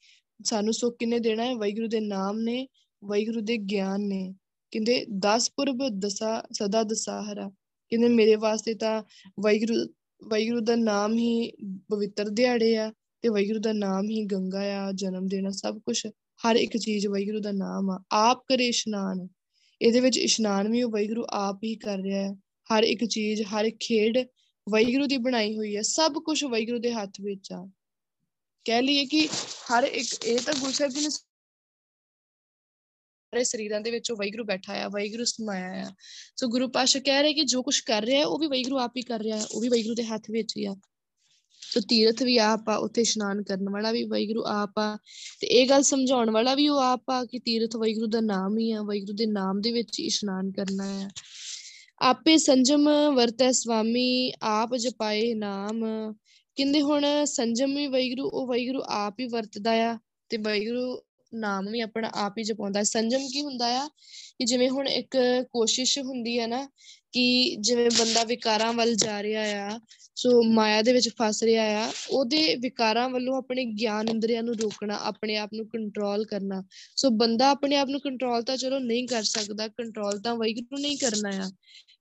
[0.44, 1.54] ਸਾਨੂੰ ਸੁੱਖ ਕਿੰਨੇ ਦੇਣਾ ਹੈ?
[1.54, 2.68] ਵੈਗੁਰੂ ਦੇ ਨਾਮ ਨੇ
[3.04, 4.34] ਵੈਗੁਰੂ ਦੇ ਗਿਆਨ ਨੇ।
[4.70, 7.48] ਕਹਿੰਦੇ 10 ਪੁਰਬ ਦਸਾ, ਸਦਾ ਦਸਹਰਾ।
[7.90, 9.02] ਕਹਿੰਦੇ, ਮੇਰੇ ਵਾਸਤੇ ਤਾਂ
[9.40, 9.94] ਵੈਗੁਰੂ
[10.26, 11.52] ਵੈਗੁਰੂ ਦਾ ਨਾਮ ਹੀ
[11.90, 16.06] ਪਵਿੱਤਰ ਦਿਹਾੜੇ ਆ ਤੇ ਵੈਗੁਰੂ ਦਾ ਨਾਮ ਹੀ ਗੰਗਾ ਆ, ਜਨਮ ਦੇਣਾ ਸਭ ਕੁਝ
[16.46, 19.28] ਹਰ ਇੱਕ ਚੀਜ਼ ਵੈਗੁਰੂ ਦਾ ਨਾਮ ਆ, ਆਪ ਕਰੇ ਇਸ਼ਨਾਨ।
[19.82, 22.34] ਇਹਦੇ ਵਿੱਚ ਇਸ਼ਨਾਨ ਵੀ ਉਹ ਵੈਗੁਰੂ ਆਪ ਹੀ ਕਰ ਰਿਹਾ ਹੈ।
[22.74, 24.18] ਹਰ ਇੱਕ ਚੀਜ਼, ਹਰ ਇੱਕ ਖੇਡ
[24.70, 27.68] ਵੈਗੁਰੂ ਦੀ ਬਣਾਈ ਹੋਈ ਹੈ, ਸਭ ਕੁਝ ਵੈਗੁਰੂ ਦੇ ਹੱਥ ਵਿੱਚ ਆ।
[28.64, 29.28] ਕਹਿ ਲਈਏ ਕਿ
[29.72, 31.08] ਹਰ ਇੱਕ, ਇਹ ਤਾਂ ਗੁਰੂ ਸਾਹਿਬ ਜੀ ਨੇ
[33.34, 35.90] ਸਾਰੇ ਸਰੀਰਾਂ ਦੇ ਵਿੱਚ ਉਹ ਵੈਗਰੂ ਬੈਠਾ ਆ ਵੈਗਰੂ ਸਮਾਇਆ ਆ।
[36.36, 38.92] ਸੋ ਗੁਰੂ ਪਾਸ਼ਾ ਕਹਿ ਰਹੇ ਕਿ ਜੋ ਕੁਝ ਕਰ ਰਿਹਾ ਹੈ, ਉਹ ਵੀ ਵੈਗਰੂ ਆਪ
[38.96, 40.76] ਹੀ ਕਰ ਰਿਹਾ ਹੈ, ਉਹ ਵੀ ਵੈਗਰੂ ਦੇ ਹੱਥ ਵਿੱਚ ਹੀ ਆ।
[41.60, 44.98] ਸੋ ਤੀਰਥ ਵੀ ਆਪ ਆ ਉੱਥੇ ਇਸ਼ਨਾਨ ਕਰਨ ਵਾਲਾ ਵੀ ਵੈਗਰੂ ਆਪ ਆ।
[45.40, 48.72] ਤੇ ਇਹ ਗੱਲ ਸਮਝਾਉਣ ਵਾਲਾ ਵੀ ਉਹ ਆਪ ਆ ਕਿ ਤੀਰਥ ਵੈਗਰੂ ਦਾ ਨਾਮ ਹੀ
[48.72, 51.10] ਆ ਵੈਗਰੂ ਦੇ ਨਾਮ ਦੇ ਵਿੱਚ ਇਸ਼ਨਾਨ ਕਰਨਾ ਆ।
[51.98, 55.84] ਆਪੇ ਸੰਜਮ ਵਰਤੈ ਸੁਆਮੀ ਆਪ ਜਪਾਏ ਨਾਮ।
[56.56, 61.00] ਕਹਿੰਦੇ ਹੁਣ ਸੰਜਮ ਵੀ ਵੈਗਰੂ ਉਹ ਵੈਗਰੂ ਆਪ ਹੀ ਵਰਤਦਾ ਆ ਤੇ ਵੈਗਰੂ
[61.34, 63.88] ਨਾਮ ਵੀ ਆਪਣਾ ਆਪ ਹੀ ਜਪਾਉਂਦਾ ਸੰਜਮ ਕੀ ਹੁੰਦਾ ਆ?
[64.38, 65.16] ਕਿ ਜਿਵੇਂ ਹੁਣ ਇੱਕ
[65.52, 66.68] ਕੋਸ਼ਿਸ਼ ਹੁੰਦੀ ਹੈ ਨਾ
[67.12, 69.80] ਕਿ ਜਿਵੇਂ ਬੰਦਾ ਵਿਕਾਰਾਂ ਵੱਲ ਜਾ ਰਿਹਾ ਆ,
[70.14, 74.96] ਸੋ ਮਾਇਆ ਦੇ ਵਿੱਚ ਫਸ ਰਿਹਾ ਆ, ਉਹਦੇ ਵਿਕਾਰਾਂ ਵੱਲੋਂ ਆਪਣੇ ਗਿਆਨ ਇੰਦਰੀਆਂ ਨੂੰ ਰੋਕਣਾ,
[74.96, 76.64] ਆਪਣੇ ਆਪ ਨੂੰ ਕੰਟਰੋਲ ਕਰਨਾ।
[76.96, 80.98] ਸੋ ਬੰਦਾ ਆਪਣੇ ਆਪ ਨੂੰ ਕੰਟਰੋਲ ਤਾਂ ਚਲੋ ਨਹੀਂ ਕਰ ਸਕਦਾ ਕੰਟਰੋਲ ਤਾਂ ਵੈਗਰੂ ਨਹੀਂ
[80.98, 81.50] ਕਰਨਾ ਆ।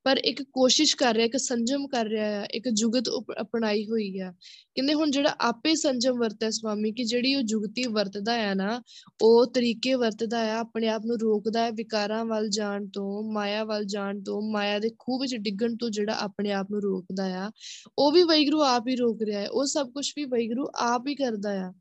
[0.06, 3.10] ਪਰ ਇੱਕ ਕੋਸ਼ਿਸ਼ ਕਰ ਰਿਹਾ, ਇੱਕ ਸੰਜਮ ਕਰ ਰਿਹਾ ਆ, ਇੱਕ ਜੁਗਤ
[3.42, 4.32] ਅਪਣਾਈ ਹੋਈ ਆ।
[4.76, 8.82] ਕਹਿੰਦੇ ਹੁਣ ਜਿਹੜਾ ਆਪੇ ਸੰਜਮ ਵਰਤੈ ਸੁਆਮੀ ਕਿ ਜਿਹੜੀ ਉਹ ਜੁਗਤੀ ਵਰਤਦਾ ਆ ਨਾ,
[9.22, 13.86] ਉਹ ਤਰੀਕੇ ਵਰਤਦਾ ਆ, ਆਪਣੇ ਆਪ ਨੂੰ ਰੋਕਦਾ ਹੈ ਵਿਕਾਰਾਂ ਵੱਲ ਜਾਣ ਤੋਂ, ਮਾਇਆ ਵੱਲ
[13.86, 17.52] ਜਾਣ ਤੋਂ, ਮਾਇਆ ਦੇ ਖੂਹ ਵਿੱਚ ਡਿੱਗਣ ਤੋਂ ਜਿਹੜਾ ਆਪਣੇ ਆਪ ਨੂੰ ਰੋਕਦਾ ਆ,
[17.98, 21.16] ਉਹ ਵੀ ਵੈਗਰੂ ਆਪ ਹੀ ਰੋਕ ਰਿਹਾ ਹੈ ਉਹ ਸਭ ਕੁਝ ਵੀ ਵੈਗਰੂ ਆਪ ਹੀ
[21.16, 21.74] ਕਰਦਾ ਆ।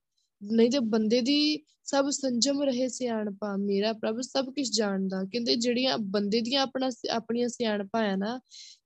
[0.43, 5.99] ਨਹੀਂ ਤੇ ਬੰਦੇ ਦੀ ਸਭ ਸੰਜਮ ਰਹੇ ਸਿਆਣਪਾ, ਮੇਰਾ ਪ੍ਰਭ ਸਭ ਕੁਝ ਜਾਣਦਾ। ਕਹਿੰਦੇ ਜਿਹੜੀਆਂ
[5.99, 8.41] ਬੰਦੇ ਦੀਆਂ ਆਪਣਾ ਆਪਣੀਆਂ ਸਿਆਣਪਾ ਆ ਨਾ,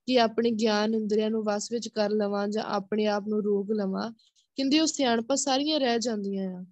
[0.07, 4.11] ਕਿ ਆਪਣੇ ਗਿਆਨ ਇੰਦਰੀਆਂ ਨੂੰ ਵਸ ਵਿੱਚ ਕਰ ਲਵਾਂ ਜਾਂ ਆਪਣੇ ਆਪ ਨੂੰ ਰੋਕ ਲਵਾਂ,
[4.55, 6.65] ਕਹਿੰਦੇ ਉਹ ਸਿਆਣਪਾ ਸਾਰੀਆਂ ਰਹਿ ਜਾਂਦੀਆਂ ਆ।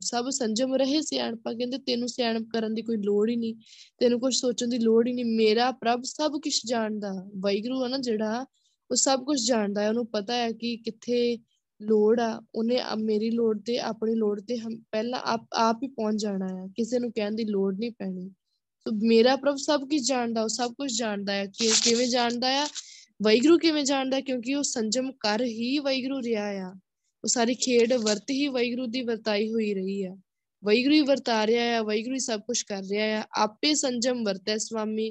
[0.00, 3.54] ਸਭ ਸੰਜਮ ਰਹੇ ਸਿਆਣਪਾ, ਕਹਿੰਦੇ ਤੈਨੂੰ ਸਿਆਣਪ ਕਰਨ ਦੀ ਕੋਈ ਲੋੜ ਹੀ ਨਹੀਂ,
[4.00, 7.98] ਤੈਨੂੰ ਕੁਝ ਸੋਚਣ ਦੀ ਲੋੜ ਹੀ ਨਹੀਂ, ਮੇਰਾ ਪ੍ਰਭ ਸਭ ਕੁਝ ਜਾਣਦਾ। ਵੈਗਰੂ ਆ ਨਾ
[7.98, 8.46] ਜਿਹੜਾ,
[8.90, 11.38] ਉਹ ਸਭ ਕੁਝ ਜਾਣਦਾ ਹੈ, ਉਹਨੂੰ ਪਤਾ ਹੈ ਕਿ ਕਿੱਥੇ
[11.82, 14.58] ਲੋੜ ਆ, ਉਹਨੇ ਮੇਰੀ ਲੋੜ ਤੇ, ਆਪਣੀ ਲੋੜ ਤੇ
[14.92, 18.28] ਪਹਿਲਾਂ ਆਪ ਆਪ ਹੀ ਪਹੁੰਚ ਜਾਣਾ ਹੈ ਕਿਸੇ ਨੂੰ ਕਹਿਣ ਦੀ ਲੋੜ ਨਹੀਂ ਪੈਣੀ।
[18.80, 22.66] ਸੋ ਮੇਰਾ ਪ੍ਰਭ ਸਭ ਕੁਝ ਜਾਣਦਾ, ਉਹ ਸਭ ਕੁਝ ਜਾਣਦਾ ਹੈ ਕਿ ਕਿਵੇਂ ਜਾਣਦਾ ਆ
[23.22, 26.72] ਵੈਗਰੂ ਕਿਵੇਂ ਜਾਣਦਾ, ਕਿਉਂਕਿ ਉਹ ਸੰਜਮ ਕਰ ਹੀ ਵੈਗਰੂ ਰਿਹਾ ਆ।
[27.24, 30.16] ਉਹ ਸਾਰੀ ਖੇਡ ਵਰਤ ਹੀ ਵੈਗਰੂ ਦੀ ਵਰਤਾਈ ਹੋਈ ਰਹੀ ਆ।
[30.64, 34.56] ਵੈਗਰੂ ਹੀ ਵਰਤਾ ਰਿਹਾ ਆ ਵੈਗਰੂ ਹੀ ਸਭ ਕੁਝ ਕਰ ਰਿਹਾ ਆ। ਆਪੇ ਸੰਜਮ ਵਰਤੈ
[34.58, 35.10] ਸੁਆਮੀ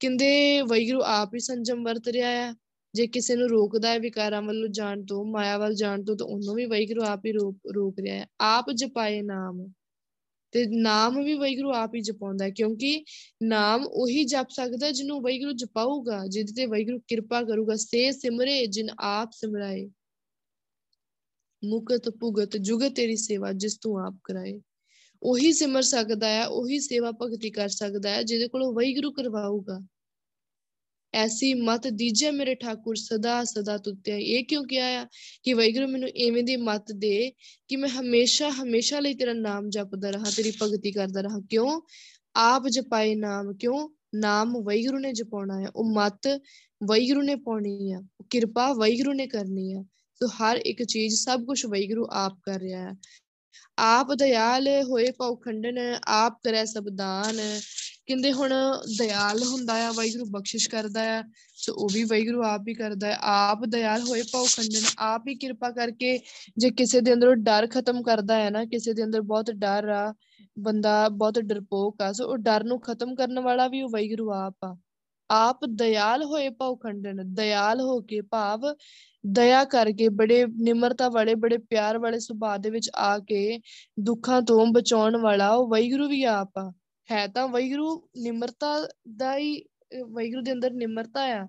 [0.00, 2.54] ਕਹਿੰਦੇ ਵੈਗਰੂ ਆਪ ਹੀ ਸੰਜਮ ਵਰਤ ਰਿਹਾ ਆ।
[2.96, 6.54] ਜੇ ਕਿਸੇ ਨੂੰ ਰੋਕਦਾ ਹੈ ਵਿਕਾਰਾਂ ਵੱਲੋਂ ਜਾਣ ਤੋਂ, ਮਾਇਆ ਵੱਲ ਜਾਣ ਤੋਂ, ਤਾਂ ਉਹਨੂੰ
[6.54, 9.72] ਵੀ ਵੈਗਰੂ ਆਪ ਹੀ ਰੋਕ ਰੋਕ ਰਿਹਾ ਹੈ। ਆਪ ਜਪਾਏ ਨਾਮ।
[10.52, 13.04] ਤੇ ਨਾਮ ਵੀ ਵੈਗਰੂ ਆਪ ਹੀ ਜਪਾਉਂਦਾ ਹੈ, ਕਿਉਂਕਿ
[13.42, 18.88] ਨਾਮ ਉਹੀ ਜਪ ਸਕਦਾ ਜਿਹਨੂੰ ਵੈਗਰੂ ਜਪਾਊਗਾ, ਜਿਹਦੇ ਤੇ ਵੈਗਰੂ ਕਿਰਪਾ ਕਰੂਗਾ। ਸੇ ਸਿਮਰੇ, ਜਿਨ
[19.00, 19.90] ਆਪ ਸਿਮਰਾਏ।
[21.64, 24.60] ਮੁਕਤ ਭੁਗਤ ਜੁਗ ਤੇਰੀ ਸੇਵਾ, ਜਿਸ ਤੂੰ ਆਪ ਕਰਾਏ।
[25.22, 29.80] ਉਹੀ ਸਿਮਰ ਸਕਦਾ ਹੈ, ਉਹੀ ਸੇਵਾ ਭਗਤੀ ਕਰ ਸਕਦਾ ਹੈ, ਜਿਹਦੇ ਕੋਲੋਂ ਵੈਗਰੂ ਕਰਵਾਊਗਾ।
[31.14, 35.06] ਐਸੀ ਮਤ ਦੀਜੇ ਮੇਰੇ ਠਾਕੁਰ ਸਦਾ ਸਦਾ ਤੁਤਿਆ। ਇਹ ਕਿਉਂ ਕਿਹਾ ਆ
[35.42, 37.32] ਕਿ ਵੈਗਰੂ ਮੈਨੂੰ ਐਵੇਂ ਦੀ ਮਤ ਦੇ
[37.68, 41.80] ਕਿ ਮੈਂ ਹਮੇਸ਼ਾ ਹਮੇਸ਼ਾ ਲਈ ਤੇਰਾ ਨਾਮ ਜਪਦਾ ਰਹਾ, ਤੇਰੀ ਭਗਤੀ ਕਰਦਾ ਰਹਾ। ਕਿਉਂ?
[42.36, 43.88] ਆਪ ਜਪਾਏ ਨਾਮ, ਕਿਉਂ?
[44.14, 46.26] ਨਾਮ ਵੈਗਰੂ ਨੇ ਜਪਾਉਣਾ ਹੈ ਉਹ ਮਤ
[46.84, 49.84] ਵੈਗਰੂ ਨੇ ਪਾਉਣੀ ਆ। ਕਿਰਪਾ ਵੈਗਰੂ ਨੇ ਕਰਨੀ ਆ।
[50.14, 52.94] ਸੋ ਹਰ ਇੱਕ ਚੀਜ਼, ਸਭ ਕੁਝ ਵੈਗਰੂ ਆਪ ਕਰ ਰਿਹਾ ਹੈ
[53.78, 57.60] ਆਪ ਦਇਆਲ ਹੋਏ ਪਉਖੰਡਨ ਆਪ ਕਰੇ ਸਭ ਦਾਨ
[58.08, 58.50] ਕਹਿੰਦੇ ਹੁਣ
[58.98, 61.22] ਦਇਆਲ ਹੁੰਦਾ ਆ, ਵਾਹਿਗੁਰੂ ਬਖਸ਼ਿਸ਼ ਕਰਦਾ ਆ
[61.56, 65.70] ਸੋ ਉਹ ਵੀ ਵਾਹਿਗੁਰੂ ਆਪ ਹੀ ਕਰਦਾ ਹੈ ਆਪ ਦਇਆਲ ਹੋਏ ਪਉਖੰਡਨ ਆਪ ਹੀ ਕਿਰਪਾ
[65.70, 66.18] ਕਰਕੇ
[66.58, 70.14] ਜੇ ਕਿਸੇ ਦੇ ਅੰਦਰੋਂ ਡਰ ਖਤਮ ਕਰਦਾ ਹੈ ਨਾ, ਕਿਸੇ ਦੇ ਅੰਦਰ ਬਹੁਤ ਡਰ ਆ,
[70.58, 74.64] ਬੰਦਾ ਬਹੁਤ ਡਰਪੋਕ ਆ, ਸੋ ਉਹ ਡਰ ਨੂੰ ਖਤਮ ਕਰਨ ਵਾਲਾ ਵੀ ਉਹ ਵਾਹਿਗੁਰੂ ਆਪ
[74.64, 74.76] ਆ।
[75.30, 78.60] ਆਪ ਦਇਆਲ ਹੋਏ ਪਉਖੰਡਨ ਦਇਆਲ ਹੋ ਕੇ ਭਾਵ
[79.26, 83.60] ਦਇਆ ਕਰਕੇ ਬੜੇ ਨਿਮਰਤਾ ਵਾਲੇ, ਬੜੇ ਪਿਆਰ ਵਾਲੇ ਸੁਭਾਅ ਦੇ ਵਿੱਚ ਆ ਕੇ
[84.00, 86.72] ਦੁੱਖਾਂ ਤੋਂ ਬਚਾਉਣ ਵਾਲਾ ਉਹ ਵੈਗਰੂ ਵੀ ਆਪ ਆ।
[87.12, 89.62] ਹੈ ਤਾਂ ਵੈਗਰੂ ਨਿਮਰਤਾ ਦਾ ਹੀ
[90.12, 91.46] ਵੈਗਰੂ ਦੇ ਅੰਦਰ ਨਿਮਰਤਾ ਆ,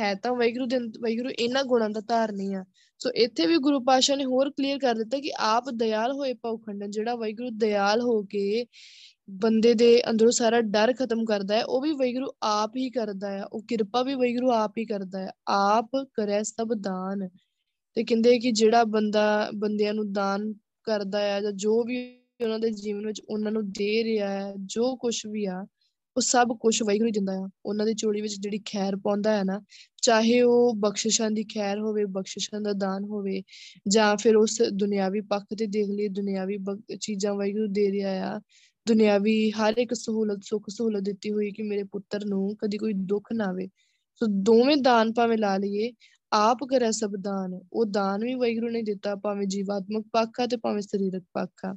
[0.00, 2.64] ਹੈ ਤਾਂ ਵੈਗਰੂ ਦੇ ਵੈਗਰੂ ਇਹਨਾਂ ਗੁਣਾਂ ਦਾ ਧਾਰਨੀ ਆ।
[2.98, 6.90] ਸੋ ਇੱਥੇ ਵੀ ਗੁਰੂ ਪਾਸ਼ਾ ਨੇ ਹੋਰ ਕਲੀਅਰ ਕਰ ਦਿੱਤਾ ਕਿ ਆਪ ਦਇਆਲ ਹੋਏ ਪਉਖੰਡਨ
[6.90, 8.66] ਜਿਹੜਾ ਵੈਗਰੂ ਦਇਆਲ ਹੋ ਕੇ
[9.30, 13.44] ਬੰਦੇ ਦੇ ਅੰਦਰੋਂ ਸਾਰਾ ਡਰ ਖਤਮ ਕਰਦਾ ਹੈ, ਉਹ ਵੀ ਵੈਗਰੂ ਆਪ ਹੀ ਕਰਦਾ ਹੈ,
[13.44, 17.28] ਉਹ ਕਿਰਪਾ ਵੀ ਵੈਗਰੂ ਆਪ ਹੀ ਕਰਦਾ ਹੈ, ਆਪ ਕਰੇ ਸਭ ਦਾਨ।
[17.94, 20.54] ਤੇ ਕਹਿੰਦੇ ਕਿ ਜਿਹੜਾ ਬੰਦਾ, ਬੰਦਿਆਂ ਨੂੰ ਦਾਨ
[20.84, 24.96] ਕਰਦਾ ਹੈ ਜਾਂ ਜੋ ਵੀ ਉਹਨਾਂ ਦੇ ਜੀਵਨ ਵਿੱਚ ਉਹਨਾਂ ਨੂੰ ਦੇ ਰਿਹਾ ਹੈ, ਜੋ
[24.96, 25.66] ਕੁਝ ਵੀ ਆ,
[26.16, 29.62] ਉਹ ਸਭ ਕੁਝ ਵੈਗਰੂ ਦਿੰਦਾ ਆ। ਉਹਨਾਂ ਦੀ ਚੋੜੀ ਵਿੱਚ ਜਿਹੜੀ ਖੈਰ ਪਾਉਂਦਾ ਹੈ ਨਾ,
[30.02, 33.42] ਚਾਹੇ ਉਹ ਬਖਸ਼ਿਸ਼ਾਂ ਦੀ ਖੈਰ ਹੋਵੇ, ਬਖਸ਼ਿਸ਼ਾਂ ਦਾ ਦਾਨ ਹੋਵੇ,
[33.88, 36.58] ਜਾਂ ਫਿਰ ਉਸ ਦੁਨਿਆਵੀ ਪੱਖ ਤੇ ਦੇਖ ਲਈ ਦੁਨਿਆਵੀ
[37.00, 38.40] ਚੀਜ਼ਾਂ ਵੈਗਰੂ ਦੇ ਰਿਹਾ ਆ।
[38.88, 43.32] ਦੁਨਿਆਵੀ ਹਰ ਇੱਕ ਸਹੂਲਤ, ਸੁੱਖ ਸਹੂਲਤ ਦਿੱਤੀ ਹੋਈ ਕਿ ਮੇਰੇ ਪੁੱਤਰ ਨੂੰ ਕਦੀ ਕੋਈ ਦੁੱਖ
[43.32, 43.66] ਨਾ ਆਵੇ।
[44.14, 45.92] ਸੋ ਦੋਵੇਂ ਦਾਨ ਭਾਵੇਂ ਲਾ ਲਈਏ,
[46.32, 50.56] ਆਪ ਕਰੇ ਸਭ ਦਾਨ, ਉਹ ਦਾਨ ਵੀ ਵੈਗਰੂ ਨੇ ਦਿੱਤਾ, ਭਾਵੇਂ ਜੀਵਾਤਮਕ ਪੱਖ ਆ ਤੇ
[50.56, 51.76] ਭਾਵੇਂ ਸਰੀਰਕ ਪੱਖ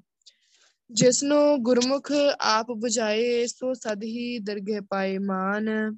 [0.94, 5.98] ਆ ਜਿਸ ਨੂੰ ਗੁਰਮੁਖ ਆਪ 부ਝਾਏ ਸੋ ਸਦ ਹੀ ਦਰਗਹਿ ਪਾਏ ਮਾਨ।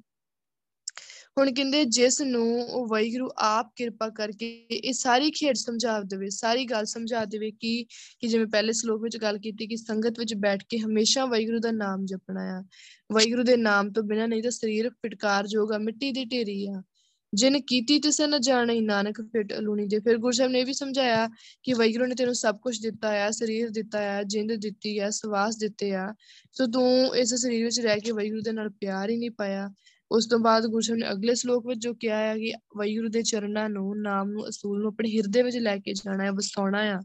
[1.38, 6.64] ਹੁਣ ਕਹਿੰਦੇ ਜਿਸ ਨੂੰ ਉਹ ਵੈਗਰੂ ਆਪ ਕਿਰਪਾ ਕਰਕੇ ਇਹ ਸਾਰੀ ਖੇਡ ਸਮਝਾ ਦੇਵੇ, ਸਾਰੀ
[6.64, 7.86] ਗੱਲ ਸਮਝਾ ਦੇਵੇ ਕਿ
[8.20, 11.70] ਕਿ ਜਿਵੇਂ ਪਹਿਲੇ ਸ਼ਲੋਕ ਵਿੱਚ ਗੱਲ ਕੀਤੀ ਕਿ ਸੰਗਤ ਵਿੱਚ ਬੈਠ ਕੇ ਹਮੇਸ਼ਾ ਵੈਗਰੂ ਦਾ
[11.70, 12.64] ਨਾਮ ਜਪਣਾ ਆ।
[13.12, 16.82] ਵੈਗਰੂ ਦੇ ਨਾਮ ਤੋਂ ਬਿਨਾ ਨਹੀਂ ਤਾਂ ਸਰੀਰ ਫਿਟਕਾਰ ਜੋਗਾ ਮਿੱਟੀ ਦੀ ਢੇਰੀ ਆ।
[17.36, 20.72] ਜਿਨ ਕੀਤੀ ਤਿਸ ਨ ਜਾਣੀ ਨਾਨਕ ਫਿਟ ਅਲੂਣੀ ਦੇ। ਫਿਰ ਗੁਰੂ ਸਾਹਿਬ ਨੇ ਇਹ ਵੀ
[20.72, 21.28] ਸਮਝਾਇਆ
[21.62, 25.56] ਕਿ ਵੈਗੁਰੂ ਨੇ ਤੈਨੂੰ ਸਭ ਕੁਝ ਦਿੱਤਾ ਆ, ਸਰੀਰ ਦਿੱਤਾ ਆ, ਜਿੰਦ ਦਿੱਤੀ ਆ, ਸਵਾਸ
[25.56, 26.14] ਦਿੱਤੇ ਆ।
[26.52, 29.70] ਸੋ ਤੂੰ ਇਸ ਸਰੀਰ ਵਿੱਚ ਰਹਿ ਕੇ ਵੈਗੁਰੂ ਦੇ ਨਾਲ ਪਿਆਰ ਹੀ ਨਹੀਂ ਪਾਇਆ।
[30.12, 33.22] ਉਸ ਤੋਂ ਬਾਅਦ ਗੁਰੂ ਸਾਹਿਬ ਨੇ ਅਗਲੇ ਸ਼ਲੋਕ ਵਿੱਚ ਜੋ ਕਿਹਾ ਹੈ ਕਿ ਵੈਗੁਰੂ ਦੇ
[33.22, 37.00] ਚਰਨਾਂ ਨੂੰ, ਨਾਮ ਨੂੰ, ਅਸੂਲ ਨੂੰ ਆਪਣੇ ਹਿਰਦੇ ਵਿੱਚ ਲੈ ਕੇ ਜਾਣਾ ਹੈ ਵਸਾਉਣਾ ਆ।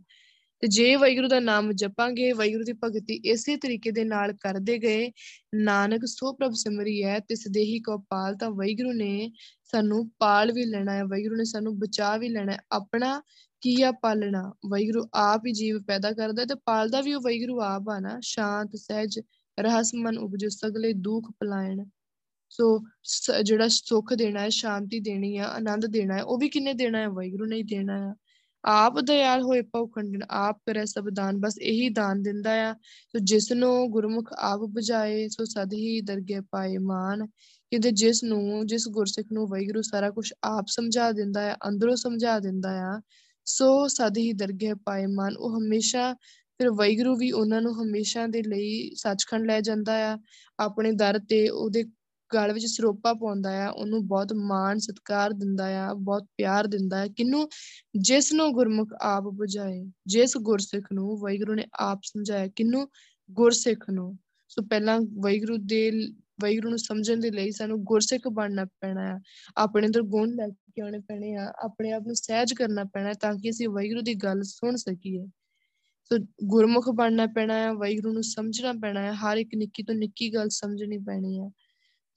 [0.59, 5.11] ਤੇ ਜੇ ਵੈਗੁਰੂ ਦਾ ਨਾਮ ਜਪਾਂਗੇ ਵੈਗੁਰੂ ਦੀ ਭਗਤੀ ਇਸੇ ਤਰੀਕੇ ਦੇ ਨਾਲ ਕਰਦੇ ਗਏ,
[5.55, 9.31] ਨਾਨਕ ਸੋ ਪ੍ਰਭ ਸਿਮਰੀ ਹੈ, ਤਿਸ ਦੇਹੀ ਕੋ ਪਾਲ ਤਾਂ ਵੈਗੁਰੂ ਨੇ
[9.71, 13.21] ਸਾਨੂੰ ਪਾਲ ਵੀ ਲੈਣਾ ਹੈ ਵੈਗੁਰੂ ਨੇ ਸਾਨੂੰ ਬਚਾ ਵੀ ਲੈਣਾ ਹੈ। ਆਪਣਾ
[13.61, 14.41] ਕੀ ਆ ਪਾਲਣਾ?
[14.69, 18.71] ਵੈਗੁਰੂ ਆਪ ਹੀ ਜੀਵ ਪੈਦਾ ਕਰਦਾ ਤੇ ਪਾਲਦਾ ਵੀ ਉਹ ਵੈਗੁਰੂ ਆਪ ਆ ਨਾ। ਸ਼ਾਂਤ,
[18.75, 19.19] ਸਹਿਜ
[19.59, 21.85] ਰਹਸ ਮਨ ਉਪਜੋ ਸਗਲੇ ਦੁੱਖ ਪਲਾਇਣ।
[22.49, 22.79] ਸੋ
[23.43, 27.07] ਜਿਹੜਾ ਸੁੱਖ ਦੇਣਾ ਹੈ, ਸ਼ਾਂਤੀ ਦੇਣੀ ਆ, ਆਨੰਦ ਦੇਣਾ ਹੈ, ਉਹ ਵੀ ਕਿੰਨੇ ਦੇਣਾ ਹੈ?
[27.09, 28.13] ਵੈਗੁਰੂ ਨੇ ਹੀ ਦੇਣਾ ਹੈ
[28.65, 32.73] ਆਪ ਦਇਆਲ ਹੋਏ ਪਉ ਖੰਡਨ, ਆਪ ਕਰੇ ਸਭ ਦਾਨ, ਬਸ ਇਹੀ ਦਾਨ ਦਿੰਦਾ ਆ।
[33.11, 37.27] ਸੋ ਜਿਸ ਨੂੰ ਗੁਰਮੁਖ ਆਪ ਬੁਝਾਏ, ਸੋ ਸਦ ਹੀ ਦਰਗੇ ਪਾਏ ਮਾਨ।
[37.71, 42.39] ਕਿਤੇ ਜਿਸ ਨੂੰ, ਜਿਸ ਗੁਰਸਿੱਖ ਨੂੰ ਵੈਗੁਰੂ ਸਾਰਾ ਕੁਝ ਆਪ ਸਮਝਾ ਦਿੰਦਾ ਆ, ਅੰਦਰੋਂ ਸਮਝਾ
[42.39, 43.01] ਦਿੰਦਾ ਆ,
[43.45, 46.13] ਸੋ ਸਦ ਹੀ ਦਰਗੇ ਪਾਏ ਮਾਨ, ਉਹ ਹਮੇਸ਼ਾ
[46.59, 50.17] ਫਿਰ ਵੈਗੁਰੂ ਵੀ ਉਹਨਾਂ ਨੂੰ ਹਮੇਸ਼ਾ ਦੇ ਲਈ ਸੱਚਖੰਡ ਲੈ ਜਾਂਦਾ ਆ,
[50.59, 51.83] ਆਪਣੇ ਦਰ ਤੇ ਉਹਦੇ
[52.35, 57.07] ਗਲ ਵਿੱਚ ਸਰੋਪਾ ਪਾਉਂਦਾ ਆ, ਉਹਨੂੰ ਬਹੁਤ ਮਾਣ, ਸਤਿਕਾਰ ਦਿੰਦਾ ਆ, ਬਹੁਤ ਪਿਆਰ ਦਿੰਦਾ ਹੈ
[57.07, 57.49] ਕਿਨੂੰ
[57.97, 62.89] ਜਿਸ ਨੂੰ ਗੁਰਮੁਖ ਆਪ ਬੁਝਾਏ, ਜਿਸ ਗੁਰਸਿੱਖ ਨੂੰ ਵੈਗੁਰੂ ਨੇ ਆਪ ਸਮਝਾਇਆ ਕਿਨੂੰ
[63.31, 64.17] ਗੁਰਸਿੱਖ ਨੂੰ।
[64.47, 65.91] ਸੋ ਪਹਿਲਾਂ ਵੈਗੁਰੂ ਦੇ
[66.43, 69.19] ਵੈਗੁਰੂ ਨੂੰ ਸਮਝਣ ਦੇ ਲਈ ਸਾਨੂੰ ਗੁਰਸਿੱਖ ਬਣਨਾ ਪੈਣਾ ਆ,
[69.57, 73.33] ਆਪਣੇ ਅੰਦਰ ਗੁਣ ਲੈ ਕੇ ਆਉਣੇ ਪੈਣੇ ਆ, ਆਪਣੇ ਆਪ ਨੂੰ ਸਹਿਜ ਕਰਨਾ ਪੈਣਾ ਤਾਂ
[73.35, 75.25] ਕਿ ਅਸੀਂ ਵੈਗੁਰੂ ਦੀ ਗੱਲ ਸੁਣ ਸਕੀਏ।
[76.03, 80.33] ਸੋ ਗੁਰਮੁਖ ਬਣਨਾ ਪੈਣਾ ਹੈ ਵੈਗੁਰੂ ਨੂੰ ਸਮਝਣਾ ਪੈਣਾ ਹੈ ਹਰ ਇੱਕ ਨਿੱਕੀ ਤੋਂ ਨਿੱਕੀ
[80.33, 81.49] ਗੱਲ ਸਮਝਣੀ ਪੈਣੀ ਹੈ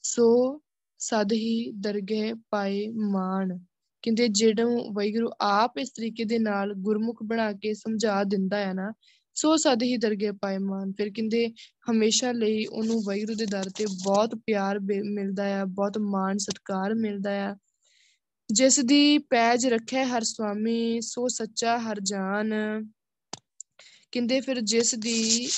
[0.02, 0.60] ਸੋ
[0.98, 3.58] ਸਦ ਹੀ ਦਰਗਹਿ ਪਾਏ ਮਾਨ
[4.02, 8.92] ਕਹਿੰਦੇ ਜਿਹੜਾ ਵੈਗੁਰੂ ਆਪ ਇਸ ਤਰੀਕੇ ਦੇ ਨਾਲ ਗੁਰਮੁਖ ਬਣਾ ਕੇ ਸਮਝਾ ਦਿੰਦਾ ਹੈ ਨਾ
[9.34, 11.48] ਸੋ ਸਦ ਹੀ ਦਰਗਹਿ ਪਾਏ ਮਾਨ। ਫਿਰ ਕਹਿੰਦੇ,
[11.90, 17.30] ਹਮੇਸ਼ਾ ਲਈ ਉਹਨੂੰ ਵੈਗੁਰੂ ਦੇ ਦਰ ਤੇ ਬਹੁਤ ਪਿਆਰ ਮਿਲਦਾ ਹੈ ਬਹੁਤ ਮਾਣ ਸਤਿਕਾਰ ਮਿਲਦਾ
[17.30, 17.54] ਹੈ
[18.48, 22.52] ਜਿਸ ਦੀ ਪੈਜ ਰੱਖੇ ਹਰ ਸੁਆਮੀ ਸੋ ਸੱਚਾ ਹਰ ਜਾਨ।
[24.12, 25.48] ਕਹਿੰਦੇ, ਫਿਰ ਜਿਸ ਦੀ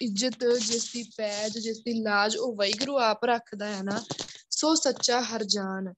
[0.00, 4.02] ਇੱਜ਼ਤ, ਜਿਸ ਦੀ ਪੈਜ, ਜਿਸ ਦੀ ਲਾਜ ਉਹ ਵੈਗਰੂ ਆਪ ਰੱਖਦਾ ਹੈ ਨਾ,
[4.50, 5.92] ਸੋ ਸੱਚਾ ਹਰ ਜਾਨ।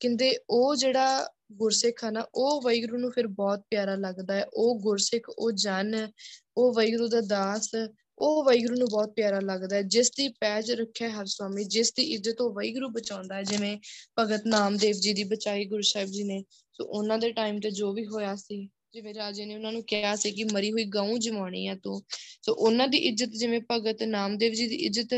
[0.00, 4.80] ਕਹਿੰਦੇ, ਉਹ ਜਿਹੜਾ ਗੁਰਸਿੱਖ ਹੈ ਨਾ, ਉਹ ਵੈਗਰੂ ਨੂੰ ਫਿਰ ਬਹੁਤ ਪਿਆਰਾ ਲੱਗਦਾ ਹੈ ਉਹ
[4.80, 6.08] ਗੁਰਸਿੱਖ, ਉਹ ਜਨ
[6.56, 7.70] ਉਹ ਵੈਗਰੂ ਦਾ ਦਾਸ,
[8.18, 12.02] ਉਹ ਵੈਗਰੂ ਨੂੰ ਬਹੁਤ ਪਿਆਰਾ ਲੱਗਦਾ ਹੈ, ਜਿਸ ਦੀ ਪੈਜ ਰੱਖਿਆ ਹਰ ਸਵਾਮੀ, ਜਿਸ ਦੀ
[12.02, 13.78] ਇੱਜ਼ਤ ਉਹ ਵੈਗਰੂ ਬਚਾਉਂਦਾ ਹੈ, ਜਿਵੇਂ
[14.18, 16.42] ਭਗਤ ਨਾਮਦੇਵ ਜੀ ਦੀ ਬਚਾਈ ਗੁਰੂ ਸਾਹਿਬ ਜੀ ਨੇ।
[16.72, 20.14] ਸੋ ਉਹਨਾਂ ਦੇ ਟਾਈਮ ਤੇ ਜੋ ਵੀ ਹੋਇਆ ਸੀ, ਜਿਵੇਂ ਰਾਜੇ ਨੇ ਉਹਨਾਂ ਨੂੰ ਕਿਹਾ
[20.16, 22.02] ਸੀ ਕਿ ਮਰੀ ਹੋਈ ਗਊ ਜਮਾਉਣੀ ਆ ਤੂੰ।
[22.42, 25.14] ਸੋ ਉਹਨਾਂ ਦੀ ਇੱਜ਼ਤ, ਜਿਵੇਂ ਭਗਤ ਨਾਮਦੇਵ ਜੀ ਦੀ ਇੱਜ਼ਤ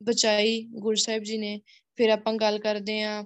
[0.00, 1.60] ਬਚਾਈ ਗੁਰੂ ਸਾਹਿਬ ਜੀ ਨੇ।
[1.96, 3.24] ਫਿਰ ਆਪਾਂ ਗੱਲ ਕਰਦੇ ਆ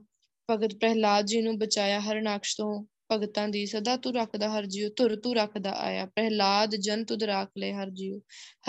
[0.50, 5.16] ਭਗਤ ਪ੍ਰਹਿਲਾਦ ਜੀ ਨੂੰ ਬਚਾਇਆ ਹਰਨਾਕਸ਼ ਤੋਂ। ਭਗਤਾਂ ਦੀ, ਸਦਾ ਤੂੰ ਰੱਖਦਾ ਹਰ ਜੀਉ, ਧੁਰ
[5.16, 8.20] ਤੂੰ ਰੱਖਦਾ ਆਇਆ, ਪ੍ਰਹਿਲਾਦ ਜਨ ਤੁਧ ਰਾਖ ਲੈ ਹਰ ਜੀਉ,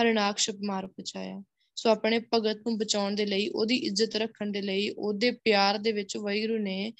[0.02, 1.44] ਹਰਨਾਕਸ਼ ਮਾਰ ਬਚਾਇਆ
[1.76, 5.92] ਸੋ ਆਪਣੇ ਭਗਤ ਨੂੰ ਬਚਾਉਣ ਦੇ ਲਈ, ਉਹਦੀ ਇੱਜ਼ਤ ਰੱਖਣ ਦੇ ਲਈ, ਉਹਦੇ ਪਿਆਰ ਦੇ
[5.92, 6.94] ਵਿੱਚ ਵੈਗਰੂ ਨੇ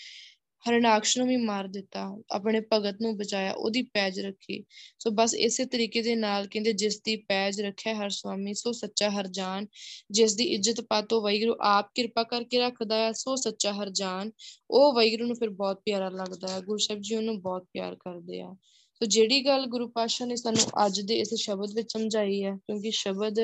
[0.70, 4.64] ਹਰਨਾਕਸ਼ ਨੂੰ ਵੀ ਮਾਰ ਦਿੱਤਾ, ਆਪਣੇ ਭਗਤ ਨੂੰ ਬਚਾਇਆ, ਉਹਦੀ ਪੈਜ ਰੱਖੀ।
[5.00, 9.10] ਸੋ ਬਸ ਇਸੇ ਤਰੀਕੇ ਦੇ ਨਾਲ ਕਹਿੰਦੇ ਜਿਸ ਦੀ ਪੈਜ ਰੱਖਿਆ ਹਰ ਸੁਆਮੀ ਸੋ ਸੱਚਾ
[9.10, 9.68] ਹਰ ਜਾਨ।
[10.12, 14.32] ਜਿਸ ਦੀ ਇੱਜ਼ਤ ਪਾਤੋ ਵੈਗਰੂ ਆਪ ਕਿਰਪਾ ਕਰਕੇ ਰੱਖਦਾ ਹੈ, ਸੋ ਸੱਚਾ ਹਰ ਜਾਨ।
[14.72, 18.42] ਉਹ ਵੈਗਰੂ ਨੂੰ ਫਿਰ ਬਹੁਤ ਪਿਆਰਾ ਲੱਗਦਾ ਹੈ, ਗੁਰੂ ਸਾਹਿਬ ਜੀ ਉਹਨੂੰ ਬਹੁਤ ਪਿਆਰ ਕਰਦੇ
[18.42, 18.56] ਆ।
[19.04, 22.92] ਸੋ ਜਿਹੜੀ ਗੱਲ ਗੁਰੂ ਪਾਸ਼ਾ ਨੇ ਸਾਨੂੰ ਅੱਜ ਦੇ ਇਸ ਸ਼ਬਦ ਵਿੱਚ ਸਮਝਾਈ ਹੈ, ਕਿਉਂਕਿ
[22.92, 23.40] ਸ਼ਬਦ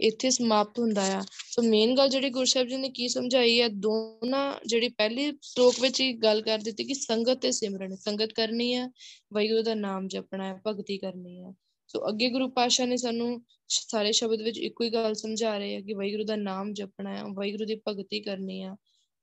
[0.00, 3.68] ਇੱਥੇ ਸਮਾਪਤ ਹੁੰਦਾ ਆ ਸੋ ਮੇਨ ਗੱਲ ਜਿਹੜੀ ਗੁਰੂ ਸਾਹਿਬ ਜੀ ਨੇ ਕੀ ਸਮਝਾਈ ਹੈ,
[3.68, 8.74] ਦੋਨਾਂ ਜਿਹੜੀ ਪਹਿਲੀ ਸ਼ਲੋਕ ਵਿੱਚ ਹੀ ਗੱਲ ਕਰ ਦਿੱਤੀ ਕਿ ਸੰਗਤ ਤੇ ਸਿਮਰਨ, ਸੰਗਤ ਕਰਨੀ
[8.74, 8.88] ਹੈ,
[9.34, 11.52] ਵਾਹਿਗੁਰੂ ਦਾ ਨਾਮ ਜਪਣਾ ਹੈ, ਭਗਤੀ ਕਰਨੀ ਹੈ।
[11.88, 15.80] ਸੋ ਅੱਗੇ ਗੁਰੂ ਪਾਸ਼ਾ ਨੇ ਸਾਨੂੰ ਸਾਰੇ ਸ਼ਬਦ ਵਿੱਚ ਇੱਕੋ ਹੀ ਗੱਲ ਸਮਝਾ ਰਹੇ ਆ
[15.80, 18.74] ਕਿ ਵਾਹਿਗੁਰੂ ਦਾ ਨਾਮ ਜਪਣਾ ਹੈ, ਵਾਹਿਗੁਰੂ ਦੀ ਭਗਤੀ ਕਰਨੀ ਹੈ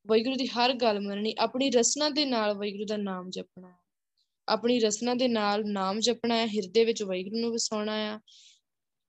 [0.05, 3.80] ਵਾਹਿਗੁਰੂ ਦੀ ਹਰ ਗੱਲ ਮੰਨਣੀ, ਆਪਣੀ ਰਸਨਾ ਦੇ ਨਾਲ ਵਾਹਿਗੁਰੂ ਦਾ ਨਾਮ ਜਪਣਾ ਹੈ।
[4.51, 8.19] ਆਪਣੀ ਰਸਨਾ ਦੇ ਨਾਲ ਨਾਮ ਜਪਣਾ ਹੈ, ਹਿਰਦੇ ਵਿੱਚ ਵੈਗਰੂ ਨੂੰ ਵਸਾਉਣਾ ਆ।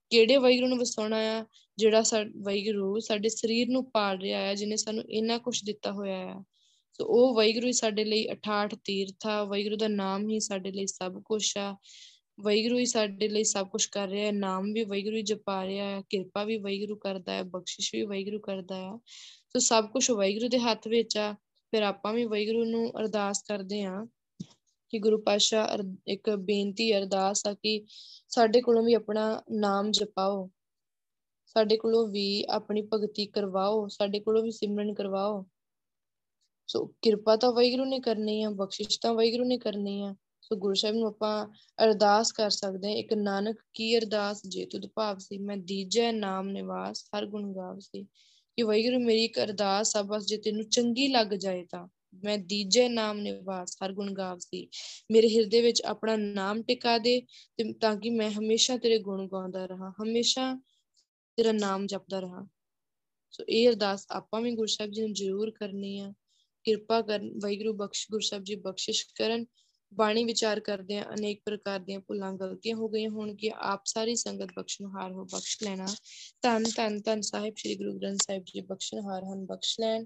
[0.09, 1.45] ਕਿਹੜੇ ਵੈਗਰੂ ਨੂੰ ਵਸਾਉਣਾ ਆ?
[1.77, 2.03] ਜਿਹੜਾ
[2.41, 6.43] ਵੈਗਰੂ ਸਾਡੇ ਸਰੀਰ ਨੂੰ ਪਾਲ ਰਿਹਾ ਹੈ ਜਿਨੇ ਸਾਨੂੰ ਇੰਨਾ ਕੁਝ ਦਿੱਤਾ ਹੋਇਆ ਆ।
[6.93, 10.87] ਸੋ ਉਹ ਵੈਗਰੂ ਹੀ ਸਾਡੇ ਲਈ 68 ਤੀਰਥ ਆ। ਵੈਗਰੂ ਦਾ ਨਾਮ ਹੀ ਸਾਡੇ ਲਈ
[10.87, 11.77] ਸਭ ਕੁਝ ਆ।
[12.39, 15.85] ਵੈਗਰੂ ਹੀ ਸਾਡੇ ਲਈ ਸਭ ਕੁਝ ਕਰ ਰਿਹਾ ਹੈ ਨਾਮ ਵੀ ਵੈਗਰੂ ਹੀ ਜਪਾ ਰਿਹਾ
[15.85, 18.97] ਹੈ ਕਿਰਪਾ ਵੀ ਵੈਗਰੂ ਕਰਦਾ ਹੈ ਬਖਸ਼ਿਸ਼ ਵੀ ਵੈਗਰੂ ਕਰਦਾ ਹੈ
[19.49, 21.33] ਸੋ ਸਭ ਕੁਝ ਵੈਗਰੂ ਦੇ ਹੱਥ ਵਿੱਚ ਆ।
[21.71, 24.05] ਫਿਰ ਆਪਾਂ ਵੀ ਵੈਗਰੂ ਨੂੰ ਅਰਦਾਸ ਕਰਦੇ ਆਂ।
[24.93, 25.77] ਕਿ ਗੁਰੂ ਪਾਸ਼ਾ
[26.07, 27.85] ਇੱਕ ਬੇਨਤੀ ਅਰਦਾਸ ਆ ਕਿ
[28.29, 30.51] ਸਾਡੇ ਕੋਲੋਂ ਵੀ ਆਪਣਾ ਨਾਮ ਜਪਾਓ।
[31.45, 35.45] ਸਾਡੇ ਕੋਲੋਂ ਵੀ ਆਪਣੀ ਭਗਤੀ ਕਰਵਾਓ, ਸਾਡੇ ਕੋਲੋਂ ਵੀ ਸਿਮਰਨ ਕਰਵਾਓ।
[36.67, 40.73] ਸੋ ਕਿਰਪਾ ਤਾਂ ਵੈਗਰੂ ਨੇ ਕਰਨੀ ਆ, ਬਖਸ਼ਿਸ਼ ਤਾਂ ਵੈਗਰੂ ਨੇ ਕਰਨੀ ਆ। ਸੋ ਗੁਰੂ
[40.73, 41.47] ਸਾਹਿਬ ਨੂੰ ਆਪਾਂ
[41.83, 46.49] ਅਰਦਾਸ ਕਰ ਸਕਦੇ ਹਾਂ, ਇੱਕ ਨਾਨਕ ਕੀ ਅਰਦਾਸ, ਜੇ ਤੁਧ ਭਾਵ ਸੀ, ਮੈਂ ਦੀਜੈ ਨਾਮ
[46.49, 48.03] ਨਿਵਾਸ, ਹਰ ਗੁਣ ਗਾਵ ਸੀ।
[48.55, 51.87] ਕਿ ਵੈਗਰੂ ਮੇਰੀ ਇੱਕ ਅਰਦਾਸ ਆ, ਬਸ ਜੇ ਤੈਨੂੰ ਚੰਗੀ ਲੱਗ ਜਾਏ ਤਾਂ।
[52.23, 54.67] ਮੈਂ ਦੀਜੇ ਨਾਮ ਨਿਵਾਸ ਹਰ ਗੁਣ ਗਾਵਦੀ
[55.11, 57.21] ਮੇਰੇ ਹਿਰਦੇ ਵਿੱਚ ਆਪਣਾ ਨਾਮ ਟਿਕਾ ਦੇ
[57.81, 60.61] ਤਾਂ ਕਿ ਮੈਂ ਹਮੇਸ਼ਾ ਤੇਰੇ ਗੁਣ ਗਾਉਂਦਾ ਰਹਾ, ਹਮੇਸ਼ਾ
[61.35, 62.47] ਤੇਰਾ ਨਾਮ ਜਪਦਾ ਰਹਾ।
[63.31, 66.13] ਸੋ ਇਹ ਅਰਦਾਸ ਆਪਾਂ ਵੀ ਗੁਰੂ ਸਾਹਿਬ ਜੀ ਨੂੰ ਜ਼ਰੂਰ ਕਰਨੀ ਆ।
[66.63, 69.45] ਕਿਰਪਾ ਕਰਨ, ਵਾਹਿਗੁਰੂ ਬਖਸ਼, ਗੁਰੂ ਸਾਹਿਬ ਜੀ ਬਖਸ਼ਿਸ਼ ਕਰਨ।
[69.93, 74.49] ਬਾਣੀ ਵਿਚਾਰ ਕਰਦੇ ਆ ਅਨੇਕ ਪ੍ਰਕਾਰ ਦੀਆਂ ਭੁੱਲਾਂ ਗਲਤੀਆਂ ਹੋ ਗਈਆਂ ਹੋਣਗੀਆਂ। ਆਪ ਸਾਰੀ ਸੰਗਤ
[74.57, 75.85] ਬਖਸ਼ਣਹਾਰ ਹੋ, ਬਖਸ਼ ਲੈਣਾ।
[76.41, 80.05] ਧੰਨ ਧੰਨ ਧੰਨ ਸਾਹਿਬ, ਸ੍ਰੀ ਗੁਰੂ ਗ੍ਰੰਥ ਸਾਹਿਬ ਜੀ ਬਖਸ਼ਣਹਾਰ ਹਨ, ਬਖਸ਼ ਲੈਣ।